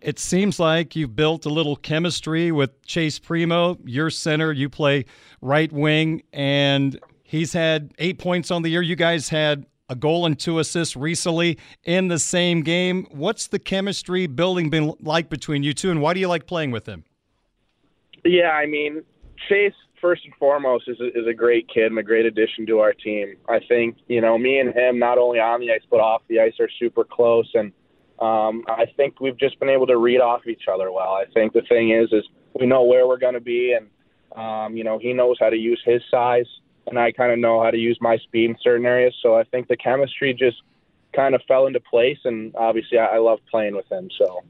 It 0.00 0.18
seems 0.18 0.58
like 0.58 0.96
you've 0.96 1.14
built 1.14 1.44
a 1.44 1.50
little 1.50 1.76
chemistry 1.76 2.50
with 2.50 2.82
Chase 2.86 3.18
Primeau. 3.18 3.78
Your 3.84 4.08
center, 4.08 4.50
you 4.50 4.70
play 4.70 5.04
right 5.42 5.70
wing, 5.70 6.22
and 6.32 6.98
he's 7.22 7.52
had 7.52 7.92
eight 7.98 8.18
points 8.18 8.50
on 8.50 8.62
the 8.62 8.70
year. 8.70 8.80
You 8.80 8.96
guys 8.96 9.28
had 9.28 9.66
a 9.90 9.94
goal 9.94 10.24
and 10.24 10.38
two 10.38 10.58
assists 10.58 10.96
recently 10.96 11.58
in 11.84 12.08
the 12.08 12.18
same 12.18 12.62
game. 12.62 13.06
What's 13.10 13.48
the 13.48 13.58
chemistry 13.58 14.26
building 14.26 14.70
been 14.70 14.94
like 15.00 15.28
between 15.28 15.62
you 15.62 15.74
two, 15.74 15.90
and 15.90 16.00
why 16.00 16.14
do 16.14 16.20
you 16.20 16.28
like 16.28 16.46
playing 16.46 16.70
with 16.70 16.86
him? 16.86 17.04
Yeah, 18.24 18.50
I 18.50 18.66
mean, 18.66 19.02
Chase 19.48 19.74
first 20.00 20.24
and 20.24 20.34
foremost 20.34 20.88
is 20.88 20.98
a, 21.00 21.08
is 21.08 21.26
a 21.26 21.34
great 21.34 21.68
kid 21.68 21.86
and 21.86 21.98
a 21.98 22.02
great 22.02 22.26
addition 22.26 22.66
to 22.66 22.80
our 22.80 22.92
team. 22.92 23.36
I 23.48 23.60
think 23.68 23.96
you 24.08 24.20
know 24.20 24.38
me 24.38 24.58
and 24.58 24.74
him 24.74 24.98
not 24.98 25.18
only 25.18 25.38
on 25.38 25.60
the 25.60 25.72
ice 25.72 25.82
but 25.90 26.00
off 26.00 26.22
the 26.28 26.40
ice 26.40 26.54
are 26.60 26.68
super 26.78 27.04
close, 27.04 27.50
and 27.54 27.72
um, 28.18 28.64
I 28.68 28.86
think 28.96 29.20
we've 29.20 29.38
just 29.38 29.58
been 29.60 29.68
able 29.68 29.86
to 29.86 29.96
read 29.96 30.20
off 30.20 30.46
each 30.46 30.64
other 30.72 30.92
well. 30.92 31.12
I 31.12 31.24
think 31.32 31.52
the 31.52 31.62
thing 31.62 31.90
is, 31.90 32.12
is 32.12 32.24
we 32.58 32.66
know 32.66 32.84
where 32.84 33.06
we're 33.06 33.18
going 33.18 33.34
to 33.34 33.40
be, 33.40 33.74
and 33.74 33.88
um, 34.36 34.76
you 34.76 34.84
know 34.84 34.98
he 34.98 35.12
knows 35.12 35.36
how 35.40 35.50
to 35.50 35.56
use 35.56 35.80
his 35.84 36.02
size, 36.10 36.48
and 36.86 36.98
I 36.98 37.12
kind 37.12 37.32
of 37.32 37.38
know 37.38 37.62
how 37.62 37.70
to 37.70 37.78
use 37.78 37.98
my 38.00 38.16
speed 38.18 38.50
in 38.50 38.56
certain 38.62 38.86
areas. 38.86 39.14
So 39.22 39.36
I 39.36 39.44
think 39.44 39.68
the 39.68 39.76
chemistry 39.76 40.34
just 40.34 40.62
kind 41.14 41.34
of 41.34 41.42
fell 41.48 41.66
into 41.66 41.80
place, 41.80 42.18
and 42.24 42.54
obviously 42.56 42.98
I, 42.98 43.16
I 43.16 43.18
love 43.18 43.40
playing 43.50 43.76
with 43.76 43.90
him. 43.90 44.08
So. 44.18 44.42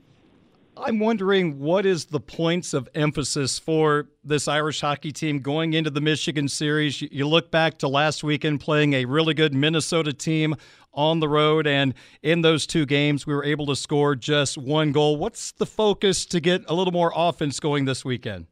I'm 0.76 0.98
wondering 0.98 1.58
what 1.58 1.84
is 1.84 2.06
the 2.06 2.20
points 2.20 2.72
of 2.72 2.88
emphasis 2.94 3.58
for 3.58 4.08
this 4.24 4.48
Irish 4.48 4.80
hockey 4.80 5.12
team 5.12 5.40
going 5.40 5.72
into 5.72 5.90
the 5.90 6.00
Michigan 6.00 6.48
series. 6.48 7.02
You 7.02 7.26
look 7.26 7.50
back 7.50 7.78
to 7.78 7.88
last 7.88 8.22
weekend 8.22 8.60
playing 8.60 8.94
a 8.94 9.04
really 9.04 9.34
good 9.34 9.52
Minnesota 9.52 10.12
team 10.12 10.54
on 10.92 11.20
the 11.20 11.28
road, 11.28 11.66
and 11.66 11.94
in 12.22 12.42
those 12.42 12.66
two 12.66 12.86
games, 12.86 13.26
we 13.26 13.34
were 13.34 13.44
able 13.44 13.66
to 13.66 13.76
score 13.76 14.16
just 14.16 14.58
one 14.58 14.92
goal. 14.92 15.16
What's 15.16 15.52
the 15.52 15.66
focus 15.66 16.24
to 16.26 16.40
get 16.40 16.62
a 16.68 16.74
little 16.74 16.92
more 16.92 17.12
offense 17.14 17.60
going 17.60 17.84
this 17.84 18.04
weekend? 18.04 18.46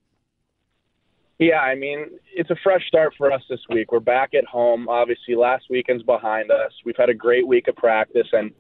Yeah, 1.39 1.61
I 1.61 1.77
mean, 1.77 2.19
it's 2.35 2.51
a 2.51 2.57
fresh 2.63 2.87
start 2.89 3.15
for 3.17 3.33
us 3.33 3.43
this 3.49 3.61
week. 3.71 3.93
We're 3.93 4.01
back 4.01 4.35
at 4.35 4.45
home. 4.45 4.89
Obviously, 4.89 5.37
last 5.37 5.67
weekend's 5.71 6.03
behind 6.03 6.51
us. 6.51 6.73
We've 6.85 6.97
had 6.97 7.09
a 7.09 7.15
great 7.15 7.47
week 7.47 7.69
of 7.69 7.77
practice, 7.77 8.27
and 8.33 8.51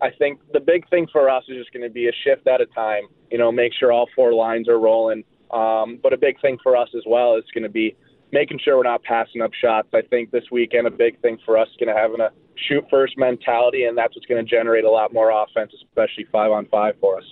I 0.00 0.10
think 0.10 0.40
the 0.52 0.60
big 0.60 0.88
thing 0.90 1.06
for 1.12 1.28
us 1.28 1.44
is 1.48 1.56
just 1.56 1.72
going 1.72 1.82
to 1.82 1.90
be 1.90 2.08
a 2.08 2.12
shift 2.24 2.46
at 2.46 2.60
a 2.60 2.66
time. 2.66 3.04
You 3.30 3.38
know, 3.38 3.50
make 3.50 3.72
sure 3.78 3.92
all 3.92 4.08
four 4.14 4.32
lines 4.32 4.68
are 4.68 4.78
rolling. 4.78 5.24
Um, 5.50 5.98
but 6.02 6.12
a 6.12 6.16
big 6.16 6.40
thing 6.40 6.58
for 6.62 6.76
us 6.76 6.88
as 6.96 7.02
well 7.06 7.36
is 7.36 7.44
going 7.54 7.64
to 7.64 7.70
be 7.70 7.96
making 8.32 8.60
sure 8.62 8.76
we're 8.76 8.82
not 8.82 9.02
passing 9.02 9.40
up 9.40 9.52
shots. 9.54 9.88
I 9.94 10.02
think 10.02 10.30
this 10.30 10.44
weekend 10.52 10.86
a 10.86 10.90
big 10.90 11.20
thing 11.20 11.38
for 11.44 11.58
us 11.58 11.68
is 11.68 11.76
going 11.78 11.94
to 11.94 12.00
having 12.00 12.20
a 12.20 12.30
shoot 12.68 12.84
first 12.90 13.16
mentality, 13.16 13.84
and 13.84 13.96
that's 13.96 14.14
what's 14.14 14.26
going 14.26 14.44
to 14.44 14.48
generate 14.48 14.84
a 14.84 14.90
lot 14.90 15.12
more 15.12 15.30
offense, 15.30 15.72
especially 15.74 16.26
five 16.30 16.50
on 16.50 16.66
five 16.66 16.94
for 17.00 17.18
us. 17.18 17.24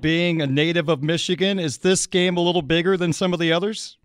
Being 0.00 0.40
a 0.40 0.46
native 0.46 0.88
of 0.88 1.02
Michigan, 1.02 1.58
is 1.58 1.78
this 1.78 2.06
game 2.06 2.36
a 2.36 2.40
little 2.40 2.62
bigger 2.62 2.96
than 2.96 3.12
some 3.12 3.32
of 3.32 3.40
the 3.40 3.52
others? 3.52 3.98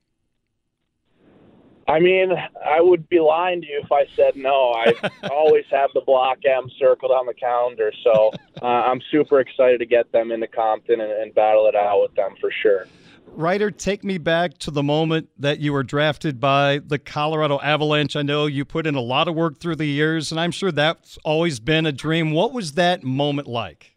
I 1.88 1.99
mean, 1.99 2.34
I 2.65 2.81
would 2.81 3.07
be 3.07 3.19
lying 3.19 3.61
to 3.61 3.68
you 3.68 3.81
if 3.81 3.91
I 3.91 4.05
said 4.15 4.35
no. 4.35 4.73
I 4.73 4.93
always 5.31 5.64
have 5.72 5.89
the 5.93 6.01
block 6.01 6.39
M 6.45 6.69
circled 6.77 7.11
on 7.11 7.26
the 7.26 7.34
calendar, 7.34 7.93
so 8.03 8.31
uh, 8.61 8.65
I'm 8.65 9.01
super 9.09 9.39
excited 9.39 9.80
to 9.80 9.85
get 9.85 10.11
them 10.11 10.31
into 10.31 10.47
Compton 10.47 10.99
and, 10.99 11.11
and 11.11 11.34
battle 11.34 11.68
it 11.68 11.76
out 11.76 12.01
with 12.01 12.14
them 12.15 12.35
for 12.41 12.51
sure. 12.51 12.88
Ryder, 13.27 13.72
take 13.72 14.03
me 14.03 14.18
back 14.18 14.57
to 14.59 14.72
the 14.72 14.84
moment 14.84 15.30
that 15.38 15.59
you 15.59 15.72
were 15.72 15.84
drafted 15.84 16.39
by 16.39 16.80
the 16.80 16.97
Colorado 16.97 17.59
Avalanche. 17.61 18.15
I 18.15 18.22
know 18.22 18.47
you 18.47 18.65
put 18.65 18.88
in 18.88 18.95
a 18.95 19.01
lot 19.01 19.27
of 19.27 19.35
work 19.35 19.59
through 19.59 19.76
the 19.76 19.85
years, 19.85 20.31
and 20.31 20.41
I'm 20.41 20.51
sure 20.51 20.72
that's 20.72 21.18
always 21.23 21.59
been 21.59 21.85
a 21.85 21.91
dream. 21.91 22.31
What 22.31 22.51
was 22.51 22.73
that 22.73 23.03
moment 23.03 23.47
like? 23.47 23.95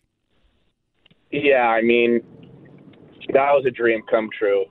Yeah, 1.31 1.69
I 1.69 1.81
mean, 1.81 2.21
that 3.33 3.53
was 3.53 3.65
a 3.67 3.71
dream 3.71 4.03
come 4.11 4.29
true. 4.37 4.67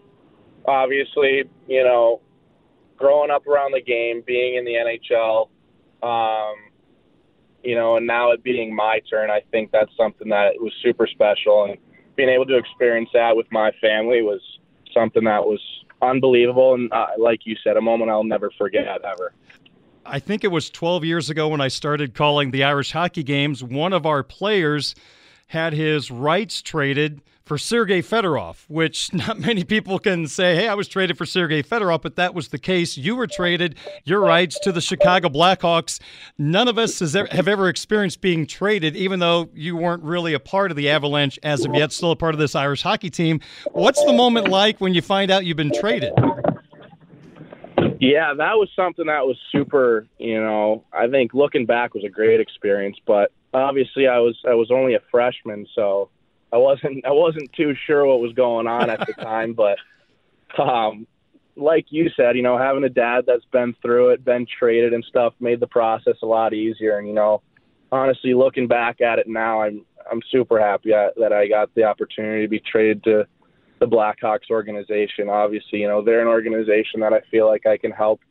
Obviously, 0.66 1.46
you 1.68 1.84
know, 1.84 2.22
growing 3.00 3.32
up 3.32 3.48
around 3.48 3.72
the 3.74 3.82
game, 3.82 4.22
being 4.26 4.56
in 4.56 4.66
the 4.66 4.74
NHL, 4.74 5.50
um, 6.04 6.56
you 7.64 7.76
know, 7.76 7.96
and 7.98 8.06
now 8.06 8.32
it 8.32 8.44
being 8.44 8.76
my 8.76 9.02
turn, 9.10 9.30
I 9.30 9.42
think 9.52 9.72
that's 9.72 9.92
something 9.98 10.30
that 10.30 10.54
was 10.60 10.74
super 10.84 11.08
special. 11.08 11.66
And 11.66 11.78
being 12.16 12.30
able 12.30 12.46
to 12.46 12.58
experience 12.58 13.10
that 13.14 13.36
with 13.36 13.48
my 13.52 13.72
family 13.82 14.22
was 14.22 14.42
something 14.94 15.24
that 15.24 15.44
was 15.44 15.60
unbelievable. 16.02 16.76
And 16.76 16.92
uh, 16.92 17.08
like 17.18 17.42
you 17.46 17.56
said, 17.64 17.78
a 17.78 17.82
moment 17.82 18.12
I'll 18.12 18.24
never 18.24 18.52
forget 18.58 18.86
ever. 19.04 19.34
I 20.06 20.20
think 20.20 20.44
it 20.44 20.50
was 20.50 20.70
12 20.70 21.06
years 21.06 21.30
ago 21.30 21.50
when 21.50 21.62
I 21.62 21.68
started 21.68 22.16
calling 22.16 22.52
the 22.52 22.64
Irish 22.64 22.92
hockey 22.92 23.24
games. 23.24 23.64
One 23.64 23.94
of 23.94 24.06
our 24.06 24.24
players 24.24 24.96
had 25.48 25.74
his 25.74 26.10
rights 26.10 26.62
traded 26.62 27.22
for 27.50 27.58
Sergei 27.58 28.04
Fedorov, 28.04 28.64
which 28.68 29.12
not 29.14 29.40
many 29.40 29.64
people 29.64 29.98
can 29.98 30.28
say, 30.28 30.56
hey, 30.56 30.68
I 30.68 30.76
was 30.76 30.88
traded 30.88 31.18
for 31.18 31.26
Sergei 31.26 31.64
Fedorov, 31.64 32.04
but 32.04 32.16
that 32.16 32.36
was 32.36 32.50
the 32.50 32.60
case. 32.60 32.96
You 32.96 33.16
were 33.16 33.26
traded 33.26 33.76
your 34.06 34.20
rights 34.22 34.60
to 34.60 34.72
the 34.72 34.80
Chicago 34.80 35.30
Blackhawks. 35.30 36.00
None 36.38 36.68
of 36.68 36.78
us 36.78 37.00
has 37.00 37.14
have 37.14 37.48
ever 37.48 37.68
experienced 37.68 38.22
being 38.22 38.46
traded, 38.46 38.96
even 38.96 39.20
though 39.20 39.50
you 39.56 39.76
weren't 39.76 40.04
really 40.04 40.36
a 40.36 40.40
part 40.40 40.70
of 40.70 40.78
the 40.78 40.92
Avalanche 40.92 41.40
as 41.42 41.66
of 41.66 41.74
yet, 41.74 41.92
still 41.92 42.12
a 42.12 42.16
part 42.16 42.36
of 42.36 42.40
this 42.40 42.54
Irish 42.54 42.84
hockey 42.84 43.10
team. 43.10 43.42
What's 43.72 44.04
the 44.06 44.14
moment 44.14 44.50
like 44.50 44.80
when 44.80 44.94
you 44.94 45.02
find 45.02 45.32
out 45.32 45.44
you've 45.44 45.58
been 45.58 45.74
traded? 45.74 46.14
Yeah, 48.00 48.36
that 48.36 48.58
was 48.58 48.70
something 48.76 49.08
that 49.08 49.26
was 49.26 49.38
super, 49.52 50.06
you 50.20 50.40
know, 50.40 50.84
I 50.94 51.08
think 51.08 51.34
looking 51.34 51.66
back 51.66 51.96
was 51.96 52.04
a 52.04 52.10
great 52.10 52.40
experience, 52.40 52.98
but 53.08 53.32
obviously 53.56 54.08
I 54.08 54.20
was 54.20 54.38
I 54.48 54.54
was 54.54 54.70
only 54.70 54.94
a 54.94 55.02
freshman, 55.10 55.66
so 55.74 56.10
I 56.52 56.58
wasn't 56.58 57.06
I 57.06 57.12
wasn't 57.12 57.52
too 57.54 57.76
sure 57.86 58.06
what 58.06 58.20
was 58.20 58.34
going 58.34 58.68
on 58.68 58.90
at 58.90 59.06
the 59.06 59.14
time, 59.14 59.54
but 59.54 59.78
um, 60.62 61.06
like 61.56 61.86
you 61.90 62.10
said, 62.16 62.36
you 62.36 62.42
know, 62.42 62.58
having 62.58 62.84
a 62.84 62.90
dad 62.90 63.26
that's 63.28 63.46
been 63.52 63.76
through 63.82 64.10
it, 64.10 64.26
been 64.26 64.48
traded 64.48 64.94
and 64.94 65.04
stuff, 65.06 65.34
made 65.40 65.60
the 65.60 65.68
process 65.68 66.16
a 66.24 66.26
lot 66.26 66.54
easier. 66.54 66.98
And 66.98 67.08
you 67.08 67.14
know, 67.14 67.42
honestly, 67.92 68.34
looking 68.34 68.68
back 68.68 69.02
at 69.02 69.20
it 69.20 69.28
now, 69.28 69.62
I'm 69.62 69.86
I'm 70.12 70.22
super 70.32 70.60
happy 70.60 70.90
that 70.90 71.34
I 71.34 71.48
got 71.48 71.74
the 71.76 71.84
opportunity 71.84 72.44
to 72.44 72.50
be 72.50 72.60
traded 72.60 73.04
to 73.04 73.28
the 73.80 73.86
Blackhawks 73.86 74.50
organization. 74.50 75.30
Obviously, 75.30 75.80
you 75.80 75.88
know, 75.88 76.04
they're 76.04 76.22
an 76.22 76.28
organization 76.28 77.00
that 77.02 77.14
I 77.14 77.22
feel 77.32 77.48
like 77.48 77.66
I 77.66 77.78
can 77.78 77.92
help 77.92 78.22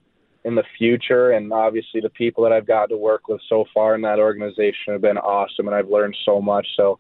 in 0.44 0.54
the 0.54 0.64
future. 0.76 1.32
And 1.32 1.52
obviously, 1.52 2.00
the 2.00 2.10
people 2.10 2.42
that 2.44 2.52
I've 2.52 2.66
got 2.66 2.86
to 2.86 2.96
work 2.96 3.28
with 3.28 3.40
so 3.48 3.64
far 3.72 3.94
in 3.94 4.02
that 4.02 4.18
organization 4.18 4.92
have 4.92 5.02
been 5.02 5.18
awesome, 5.18 5.66
and 5.66 5.74
I've 5.74 5.88
learned 5.88 6.16
so 6.24 6.40
much. 6.40 6.66
So 6.76 6.98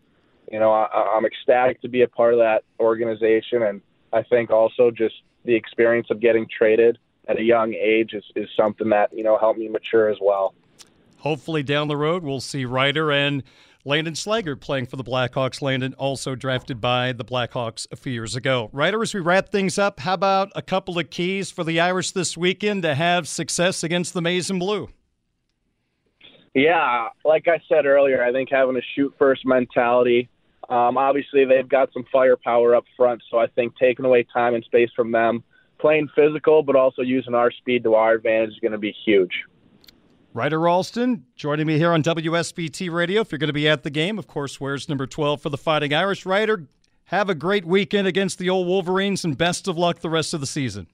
you 0.50 0.58
know, 0.58 0.72
I, 0.72 1.14
I'm 1.16 1.24
ecstatic 1.24 1.80
to 1.82 1.88
be 1.88 2.02
a 2.02 2.08
part 2.08 2.34
of 2.34 2.40
that 2.40 2.64
organization, 2.80 3.62
and 3.62 3.80
I 4.12 4.22
think 4.22 4.50
also 4.50 4.90
just 4.90 5.14
the 5.44 5.54
experience 5.54 6.08
of 6.10 6.20
getting 6.20 6.46
traded 6.46 6.98
at 7.28 7.38
a 7.38 7.42
young 7.42 7.74
age 7.74 8.14
is, 8.14 8.24
is 8.34 8.48
something 8.56 8.88
that 8.90 9.10
you 9.12 9.22
know 9.22 9.38
helped 9.38 9.58
me 9.58 9.68
mature 9.68 10.08
as 10.08 10.18
well. 10.20 10.54
Hopefully, 11.18 11.62
down 11.62 11.88
the 11.88 11.96
road, 11.96 12.22
we'll 12.22 12.40
see 12.40 12.64
Ryder 12.64 13.12
and 13.12 13.42
Landon 13.84 14.14
Slaggert 14.14 14.60
playing 14.60 14.86
for 14.86 14.96
the 14.96 15.04
Blackhawks. 15.04 15.60
Landon 15.60 15.94
also 15.94 16.34
drafted 16.34 16.80
by 16.80 17.12
the 17.12 17.24
Blackhawks 17.24 17.86
a 17.90 17.96
few 17.96 18.12
years 18.12 18.36
ago. 18.36 18.70
Ryder, 18.72 19.02
as 19.02 19.14
we 19.14 19.20
wrap 19.20 19.50
things 19.50 19.78
up, 19.78 20.00
how 20.00 20.14
about 20.14 20.50
a 20.54 20.62
couple 20.62 20.98
of 20.98 21.10
keys 21.10 21.50
for 21.50 21.64
the 21.64 21.80
Irish 21.80 22.12
this 22.12 22.36
weekend 22.36 22.82
to 22.82 22.94
have 22.94 23.26
success 23.26 23.82
against 23.82 24.14
the 24.14 24.22
Maize 24.22 24.50
and 24.50 24.60
Blue? 24.60 24.88
Yeah, 26.54 27.08
like 27.24 27.46
I 27.46 27.60
said 27.68 27.86
earlier, 27.86 28.22
I 28.22 28.32
think 28.32 28.48
having 28.50 28.76
a 28.76 28.82
shoot 28.94 29.14
first 29.18 29.46
mentality, 29.46 30.28
um, 30.68 30.98
obviously, 30.98 31.44
they've 31.44 31.68
got 31.68 31.92
some 31.92 32.04
firepower 32.12 32.74
up 32.74 32.84
front, 32.96 33.22
so 33.30 33.38
I 33.38 33.46
think 33.46 33.74
taking 33.78 34.04
away 34.04 34.26
time 34.32 34.54
and 34.54 34.62
space 34.64 34.90
from 34.94 35.12
them, 35.12 35.42
playing 35.78 36.08
physical, 36.14 36.62
but 36.62 36.76
also 36.76 37.02
using 37.02 37.34
our 37.34 37.50
speed 37.50 37.84
to 37.84 37.94
our 37.94 38.14
advantage 38.14 38.50
is 38.50 38.58
going 38.60 38.72
to 38.72 38.78
be 38.78 38.94
huge. 39.04 39.32
Ryder 40.34 40.60
Rolston 40.60 41.24
joining 41.36 41.66
me 41.66 41.78
here 41.78 41.92
on 41.92 42.02
WSBT 42.02 42.92
Radio. 42.92 43.22
If 43.22 43.32
you're 43.32 43.38
going 43.38 43.48
to 43.48 43.54
be 43.54 43.68
at 43.68 43.82
the 43.82 43.90
game, 43.90 44.18
of 44.18 44.26
course, 44.26 44.60
where's 44.60 44.88
number 44.88 45.06
12 45.06 45.40
for 45.40 45.48
the 45.48 45.56
Fighting 45.56 45.94
Irish? 45.94 46.26
Ryder, 46.26 46.66
have 47.04 47.30
a 47.30 47.34
great 47.34 47.64
weekend 47.64 48.06
against 48.06 48.38
the 48.38 48.50
old 48.50 48.66
Wolverines 48.66 49.24
and 49.24 49.38
best 49.38 49.66
of 49.68 49.78
luck 49.78 50.00
the 50.00 50.10
rest 50.10 50.34
of 50.34 50.40
the 50.40 50.46
season. 50.46 50.86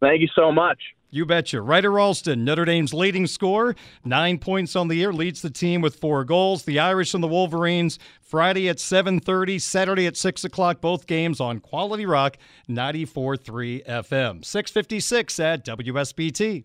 Thank 0.00 0.20
you 0.20 0.28
so 0.34 0.52
much. 0.52 0.78
You 1.12 1.26
betcha. 1.26 1.60
Ryder 1.60 1.90
Rolston, 1.90 2.44
Notre 2.44 2.64
Dame's 2.64 2.94
leading 2.94 3.26
scorer, 3.26 3.74
nine 4.04 4.38
points 4.38 4.76
on 4.76 4.86
the 4.86 4.94
year, 4.94 5.12
leads 5.12 5.42
the 5.42 5.50
team 5.50 5.80
with 5.80 5.96
four 5.96 6.24
goals. 6.24 6.64
The 6.64 6.78
Irish 6.78 7.14
and 7.14 7.22
the 7.22 7.28
Wolverines, 7.28 7.98
Friday 8.20 8.68
at 8.68 8.76
7.30, 8.76 9.60
Saturday 9.60 10.06
at 10.06 10.16
6 10.16 10.44
o'clock, 10.44 10.80
both 10.80 11.08
games 11.08 11.40
on 11.40 11.58
Quality 11.58 12.06
Rock 12.06 12.36
94.3 12.68 13.84
FM. 13.84 14.44
656 14.44 15.40
at 15.40 15.64
WSBT. 15.64 16.64